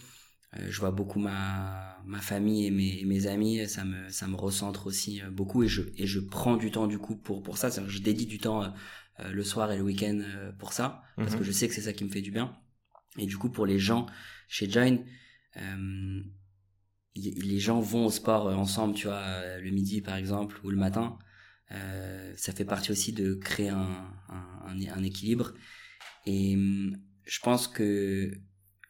Euh, 0.59 0.67
je 0.69 0.79
vois 0.79 0.91
beaucoup 0.91 1.19
ma 1.19 1.97
ma 2.05 2.19
famille 2.21 2.65
et 2.67 2.71
mes 2.71 2.99
et 3.01 3.05
mes 3.05 3.27
amis. 3.27 3.67
Ça 3.67 3.85
me 3.85 4.09
ça 4.09 4.27
me 4.27 4.35
recentre 4.35 4.87
aussi 4.87 5.21
euh, 5.21 5.29
beaucoup 5.31 5.63
et 5.63 5.67
je 5.67 5.81
et 5.97 6.07
je 6.07 6.19
prends 6.19 6.57
du 6.57 6.71
temps 6.71 6.87
du 6.87 6.99
coup 6.99 7.15
pour 7.15 7.43
pour 7.43 7.57
ça. 7.57 7.69
Je 7.87 7.99
dédie 7.99 8.25
du 8.27 8.37
temps 8.39 8.63
euh, 9.19 9.31
le 9.31 9.43
soir 9.43 9.71
et 9.71 9.77
le 9.77 9.83
week-end 9.83 10.19
euh, 10.23 10.51
pour 10.53 10.73
ça 10.73 11.03
parce 11.17 11.35
Mhm. 11.35 11.39
que 11.39 11.43
je 11.43 11.51
sais 11.51 11.67
que 11.67 11.73
c'est 11.73 11.81
ça 11.81 11.93
qui 11.93 12.03
me 12.05 12.09
fait 12.09 12.21
du 12.21 12.31
bien. 12.31 12.55
Et 13.17 13.25
du 13.27 13.37
coup, 13.37 13.49
pour 13.49 13.65
les 13.65 13.79
gens 13.79 14.07
chez 14.47 14.69
Join, 14.69 14.99
euh, 15.57 16.21
y- 17.15 17.31
les 17.41 17.59
gens 17.59 17.79
vont 17.79 18.05
au 18.05 18.11
sport 18.11 18.47
ensemble, 18.47 18.95
tu 18.95 19.07
vois, 19.07 19.57
le 19.59 19.71
midi 19.71 20.01
par 20.01 20.15
exemple 20.15 20.59
ou 20.63 20.69
le 20.69 20.77
matin. 20.77 21.17
Euh, 21.71 22.33
ça 22.37 22.53
fait 22.53 22.65
partie 22.65 22.91
aussi 22.91 23.13
de 23.13 23.33
créer 23.35 23.69
un, 23.69 24.11
un, 24.29 24.45
un, 24.67 24.79
un 24.95 25.03
équilibre. 25.03 25.53
Et 26.25 26.55
hum, 26.55 26.97
je 27.25 27.39
pense 27.41 27.67
que 27.67 28.33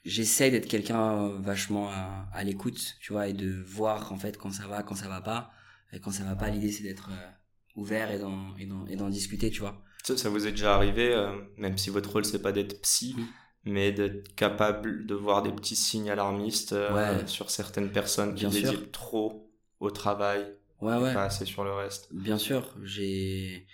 j'essaie 0.03 0.51
d'être 0.51 0.67
quelqu'un 0.67 1.29
vachement 1.39 1.89
à, 1.91 2.27
à 2.33 2.43
l'écoute, 2.43 2.95
tu 2.99 3.13
vois, 3.13 3.27
et 3.27 3.33
de 3.33 3.51
voir 3.65 4.11
en 4.11 4.17
fait 4.17 4.37
quand 4.37 4.51
ça 4.51 4.67
va, 4.67 4.83
quand 4.83 4.95
ça 4.95 5.07
va 5.07 5.21
pas. 5.21 5.51
Et 5.91 5.99
quand 5.99 6.11
ça 6.11 6.23
va 6.23 6.35
pas, 6.35 6.49
l'idée 6.49 6.71
c'est 6.71 6.83
d'être 6.83 7.09
euh, 7.11 7.29
ouvert 7.75 8.11
et 8.11 8.19
d'en 8.19 8.55
et 8.57 8.65
d'en 8.65 8.85
et 8.87 8.95
d'en 8.95 9.09
discuter, 9.09 9.49
tu 9.51 9.59
vois. 9.61 9.81
Ça, 10.03 10.17
ça 10.17 10.29
vous 10.29 10.47
est 10.47 10.51
déjà 10.51 10.75
arrivé, 10.75 11.13
euh, 11.13 11.31
même 11.57 11.77
si 11.77 11.89
votre 11.89 12.11
rôle 12.11 12.25
c'est 12.25 12.41
pas 12.41 12.51
d'être 12.51 12.81
psy, 12.81 13.15
mais 13.63 13.91
d'être 13.93 14.35
capable 14.35 15.05
de 15.05 15.15
voir 15.15 15.41
des 15.43 15.51
petits 15.51 15.75
signes 15.77 16.09
alarmistes 16.09 16.73
euh, 16.73 16.93
Ouais. 17.19 17.27
sur 17.27 17.49
certaines 17.49 17.91
personnes 17.91 18.35
qui 18.35 18.45
dédient 18.47 18.73
trop 18.91 19.49
au 19.79 19.91
travail, 19.91 20.45
Ouais, 20.81 20.97
ouais. 20.97 21.13
pas 21.13 21.23
assez 21.23 21.45
sur 21.45 21.63
le 21.63 21.71
reste. 21.73 22.13
Bien 22.13 22.37
sûr, 22.37 22.75
j'ai. 22.83 23.65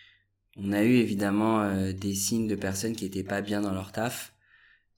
On 0.58 0.74
a 0.74 0.84
eu 0.84 0.96
évidemment 0.98 1.62
euh, 1.62 1.94
des 1.94 2.14
signes 2.14 2.48
de 2.48 2.56
personnes 2.56 2.96
qui 2.96 3.06
étaient 3.06 3.24
pas 3.24 3.42
bien 3.42 3.62
dans 3.62 3.72
leur 3.74 3.92
taf, 3.92 4.34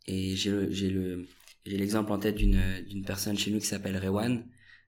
et 0.08 0.36
j'ai 0.36 0.52
le 0.52 0.72
j'ai 0.72 0.90
le 0.90 1.28
j'ai 1.66 1.78
l'exemple 1.78 2.12
en 2.12 2.20
tête 2.20 2.36
d'une 2.36 2.60
d'une 2.88 3.04
personne 3.06 3.38
chez 3.38 3.52
nous 3.52 3.60
qui 3.60 3.68
s'appelle 3.68 3.98
Rewan, 3.98 4.44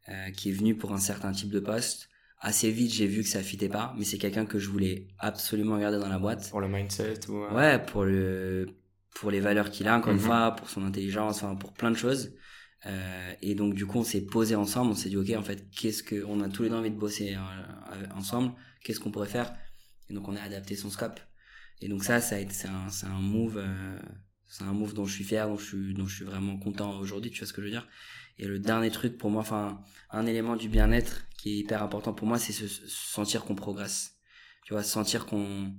euh, 0.09 0.31
qui 0.31 0.49
est 0.49 0.53
venue 0.53 0.75
pour 0.75 0.91
un 0.93 0.97
certain 0.99 1.31
type 1.31 1.49
de 1.51 1.59
poste. 1.59 2.09
Assez 2.39 2.71
vite, 2.71 2.91
j'ai 2.91 3.07
vu 3.07 3.21
que 3.23 3.29
ça 3.29 3.41
fitait 3.41 3.69
pas, 3.69 3.95
mais 3.97 4.03
c'est 4.03 4.17
quelqu'un 4.17 4.45
que 4.45 4.59
je 4.59 4.67
voulais 4.69 5.07
absolument 5.19 5.77
garder 5.79 5.97
dans 5.99 6.09
la 6.09 6.19
boîte. 6.19 6.49
Pour 6.49 6.59
le 6.59 6.67
mindset 6.67 7.29
ou... 7.29 7.37
euh, 7.43 7.53
Ouais, 7.55 7.79
pour 7.85 8.03
le 8.03 8.67
pour 9.15 9.31
les 9.31 9.39
valeurs 9.39 9.69
qu'il 9.69 9.87
a 9.87 9.95
encore 9.97 10.11
une 10.11 10.17
Mhm. 10.19 10.25
fois, 10.25 10.55
pour 10.55 10.69
son 10.69 10.83
intelligence, 10.83 11.37
enfin 11.43 11.55
pour 11.55 11.71
plein 11.73 11.91
de 11.91 11.95
choses. 11.97 12.33
Euh, 12.85 13.33
et 13.41 13.55
donc 13.55 13.75
du 13.75 13.85
coup, 13.85 13.99
on 13.99 14.03
s'est 14.03 14.21
posé 14.25 14.55
ensemble, 14.55 14.91
on 14.91 14.95
s'est 14.95 15.07
dit 15.09 15.15
ok, 15.17 15.29
en 15.37 15.43
fait, 15.43 15.69
qu'est-ce 15.71 16.03
que 16.03 16.25
on 16.25 16.41
a 16.41 16.49
tous 16.49 16.63
les 16.63 16.69
deux 16.69 16.75
envie 16.75 16.91
de 16.91 16.97
bosser 16.97 17.35
euh, 17.35 18.05
ensemble, 18.15 18.51
qu'est-ce 18.83 18.99
qu'on 18.99 19.11
pourrait 19.11 19.29
faire? 19.29 19.55
Et 20.09 20.13
donc 20.13 20.27
on 20.27 20.35
a 20.35 20.41
adapté 20.41 20.75
son 20.75 20.89
scope. 20.89 21.19
Et 21.79 21.87
donc 21.87 22.03
ça, 22.03 22.19
ça 22.19 22.35
c'est 22.49 22.67
un 22.67 22.89
c'est 22.89 23.05
un 23.07 23.21
move 23.21 23.57
euh, 23.57 23.97
c'est 24.53 24.65
un 24.65 24.73
move 24.73 24.93
dont 24.93 25.05
je 25.05 25.13
suis 25.15 25.23
fier, 25.23 25.47
dont 25.47 25.57
je 25.57 25.65
suis 25.65 25.93
dont 25.95 26.05
je 26.05 26.15
suis 26.15 26.25
vraiment 26.25 26.57
content 26.57 26.99
aujourd'hui, 26.99 27.31
tu 27.31 27.39
vois 27.39 27.47
ce 27.47 27.53
que 27.53 27.61
je 27.61 27.65
veux 27.65 27.71
dire 27.71 27.87
Et 28.37 28.45
le 28.45 28.59
dernier 28.59 28.91
truc 28.91 29.17
pour 29.17 29.31
moi, 29.31 29.41
enfin 29.41 29.81
un 30.11 30.27
élément 30.27 30.55
du 30.55 30.69
bien-être 30.69 31.25
qui 31.37 31.53
est 31.53 31.57
hyper 31.57 31.81
important 31.81 32.13
pour 32.13 32.27
moi, 32.27 32.37
c'est 32.37 32.53
se, 32.53 32.67
se 32.67 32.87
sentir 32.87 33.45
qu'on 33.45 33.55
progresse. 33.55 34.15
Tu 34.63 34.73
vois, 34.73 34.83
sentir 34.83 35.25
qu'on 35.25 35.73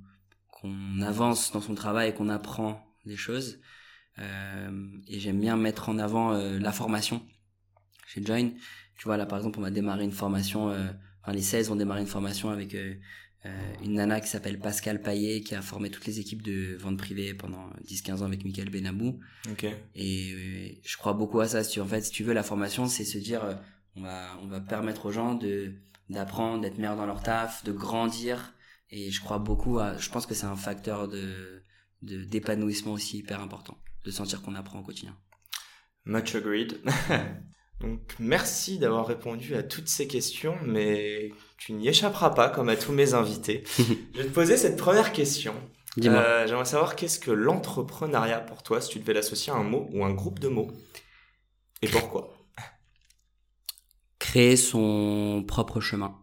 qu'on 0.49 1.01
avance 1.03 1.53
dans 1.53 1.61
son 1.61 1.77
travail 1.77 2.11
et 2.11 2.15
qu'on 2.15 2.29
apprend 2.29 2.85
des 3.07 3.17
choses. 3.17 3.61
Euh, 4.19 4.89
et 5.07 5.21
j'aime 5.21 5.41
bien 5.41 5.57
mettre 5.57 5.89
en 5.89 5.99
avant 5.99 6.33
euh, 6.33 6.59
la 6.59 6.73
formation 6.73 7.23
chez 8.09 8.25
Join. 8.25 8.51
Tu 8.97 9.05
vois, 9.05 9.17
là, 9.17 9.27
par 9.27 9.39
exemple, 9.39 9.61
on 9.61 9.63
va 9.63 9.71
démarrer 9.71 10.05
une 10.05 10.13
formation, 10.13 10.71
euh, 10.71 10.89
enfin, 11.23 11.33
les 11.33 11.43
16 11.43 11.69
vont 11.69 11.77
démarrer 11.77 12.01
une 12.01 12.07
formation 12.09 12.51
avec 12.51 12.75
euh, 12.75 12.95
une 13.83 13.95
nana 13.95 14.21
qui 14.21 14.29
s'appelle 14.29 14.59
Pascal 14.59 15.03
Paillet, 15.03 15.41
qui 15.43 15.55
a 15.55 15.63
formé 15.63 15.91
toutes 15.91 16.07
les 16.07 16.19
équipes 16.21 16.43
de 16.43 16.77
vente 16.77 16.97
privée 16.97 17.35
pendant 17.35 17.69
10-15 17.87 18.23
ans 18.23 18.27
avec 18.27 18.45
Michael 18.45 18.71
Benabou. 18.71 19.21
Ok. 19.51 19.67
Et 19.95 20.33
euh, 20.33 20.81
je 20.85 20.97
crois 20.97 21.13
beaucoup 21.13 21.41
à 21.41 21.49
ça. 21.49 21.63
Si 21.65 21.81
en 21.81 21.87
fait, 21.87 22.01
si 22.03 22.11
tu 22.11 22.25
veux, 22.25 22.33
la 22.33 22.43
formation, 22.43 22.87
c'est 22.87 23.05
se 23.05 23.19
dire, 23.19 23.45
euh, 23.45 23.55
on 23.97 24.03
va, 24.03 24.39
on 24.43 24.47
va 24.47 24.61
permettre 24.61 25.07
aux 25.07 25.13
gens 25.13 25.35
de 25.35 25.75
d'apprendre, 26.11 26.61
d'être 26.63 26.77
meilleurs 26.79 26.97
dans 26.97 27.07
leur 27.07 27.23
taf, 27.23 27.65
de 27.65 27.73
grandir. 27.73 28.55
Et 28.91 29.11
je 29.11 29.21
crois 29.21 29.39
beaucoup 29.39 29.79
à, 29.79 29.97
je 29.99 30.09
pense 30.11 30.27
que 30.27 30.35
c'est 30.35 30.47
un 30.47 30.57
facteur 30.57 31.09
de 31.09 31.63
de- 32.03 32.25
d'épanouissement 32.25 32.93
aussi 32.93 33.19
hyper 33.19 33.41
important, 33.41 33.79
de 34.05 34.11
sentir 34.11 34.43
qu'on 34.43 34.55
apprend 34.55 34.81
au 34.81 34.83
quotidien. 34.83 35.17
Much 36.05 36.35
agreed. 36.35 36.81
Donc 37.81 38.15
merci 38.19 38.79
d'avoir 38.79 39.07
répondu 39.07 39.55
à 39.57 39.63
toutes 39.63 39.89
ces 39.89 40.07
questions, 40.07 40.57
mais 40.65 41.33
tu 41.59 41.73
n'y 41.73 41.89
échapperas 41.89 42.31
pas 42.31 42.49
comme 42.49 42.69
à 42.69 42.77
tous 42.77 42.93
mes 42.93 43.15
invités. 43.15 43.65
Je 43.79 44.23
vais 44.23 44.25
te 44.25 44.33
poser 44.33 44.57
cette 44.57 44.77
première 44.77 45.13
question. 45.13 45.55
Dis-moi. 45.97 46.19
Euh, 46.21 46.47
J'aimerais 46.47 46.65
savoir 46.65 46.97
qu'est-ce 46.97 47.19
que 47.19 47.31
l'entrepreneuriat 47.31 48.41
pour 48.41 48.63
toi, 48.63 48.81
si 48.81 48.91
tu 48.91 48.99
devais 48.99 49.13
l'associer 49.13 49.53
à 49.53 49.57
un 49.57 49.63
mot 49.63 49.89
ou 49.93 50.05
un 50.05 50.13
groupe 50.13 50.39
de 50.39 50.49
mots, 50.49 50.71
et 51.83 51.89
pourquoi? 51.89 52.35
Créer 54.19 54.57
son 54.57 55.45
propre 55.47 55.81
chemin. 55.81 56.19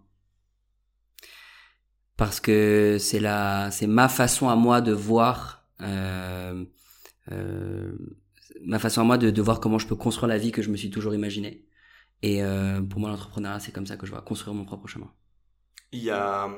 Parce 2.17 2.39
que 2.39 2.97
c'est 2.99 3.19
la, 3.19 3.69
c'est 3.71 3.87
ma 3.87 4.09
façon 4.09 4.49
à 4.49 4.55
moi 4.55 4.81
de 4.81 4.91
voir, 4.91 5.65
euh, 5.81 6.65
euh, 7.31 7.93
ma 8.65 8.79
façon 8.79 9.01
à 9.01 9.03
moi 9.03 9.17
de, 9.17 9.31
de 9.31 9.41
voir 9.41 9.59
comment 9.59 9.79
je 9.79 9.87
peux 9.87 9.95
construire 9.95 10.27
la 10.27 10.37
vie 10.37 10.51
que 10.51 10.61
je 10.61 10.69
me 10.69 10.77
suis 10.77 10.89
toujours 10.89 11.13
imaginée. 11.13 11.65
Et 12.21 12.43
euh, 12.43 12.81
pour 12.81 12.99
moi, 12.99 13.09
l'entrepreneuriat, 13.09 13.59
c'est 13.59 13.71
comme 13.71 13.87
ça 13.87 13.97
que 13.97 14.05
je 14.05 14.11
vois 14.11 14.21
construire 14.21 14.53
mon 14.53 14.65
propre 14.65 14.87
chemin. 14.87 15.11
Il 15.91 16.03
y 16.03 16.11
a, 16.11 16.49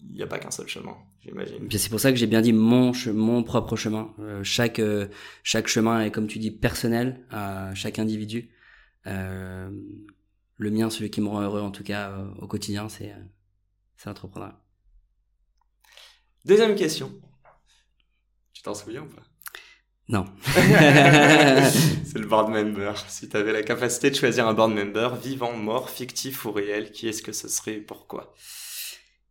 il 0.00 0.16
y 0.16 0.22
a 0.22 0.26
pas 0.26 0.38
qu'un 0.38 0.50
seul 0.50 0.66
chemin, 0.66 0.96
j'imagine. 1.22 1.70
C'est 1.70 1.88
pour 1.88 2.00
ça 2.00 2.10
que 2.10 2.18
j'ai 2.18 2.26
bien 2.26 2.40
dit 2.40 2.52
mon, 2.52 2.92
mon 3.14 3.42
propre 3.44 3.76
chemin. 3.76 4.12
Euh, 4.18 4.42
chaque, 4.42 4.80
euh, 4.80 5.06
chaque 5.44 5.68
chemin 5.68 6.02
est, 6.02 6.10
comme 6.10 6.26
tu 6.26 6.38
dis, 6.38 6.50
personnel 6.50 7.24
à 7.30 7.74
chaque 7.74 7.98
individu. 7.98 8.50
Euh, 9.06 9.70
le 10.56 10.70
mien, 10.70 10.90
celui 10.90 11.10
qui 11.10 11.20
me 11.20 11.28
rend 11.28 11.40
heureux, 11.40 11.60
en 11.60 11.70
tout 11.70 11.84
cas, 11.84 12.16
au 12.40 12.46
quotidien, 12.46 12.88
c'est, 12.88 13.14
c'est 13.96 14.08
l'entrepreneuriat. 14.08 14.60
Deuxième 16.44 16.74
question. 16.74 17.12
Tu 18.52 18.62
t'en 18.62 18.74
souviens 18.74 19.02
ou 19.02 19.08
pas? 19.08 19.22
Non. 20.08 20.24
C'est 20.44 22.18
le 22.18 22.26
board 22.26 22.50
member. 22.50 22.92
Si 23.08 23.28
tu 23.28 23.36
avais 23.36 23.52
la 23.52 23.62
capacité 23.62 24.10
de 24.10 24.16
choisir 24.16 24.46
un 24.48 24.54
board 24.54 24.72
member, 24.74 25.10
vivant, 25.22 25.56
mort, 25.56 25.88
fictif 25.90 26.44
ou 26.44 26.52
réel, 26.52 26.90
qui 26.90 27.08
est-ce 27.08 27.22
que 27.22 27.32
ce 27.32 27.48
serait 27.48 27.74
et 27.74 27.80
pourquoi? 27.80 28.34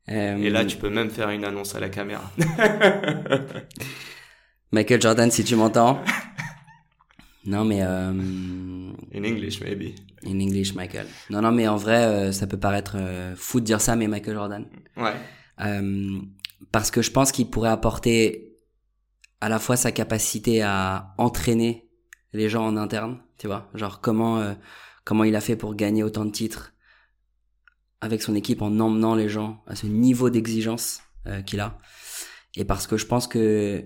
Euh, 0.10 0.38
Et 0.38 0.50
là, 0.50 0.66
tu 0.66 0.78
peux 0.78 0.90
même 0.90 1.10
faire 1.12 1.30
une 1.30 1.46
annonce 1.46 1.76
à 1.76 1.80
la 1.80 1.90
caméra. 1.90 2.32
Michael 4.72 5.02
Jordan, 5.02 5.30
si 5.32 5.44
tu 5.44 5.56
m'entends. 5.56 6.02
non, 7.46 7.66
mais 7.66 7.82
euh, 7.82 8.12
In 9.14 9.24
English, 9.24 9.62
maybe. 9.62 9.96
in 10.26 10.40
English, 10.40 10.74
Michael. 10.74 11.08
Non, 11.30 11.42
non, 11.42 11.52
mais 11.52 11.68
en 11.68 11.76
vrai, 11.76 12.04
euh, 12.06 12.32
ça 12.32 12.48
peut 12.48 12.60
paraître 12.60 12.96
euh, 12.98 13.36
fou 13.36 13.60
de 13.60 13.66
dire 13.66 13.82
ça, 13.82 13.96
mais 13.96 14.08
Michael 14.08 14.36
Jordan. 14.36 14.66
Ouais. 14.98 15.14
Euh, 15.62 16.20
parce 16.72 16.92
que 16.92 17.02
je 17.02 17.12
pense 17.12 17.32
qu'il 17.32 17.50
pourrait 17.50 17.70
apporter 17.70 18.51
à 19.42 19.50
la 19.50 19.60
fois 19.60 19.76
sa 19.76 19.92
capacité 19.92 20.62
à 20.62 21.14
entraîner 21.18 21.90
les 22.34 22.48
gens 22.48 22.66
en 22.66 22.78
interne, 22.78 23.20
tu 23.38 23.48
vois, 23.48 23.70
genre 23.74 24.00
comment 24.00 24.40
euh, 24.40 24.54
comment 25.04 25.24
il 25.24 25.36
a 25.36 25.42
fait 25.42 25.56
pour 25.56 25.76
gagner 25.76 26.04
autant 26.04 26.26
de 26.26 26.32
titres 26.32 26.74
avec 28.00 28.22
son 28.22 28.36
équipe 28.36 28.62
en 28.62 28.80
emmenant 28.80 29.16
les 29.16 29.30
gens 29.30 29.64
à 29.68 29.76
ce 29.76 29.86
niveau 29.88 30.30
d'exigence 30.30 31.02
euh, 31.28 31.42
qu'il 31.42 31.60
a. 31.60 31.78
Et 32.56 32.66
parce 32.66 32.88
que 32.88 32.98
je 32.98 33.06
pense 33.06 33.28
que 33.28 33.84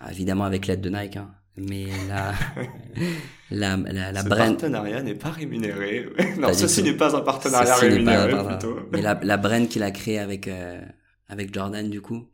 ah, 0.00 0.10
évidemment 0.10 0.44
avec 0.44 0.66
l'aide 0.66 0.80
de 0.80 0.90
Nike, 0.90 1.16
hein, 1.16 1.34
mais 1.56 1.86
la 2.08 2.34
la 3.50 3.76
la, 3.76 4.12
la 4.12 4.22
Ce 4.22 4.28
brand 4.28 4.50
partenariat 4.50 5.02
n'est 5.02 5.14
pas 5.14 5.30
rémunéré. 5.30 6.08
non, 6.38 6.48
Pas 6.48 6.54
ceci 6.54 6.82
n'est 6.82 6.96
pas 6.96 7.16
un 7.16 7.20
partenariat 7.20 7.74
Ceci 7.74 7.80
pas 7.80 7.94
rémunéré, 7.94 8.30
partenariat. 8.32 8.58
plutôt. 8.58 8.88
Mais 8.92 9.02
la, 9.02 9.18
la 9.22 9.36
brand 9.36 9.68
qu'il 9.68 9.82
a 9.82 9.90
créée 9.90 10.18
avec, 10.18 10.48
euh, 10.48 10.80
avec 11.28 11.54
Jordan, 11.54 11.88
du 11.88 12.00
coup, 12.00 12.28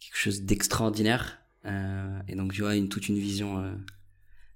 quelque 0.00 0.16
chose 0.18 0.42
d'extraordinaire. 0.42 1.39
Euh, 1.66 2.20
et 2.28 2.34
donc, 2.36 2.52
tu 2.52 2.62
vois, 2.62 2.74
une, 2.76 2.88
toute 2.88 3.08
une 3.08 3.18
vision 3.18 3.58
euh, 3.58 3.70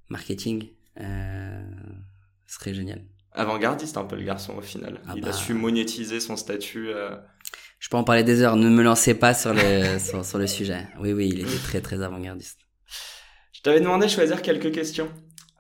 marketing 0.08 0.68
euh, 1.00 1.62
serait 2.46 2.74
génial. 2.74 3.02
Avant-gardiste 3.32 3.96
un 3.96 4.04
peu 4.04 4.16
le 4.16 4.22
garçon 4.22 4.54
au 4.56 4.60
final. 4.62 5.00
Ah 5.08 5.12
Il 5.16 5.22
bah. 5.22 5.30
a 5.30 5.32
su 5.32 5.54
monétiser 5.54 6.20
son 6.20 6.36
statut. 6.36 6.88
euh, 6.88 7.16
Je 7.80 7.88
peux 7.88 7.96
en 7.96 8.04
parler 8.04 8.22
des 8.22 8.42
heures. 8.42 8.56
Ne 8.56 8.70
me 8.70 8.82
lancez 8.82 9.14
pas 9.14 9.34
sur 9.34 9.52
le, 9.52 9.98
sur, 10.22 10.38
le 10.38 10.46
sujet. 10.46 10.86
Oui, 11.00 11.12
oui, 11.12 11.28
il 11.30 11.40
était 11.40 11.58
très, 11.64 11.80
très 11.80 12.00
avant-gardiste. 12.02 12.60
Je 13.52 13.60
t'avais 13.62 13.80
demandé 13.80 14.06
de 14.06 14.10
choisir 14.10 14.40
quelques 14.40 14.72
questions. 14.72 15.10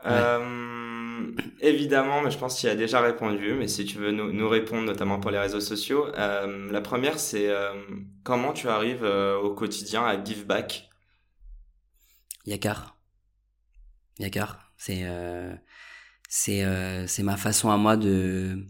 Euh, 0.06 1.30
évidemment, 1.60 2.20
mais 2.22 2.30
je 2.30 2.38
pense 2.38 2.58
qu'il 2.60 2.68
a 2.68 2.76
déjà 2.76 3.00
répondu. 3.00 3.54
Mais 3.54 3.66
si 3.68 3.84
tu 3.84 3.98
veux 3.98 4.12
nous, 4.12 4.32
nous 4.32 4.48
répondre, 4.48 4.84
notamment 4.84 5.18
pour 5.18 5.30
les 5.30 5.38
réseaux 5.38 5.60
sociaux, 5.60 6.06
euh, 6.16 6.70
la 6.70 6.80
première, 6.80 7.18
c'est 7.18 7.50
comment 8.22 8.52
tu 8.52 8.68
arrives 8.68 9.02
au 9.04 9.50
quotidien 9.50 10.04
à 10.04 10.22
give 10.22 10.46
back? 10.46 10.90
Yakar. 12.46 12.96
Yakar. 14.18 14.72
C'est 14.76 15.00
euh, 15.04 15.54
c'est 16.28 16.64
euh, 16.64 17.06
c'est 17.06 17.22
ma 17.22 17.36
façon 17.36 17.70
à 17.70 17.76
moi 17.76 17.96
de 17.96 18.66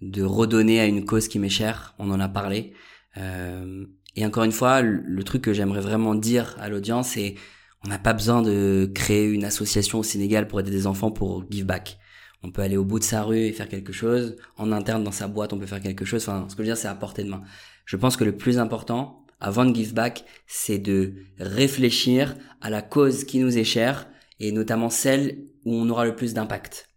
de 0.00 0.22
redonner 0.22 0.80
à 0.80 0.86
une 0.86 1.04
cause 1.04 1.28
qui 1.28 1.38
m'est 1.38 1.48
chère. 1.48 1.94
On 1.98 2.10
en 2.10 2.20
a 2.20 2.28
parlé. 2.28 2.72
Euh, 3.16 3.86
et 4.16 4.26
encore 4.26 4.44
une 4.44 4.52
fois, 4.52 4.82
le, 4.82 5.22
truc 5.24 5.42
que 5.42 5.52
j'aimerais 5.52 5.80
vraiment 5.80 6.14
dire 6.14 6.56
à 6.60 6.68
l'audience, 6.68 7.10
c'est 7.10 7.36
on 7.84 7.88
n'a 7.88 7.98
pas 7.98 8.12
besoin 8.12 8.42
de 8.42 8.90
créer 8.94 9.26
une 9.26 9.44
association 9.44 10.00
au 10.00 10.02
Sénégal 10.02 10.48
pour 10.48 10.60
aider 10.60 10.70
des 10.70 10.86
enfants 10.86 11.10
pour 11.10 11.44
give 11.50 11.64
back. 11.64 11.98
On 12.42 12.50
peut 12.50 12.62
aller 12.62 12.76
au 12.76 12.84
bout 12.84 12.98
de 12.98 13.04
sa 13.04 13.22
rue 13.22 13.38
et 13.38 13.52
faire 13.52 13.68
quelque 13.68 13.92
chose. 13.92 14.36
En 14.56 14.72
interne, 14.72 15.04
dans 15.04 15.12
sa 15.12 15.28
boîte, 15.28 15.52
on 15.52 15.58
peut 15.58 15.66
faire 15.66 15.80
quelque 15.80 16.04
chose. 16.04 16.22
Enfin, 16.28 16.46
ce 16.48 16.56
que 16.56 16.62
je 16.62 16.68
veux 16.68 16.74
dire, 16.74 16.76
c'est 16.76 16.88
à 16.88 16.94
portée 16.94 17.24
de 17.24 17.30
main. 17.30 17.42
Je 17.86 17.96
pense 17.96 18.16
que 18.16 18.24
le 18.24 18.36
plus 18.36 18.58
important, 18.58 19.21
avant 19.42 19.64
de 19.64 19.74
give 19.74 19.92
back, 19.92 20.24
c'est 20.46 20.78
de 20.78 21.14
réfléchir 21.38 22.36
à 22.60 22.70
la 22.70 22.80
cause 22.80 23.24
qui 23.24 23.40
nous 23.40 23.58
est 23.58 23.64
chère 23.64 24.08
et 24.38 24.52
notamment 24.52 24.88
celle 24.88 25.44
où 25.64 25.74
on 25.74 25.88
aura 25.90 26.06
le 26.06 26.16
plus 26.16 26.32
d'impact. 26.32 26.88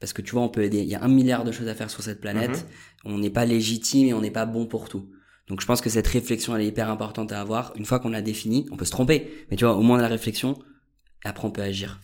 Parce 0.00 0.12
que 0.12 0.22
tu 0.22 0.32
vois, 0.32 0.42
on 0.42 0.48
peut 0.48 0.62
aider. 0.62 0.78
Il 0.78 0.88
y 0.88 0.94
a 0.94 1.02
un 1.02 1.08
milliard 1.08 1.44
de 1.44 1.52
choses 1.52 1.68
à 1.68 1.74
faire 1.74 1.90
sur 1.90 2.02
cette 2.02 2.20
planète. 2.20 2.66
Mhm. 3.04 3.12
On 3.12 3.18
n'est 3.18 3.30
pas 3.30 3.44
légitime 3.44 4.08
et 4.08 4.14
on 4.14 4.20
n'est 4.22 4.30
pas 4.30 4.46
bon 4.46 4.66
pour 4.66 4.88
tout. 4.88 5.10
Donc 5.46 5.60
je 5.60 5.66
pense 5.66 5.82
que 5.82 5.90
cette 5.90 6.06
réflexion 6.06 6.56
elle 6.56 6.62
est 6.62 6.68
hyper 6.68 6.88
importante 6.88 7.32
à 7.32 7.40
avoir. 7.40 7.72
Une 7.76 7.84
fois 7.84 7.98
qu'on 7.98 8.08
l'a 8.08 8.22
définie, 8.22 8.66
on 8.72 8.76
peut 8.76 8.86
se 8.86 8.90
tromper, 8.90 9.46
mais 9.50 9.56
tu 9.56 9.64
vois, 9.64 9.76
au 9.76 9.82
moins 9.82 10.00
la 10.00 10.08
réflexion, 10.08 10.58
après 11.22 11.46
on 11.46 11.50
peut 11.50 11.62
agir. 11.62 12.00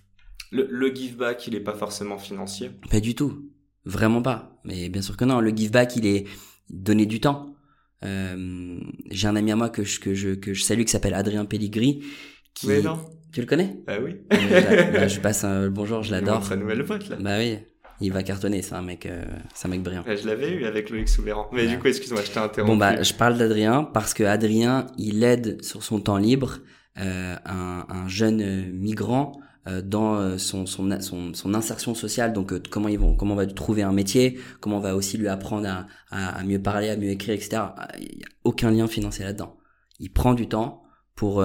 Le, 0.51 0.67
le 0.71 0.95
give 0.95 1.17
back, 1.17 1.47
il 1.47 1.55
est 1.55 1.61
pas 1.61 1.75
forcément 1.75 2.19
financier? 2.19 2.71
Pas 2.91 3.01
du 3.01 3.15
tout, 3.15 3.51
vraiment 3.87 4.21
pas. 4.21 4.61
Mais 4.65 4.91
bien 4.91 5.01
sûr 5.01 5.17
que 5.17 5.25
non. 5.25 5.41
Le 5.41 5.51
give 5.57 5.71
back, 5.71 5.97
il 5.97 6.07
est 6.07 6.27
donner 6.69 7.07
du 7.07 7.21
temps. 7.21 7.55
Euh, 8.05 8.79
J'ai 9.11 9.29
un 9.29 9.37
ami 9.37 9.53
à 9.53 9.57
moi 9.57 9.69
que 9.69 9.85
je 9.85 10.01
que 10.01 10.15
je 10.15 10.31
que 10.31 10.55
je 10.55 10.63
salue 10.63 10.83
qui 10.83 10.91
s'appelle 10.91 11.15
Adrien 11.15 11.45
Pelligri. 11.45 12.03
Qui... 12.55 12.69
Mais 12.69 12.83
non. 12.83 12.99
Tu 13.33 13.41
le 13.41 13.47
connais? 13.47 13.77
Bah 13.87 13.99
oui. 14.03 14.17
Euh, 14.33 14.93
bah, 14.93 15.07
je 15.07 15.21
passe 15.21 15.45
un 15.45 15.69
bonjour, 15.69 16.03
je 16.03 16.11
l'adore. 16.11 16.45
Sa 16.45 16.57
nouvelle 16.57 16.85
pote 16.85 17.09
là. 17.09 17.17
Bah 17.21 17.39
oui 17.39 17.59
il 18.01 18.13
va 18.13 18.23
cartonner, 18.23 18.63
c'est 18.63 18.75
un 18.75 18.83
mec, 18.83 19.07
euh, 19.07 19.25
c'est 19.55 19.69
un 19.69 19.71
mec 19.71 19.83
brillant. 19.83 20.05
je 20.07 20.27
l'avais 20.27 20.51
eu 20.53 20.65
avec 20.65 20.91
Loïc 20.91 21.09
Souverain. 21.09 21.47
Mais 21.53 21.67
du 21.67 21.79
coup, 21.79 21.87
excuse-moi, 21.87 22.23
je 22.25 22.31
t'ai 22.31 22.39
interrompu. 22.39 22.73
Bon 22.73 22.77
bah, 22.77 23.03
je 23.03 23.13
parle 23.13 23.37
d'Adrien 23.37 23.85
parce 23.85 24.15
que 24.15 24.25
Adrien, 24.25 24.87
il 24.97 25.23
aide 25.23 25.63
sur 25.63 25.83
son 25.83 26.01
temps 26.01 26.17
libre 26.17 26.59
euh, 26.99 27.37
un, 27.45 27.87
un, 27.89 28.09
jeune 28.09 28.73
migrant 28.73 29.33
dans 29.67 30.17
euh, 30.17 30.39
son, 30.39 30.67
son, 30.67 31.01
son, 31.01 31.35
son, 31.35 31.55
insertion 31.55 31.95
sociale. 31.95 32.33
Donc, 32.33 32.69
comment 32.69 32.89
ils 32.89 32.99
vont, 32.99 33.15
comment 33.15 33.35
on 33.35 33.37
va 33.37 33.47
trouver 33.47 33.83
un 33.83 33.93
métier, 33.93 34.39
comment 34.61 34.79
on 34.79 34.81
va 34.81 34.97
aussi 34.97 35.19
lui 35.19 35.29
apprendre 35.29 35.69
à, 35.69 35.87
à, 36.11 36.39
à 36.39 36.45
mieux 36.45 36.61
parler, 36.61 36.89
à 36.89 36.97
mieux 36.97 37.11
écrire, 37.11 37.35
etc. 37.35 37.63
Il 37.99 38.19
n'y 38.19 38.25
a 38.25 38.29
aucun 38.45 38.71
lien 38.71 38.87
financier 38.87 39.25
là-dedans. 39.25 39.57
Il 39.99 40.13
prend 40.13 40.35
du 40.35 40.49
temps 40.49 40.83
pour 41.15 41.45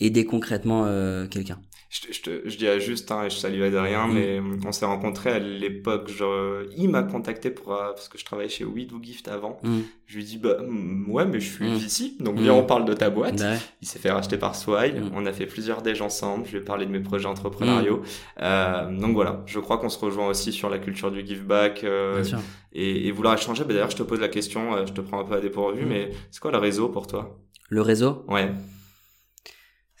aider 0.00 0.26
concrètement 0.26 0.84
quelqu'un 1.30 1.60
je, 1.92 2.10
je, 2.10 2.22
te, 2.22 2.48
je 2.48 2.56
dis 2.56 2.66
à 2.66 2.78
juste, 2.78 3.12
hein, 3.12 3.24
et 3.24 3.30
je 3.30 3.36
salue 3.36 3.62
Adrien, 3.62 4.06
mm. 4.06 4.12
mais 4.14 4.40
on 4.66 4.72
s'est 4.72 4.86
rencontrés 4.86 5.30
à 5.30 5.38
l'époque, 5.38 6.08
genre, 6.08 6.62
il 6.74 6.88
m'a 6.88 7.02
contacté 7.02 7.50
pour, 7.50 7.74
euh, 7.74 7.92
parce 7.92 8.08
que 8.08 8.16
je 8.16 8.24
travaillais 8.24 8.48
chez 8.48 8.64
We 8.64 8.86
Do 8.86 8.98
Gift 9.02 9.28
avant. 9.28 9.58
Mm. 9.62 9.80
Je 10.06 10.16
lui 10.16 10.22
ai 10.22 10.26
dit, 10.26 10.38
bah, 10.38 10.56
mm, 10.66 11.10
ouais, 11.10 11.26
mais 11.26 11.38
je 11.38 11.52
suis 11.52 11.70
ici, 11.70 12.16
donc 12.18 12.38
viens, 12.38 12.54
on 12.54 12.64
parle 12.64 12.86
de 12.86 12.94
ta 12.94 13.10
boîte. 13.10 13.44
Il 13.82 13.86
s'est 13.86 13.98
fait 13.98 14.10
racheter 14.10 14.38
par 14.38 14.56
Swile, 14.56 15.02
on 15.14 15.26
a 15.26 15.32
fait 15.34 15.44
plusieurs 15.44 15.82
déj 15.82 16.00
ensemble, 16.00 16.46
je 16.46 16.52
lui 16.52 16.58
ai 16.58 16.64
parlé 16.64 16.86
de 16.86 16.90
mes 16.90 17.00
projets 17.00 17.28
entrepreneuriaux. 17.28 18.02
Euh, 18.40 18.90
donc 18.98 19.12
voilà, 19.12 19.42
je 19.44 19.60
crois 19.60 19.76
qu'on 19.76 19.90
se 19.90 19.98
rejoint 19.98 20.28
aussi 20.28 20.50
sur 20.50 20.70
la 20.70 20.78
culture 20.78 21.10
du 21.10 21.26
give 21.26 21.44
back, 21.44 21.84
euh, 21.84 22.24
et, 22.72 23.06
et, 23.06 23.10
vouloir 23.10 23.34
échanger. 23.34 23.64
Bah, 23.64 23.74
D'ailleurs, 23.74 23.90
je 23.90 23.96
te 23.96 24.02
pose 24.02 24.20
la 24.20 24.28
question, 24.28 24.74
euh, 24.76 24.86
je 24.86 24.94
te 24.94 25.02
prends 25.02 25.20
un 25.20 25.24
peu 25.24 25.34
à 25.34 25.40
dépourvu, 25.40 25.84
mais 25.84 26.10
c'est 26.30 26.40
quoi 26.40 26.52
le 26.52 26.58
réseau 26.58 26.88
pour 26.88 27.06
toi? 27.06 27.38
Le 27.68 27.82
réseau? 27.82 28.24
Ouais. 28.28 28.50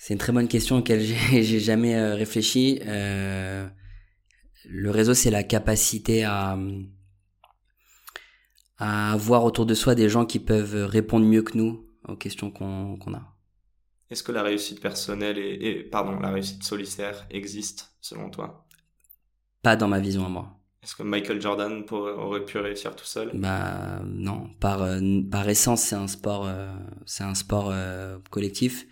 C'est 0.04 0.14
une 0.14 0.18
très 0.18 0.32
bonne 0.32 0.48
question 0.48 0.78
auquel 0.78 1.00
j'ai 1.30 1.60
jamais 1.60 1.94
euh, 1.94 2.16
réfléchi. 2.16 2.80
Euh, 2.86 3.68
le 4.64 4.90
réseau, 4.90 5.14
c'est 5.14 5.30
la 5.30 5.44
capacité 5.44 6.24
à, 6.24 6.58
à 8.78 9.12
avoir 9.12 9.44
autour 9.44 9.64
de 9.64 9.74
soi 9.74 9.94
des 9.94 10.08
gens 10.08 10.26
qui 10.26 10.40
peuvent 10.40 10.86
répondre 10.86 11.24
mieux 11.24 11.42
que 11.42 11.56
nous 11.56 11.86
aux 12.08 12.16
questions 12.16 12.50
qu'on 12.50 13.14
a. 13.14 13.36
Est-ce 14.10 14.24
que 14.24 14.32
la 14.32 14.42
réussite 14.42 14.80
personnelle 14.80 15.38
et, 15.38 15.68
et, 15.68 15.84
pardon, 15.84 16.18
la 16.18 16.30
réussite 16.30 16.64
solitaire 16.64 17.24
existe 17.30 17.92
selon 18.00 18.28
toi? 18.28 18.66
Pas 19.62 19.76
dans 19.76 19.86
ma 19.86 20.00
vision 20.00 20.26
à 20.26 20.28
moi. 20.28 20.58
Est-ce 20.82 20.96
que 20.96 21.04
Michael 21.04 21.40
Jordan 21.40 21.84
aurait 21.92 22.44
pu 22.44 22.58
réussir 22.58 22.96
tout 22.96 23.04
seul? 23.04 23.30
Bah 23.34 24.02
non, 24.04 24.50
par 24.58 24.82
euh, 24.82 24.98
par 25.30 25.48
essence 25.48 25.82
c'est 25.82 25.94
un 25.94 26.08
sport 26.08 26.48
euh, 26.48 26.74
c'est 27.06 27.22
un 27.22 27.36
sport 27.36 27.72
collectif. 28.30 28.84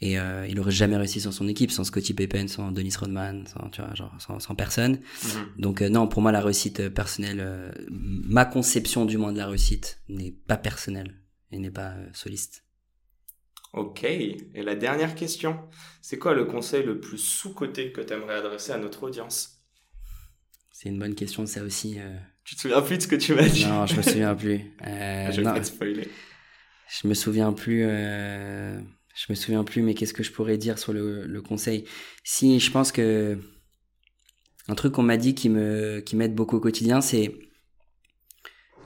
Et 0.00 0.18
euh, 0.18 0.46
il 0.46 0.60
aurait 0.60 0.72
jamais 0.72 0.96
réussi 0.96 1.20
sans 1.20 1.32
son 1.32 1.48
équipe, 1.48 1.70
sans 1.70 1.84
Scottie 1.84 2.12
Pippen, 2.12 2.48
sans 2.48 2.70
Dennis 2.70 2.96
Rodman, 2.98 3.46
sans, 3.46 3.70
tu 3.70 3.80
vois, 3.80 3.94
genre, 3.94 4.14
sans, 4.18 4.38
sans 4.40 4.54
personne. 4.54 5.00
Mhm. 5.24 5.52
Donc 5.56 5.80
euh, 5.80 5.88
non, 5.88 6.06
pour 6.06 6.20
moi, 6.20 6.32
la 6.32 6.42
réussite 6.42 6.80
euh, 6.80 6.90
personnelle, 6.90 7.40
euh, 7.40 7.72
ma 7.88 8.44
conception 8.44 9.06
du 9.06 9.16
moins 9.16 9.32
de 9.32 9.38
la 9.38 9.46
réussite 9.46 10.02
n'est 10.08 10.32
pas 10.32 10.58
personnelle 10.58 11.14
et 11.50 11.58
n'est 11.58 11.70
pas 11.70 11.94
soliste. 12.12 12.64
Ok. 13.72 14.04
Et 14.04 14.52
la 14.54 14.74
dernière 14.74 15.14
question, 15.14 15.58
c'est 16.02 16.18
quoi 16.18 16.34
le 16.34 16.44
conseil 16.44 16.82
le 16.82 17.00
plus 17.00 17.18
sous-coté 17.18 17.90
que 17.92 18.02
tu 18.02 18.12
aimerais 18.12 18.36
adresser 18.36 18.72
à 18.72 18.78
notre 18.78 19.02
audience? 19.02 19.62
C'est 20.72 20.90
une 20.90 20.98
bonne 20.98 21.14
question, 21.14 21.46
ça 21.46 21.62
aussi. 21.62 21.98
Tu 22.44 22.54
te 22.54 22.60
souviens 22.60 22.82
plus 22.82 22.98
de 22.98 23.02
ce 23.02 23.08
que 23.08 23.16
tu 23.16 23.34
m'as 23.34 23.48
dit? 23.48 23.64
Non, 23.64 23.86
je 23.86 23.96
me 23.96 24.02
souviens 24.02 24.34
plus. 24.34 24.60
je 24.84 25.36
vais 25.36 25.42
pas 25.42 25.60
te 25.60 25.66
spoiler. 25.66 26.08
Je 26.88 27.08
me 27.08 27.14
souviens 27.14 27.52
plus. 27.52 27.86
Je 29.16 29.26
me 29.30 29.34
souviens 29.34 29.64
plus, 29.64 29.82
mais 29.82 29.94
qu'est-ce 29.94 30.12
que 30.12 30.22
je 30.22 30.30
pourrais 30.30 30.58
dire 30.58 30.78
sur 30.78 30.92
le, 30.92 31.26
le 31.26 31.42
conseil? 31.42 31.84
Si, 32.22 32.60
je 32.60 32.70
pense 32.70 32.92
que 32.92 33.38
un 34.68 34.74
truc 34.74 34.92
qu'on 34.92 35.02
m'a 35.02 35.16
dit 35.16 35.34
qui 35.34 35.48
me 35.48 36.00
qui 36.00 36.16
m'aide 36.16 36.34
beaucoup 36.34 36.56
au 36.56 36.60
quotidien, 36.60 37.00
c'est 37.00 37.34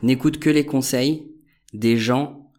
n'écoute 0.02 0.38
que 0.38 0.48
les 0.48 0.64
conseils 0.64 1.32
des 1.72 1.96
gens 1.96 2.52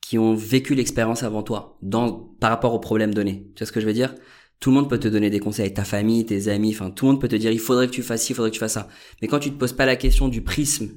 qui 0.00 0.18
ont 0.18 0.34
vécu 0.34 0.74
l'expérience 0.74 1.22
avant 1.22 1.42
toi, 1.42 1.78
dans 1.82 2.12
par 2.40 2.50
rapport 2.50 2.74
au 2.74 2.80
problème 2.80 3.14
donné. 3.14 3.46
Tu 3.54 3.60
vois 3.60 3.66
ce 3.66 3.72
que 3.72 3.80
je 3.80 3.86
veux 3.86 3.92
dire? 3.92 4.14
Tout 4.58 4.70
le 4.70 4.76
monde 4.76 4.90
peut 4.90 4.98
te 4.98 5.06
donner 5.06 5.30
des 5.30 5.38
conseils, 5.38 5.72
ta 5.72 5.84
famille, 5.84 6.26
tes 6.26 6.48
amis, 6.48 6.74
enfin 6.74 6.90
tout 6.90 7.06
le 7.06 7.12
monde 7.12 7.20
peut 7.20 7.28
te 7.28 7.36
dire 7.36 7.52
il 7.52 7.60
faudrait 7.60 7.86
que 7.86 7.92
tu 7.92 8.02
fasses 8.02 8.24
ci, 8.24 8.32
il 8.32 8.34
faudrait 8.34 8.50
que 8.50 8.54
tu 8.54 8.60
fasses 8.60 8.72
ça. 8.72 8.88
Mais 9.22 9.28
quand 9.28 9.38
tu 9.38 9.50
te 9.50 9.56
poses 9.56 9.72
pas 9.72 9.86
la 9.86 9.94
question 9.94 10.26
du 10.26 10.42
prisme, 10.42 10.88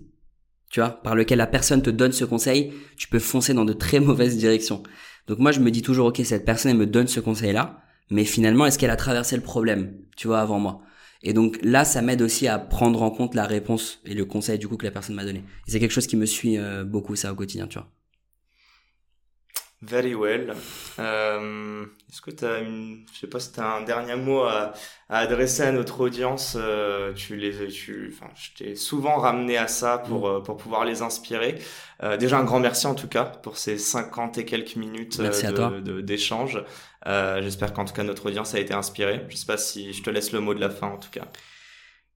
tu 0.71 0.79
vois, 0.79 0.89
par 0.89 1.15
lequel 1.15 1.37
la 1.37 1.47
personne 1.47 1.83
te 1.83 1.89
donne 1.91 2.13
ce 2.13 2.25
conseil, 2.25 2.73
tu 2.95 3.07
peux 3.07 3.19
foncer 3.19 3.53
dans 3.53 3.65
de 3.65 3.73
très 3.73 3.99
mauvaises 3.99 4.37
directions. 4.37 4.81
Donc 5.27 5.39
moi, 5.39 5.51
je 5.51 5.59
me 5.59 5.71
dis 5.71 5.81
toujours, 5.81 6.07
ok, 6.07 6.21
cette 6.23 6.45
personne, 6.45 6.71
elle 6.71 6.77
me 6.77 6.87
donne 6.87 7.07
ce 7.07 7.19
conseil-là, 7.19 7.81
mais 8.09 8.25
finalement, 8.25 8.65
est-ce 8.65 8.77
qu'elle 8.77 8.89
a 8.89 8.95
traversé 8.95 9.35
le 9.35 9.41
problème, 9.41 9.93
tu 10.17 10.27
vois, 10.27 10.41
avant 10.41 10.59
moi? 10.59 10.81
Et 11.23 11.33
donc 11.33 11.59
là, 11.61 11.85
ça 11.85 12.01
m'aide 12.01 12.21
aussi 12.21 12.47
à 12.47 12.57
prendre 12.57 13.01
en 13.03 13.11
compte 13.11 13.35
la 13.35 13.45
réponse 13.45 14.01
et 14.05 14.13
le 14.13 14.25
conseil 14.25 14.57
du 14.57 14.67
coup 14.67 14.77
que 14.77 14.85
la 14.85 14.91
personne 14.91 15.15
m'a 15.15 15.23
donné. 15.23 15.43
Et 15.67 15.71
c'est 15.71 15.79
quelque 15.79 15.91
chose 15.91 16.07
qui 16.07 16.17
me 16.17 16.25
suit 16.25 16.57
euh, 16.57 16.83
beaucoup 16.83 17.15
ça 17.15 17.31
au 17.31 17.35
quotidien, 17.35 17.67
tu 17.67 17.77
vois. 17.77 17.87
Very 19.83 20.13
well. 20.13 20.53
Euh, 20.99 21.85
Est-ce 22.07 22.21
que 22.21 22.29
tu 22.29 22.45
as 22.45 22.59
une, 22.59 23.03
je 23.11 23.19
sais 23.19 23.27
pas 23.27 23.39
si 23.39 23.51
tu 23.51 23.59
as 23.59 23.65
un 23.77 23.81
dernier 23.81 24.15
mot 24.15 24.41
à, 24.43 24.73
à, 25.09 25.17
adresser 25.17 25.63
à 25.63 25.71
notre 25.71 26.01
audience. 26.01 26.55
Euh, 26.55 27.13
tu 27.13 27.35
les, 27.35 27.67
tu, 27.69 28.13
enfin, 28.15 28.31
je 28.35 28.63
t'ai 28.63 28.75
souvent 28.75 29.17
ramené 29.17 29.57
à 29.57 29.67
ça 29.67 29.97
pour 29.97 30.27
mm. 30.29 30.35
euh, 30.35 30.39
pour 30.41 30.57
pouvoir 30.57 30.85
les 30.85 31.01
inspirer. 31.01 31.57
Euh, 32.03 32.15
déjà 32.15 32.37
un 32.37 32.43
grand 32.43 32.59
merci 32.59 32.85
en 32.85 32.93
tout 32.93 33.07
cas 33.07 33.25
pour 33.25 33.57
ces 33.57 33.79
50 33.79 34.37
et 34.37 34.45
quelques 34.45 34.75
minutes 34.75 35.19
euh, 35.19 36.01
d'échange. 36.01 36.63
Euh, 37.07 37.41
J'espère 37.41 37.73
qu'en 37.73 37.85
tout 37.85 37.93
cas 37.93 38.03
notre 38.03 38.27
audience 38.27 38.53
a 38.53 38.59
été 38.59 38.75
inspirée. 38.75 39.25
Je 39.29 39.35
sais 39.35 39.47
pas 39.47 39.57
si 39.57 39.93
je 39.93 40.03
te 40.03 40.11
laisse 40.11 40.31
le 40.31 40.41
mot 40.41 40.53
de 40.53 40.59
la 40.59 40.69
fin 40.69 40.87
en 40.87 40.97
tout 40.97 41.09
cas. 41.09 41.25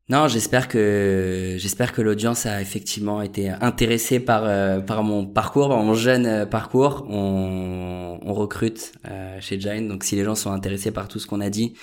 Non, 0.08 0.28
j'espère 0.28 0.68
que 0.68 1.56
j'espère 1.58 1.92
que 1.92 2.00
l'audience 2.00 2.46
a 2.46 2.62
effectivement 2.62 3.24
été 3.24 3.50
intéressée 3.50 4.20
par 4.20 4.44
euh, 4.46 4.80
par 4.80 5.02
mon 5.04 5.26
parcours, 5.26 5.70
par 5.70 5.80
mon 5.80 5.96
jeune 5.96 6.28
euh, 6.28 6.46
parcours. 6.46 7.08
On, 7.10 8.20
on 8.22 8.34
recrute 8.36 8.94
euh, 9.10 9.42
chez 9.42 9.60
Giant, 9.60 9.82
donc 9.82 10.04
si 10.04 10.16
les 10.16 10.24
gens 10.24 10.36
sont 10.36 10.52
intéressés 10.52 10.92
par 10.92 11.08
tout 11.08 11.18
ce 11.18 11.26
qu'on 11.26 11.42
a 11.42 11.50
dit, 11.50 11.76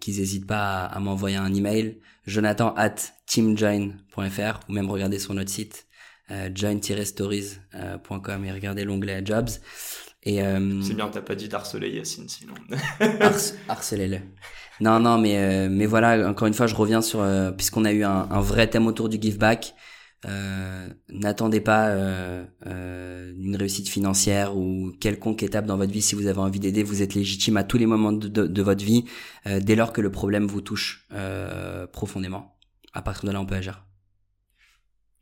qu'ils 0.00 0.18
n'hésitent 0.18 0.46
pas 0.46 0.84
à, 0.84 1.00
m'envoyer 1.00 1.36
un 1.36 1.52
email, 1.52 1.98
Jonathan 2.26 2.74
at 2.76 2.94
teamjoin.fr 3.26 4.60
ou 4.68 4.72
même 4.72 4.90
regarder 4.90 5.18
sur 5.18 5.34
notre 5.34 5.50
site 5.50 5.86
join-stories.com 6.54 8.44
et 8.44 8.52
regarder 8.52 8.84
l'onglet 8.84 9.22
Jobs. 9.24 9.48
Et 10.22 10.40
c'est 10.82 10.94
bien, 10.94 11.08
t'as 11.08 11.20
pas 11.22 11.34
dit 11.34 11.48
d'harceler 11.48 11.90
Yacine 11.90 12.28
sinon. 12.28 12.54
harcelez-le. 13.68 14.18
Non, 14.80 14.98
non, 15.00 15.18
mais 15.18 15.36
euh, 15.38 15.68
mais 15.70 15.86
voilà, 15.86 16.28
encore 16.28 16.48
une 16.48 16.54
fois, 16.54 16.66
je 16.66 16.74
reviens 16.74 17.00
sur 17.02 17.20
euh, 17.20 17.50
puisqu'on 17.52 17.84
a 17.84 17.92
eu 17.92 18.02
un, 18.04 18.28
un, 18.30 18.40
vrai 18.40 18.68
thème 18.68 18.86
autour 18.86 19.08
du 19.08 19.18
give 19.20 19.38
back. 19.38 19.74
euh, 20.26 20.88
n'attendez 21.10 21.60
pas 21.60 21.88
euh, 21.88 22.44
euh, 22.66 23.32
une 23.38 23.56
réussite 23.56 23.88
financière 23.88 24.56
ou 24.56 24.92
quelconque 25.00 25.42
étape 25.42 25.66
dans 25.66 25.76
votre 25.76 25.92
vie. 25.92 26.02
Si 26.02 26.14
vous 26.14 26.26
avez 26.26 26.38
envie 26.40 26.60
d'aider, 26.60 26.82
vous 26.82 27.02
êtes 27.02 27.14
légitime 27.14 27.56
à 27.58 27.64
tous 27.64 27.78
les 27.78 27.86
moments 27.86 28.12
de, 28.12 28.28
de, 28.28 28.46
de 28.46 28.62
votre 28.62 28.84
vie, 28.84 29.04
euh, 29.46 29.60
dès 29.60 29.76
lors 29.76 29.92
que 29.92 30.00
le 30.00 30.10
problème 30.10 30.46
vous 30.46 30.60
touche 30.62 31.06
euh, 31.12 31.86
profondément. 31.86 32.56
À 32.94 33.02
partir 33.02 33.26
de 33.28 33.32
là, 33.32 33.40
on 33.40 33.46
peut 33.46 33.54
agir. 33.56 33.84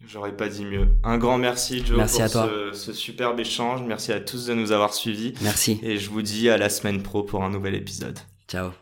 J'aurais 0.04 0.36
pas 0.36 0.48
dit 0.48 0.64
mieux. 0.64 0.88
Un 1.04 1.16
grand 1.18 1.38
merci 1.38 1.84
Joe 1.84 1.96
Merci 1.96 2.16
pour 2.16 2.24
à 2.24 2.28
toi. 2.28 2.50
Ce, 2.72 2.72
ce 2.72 2.92
superbe 2.92 3.38
échange. 3.40 3.82
Merci 3.86 4.12
à 4.12 4.20
tous 4.20 4.46
de 4.46 4.54
nous 4.54 4.72
avoir 4.72 4.94
suivis. 4.94 5.34
Merci. 5.42 5.78
Et 5.82 5.96
je 5.98 6.10
vous 6.10 6.22
dis 6.22 6.48
à 6.50 6.58
la 6.58 6.68
semaine 6.68 7.02
pro 7.02 7.22
pour 7.22 7.44
un 7.44 7.50
nouvel 7.50 7.74
épisode. 7.76 8.18
Ciao. 8.48 8.72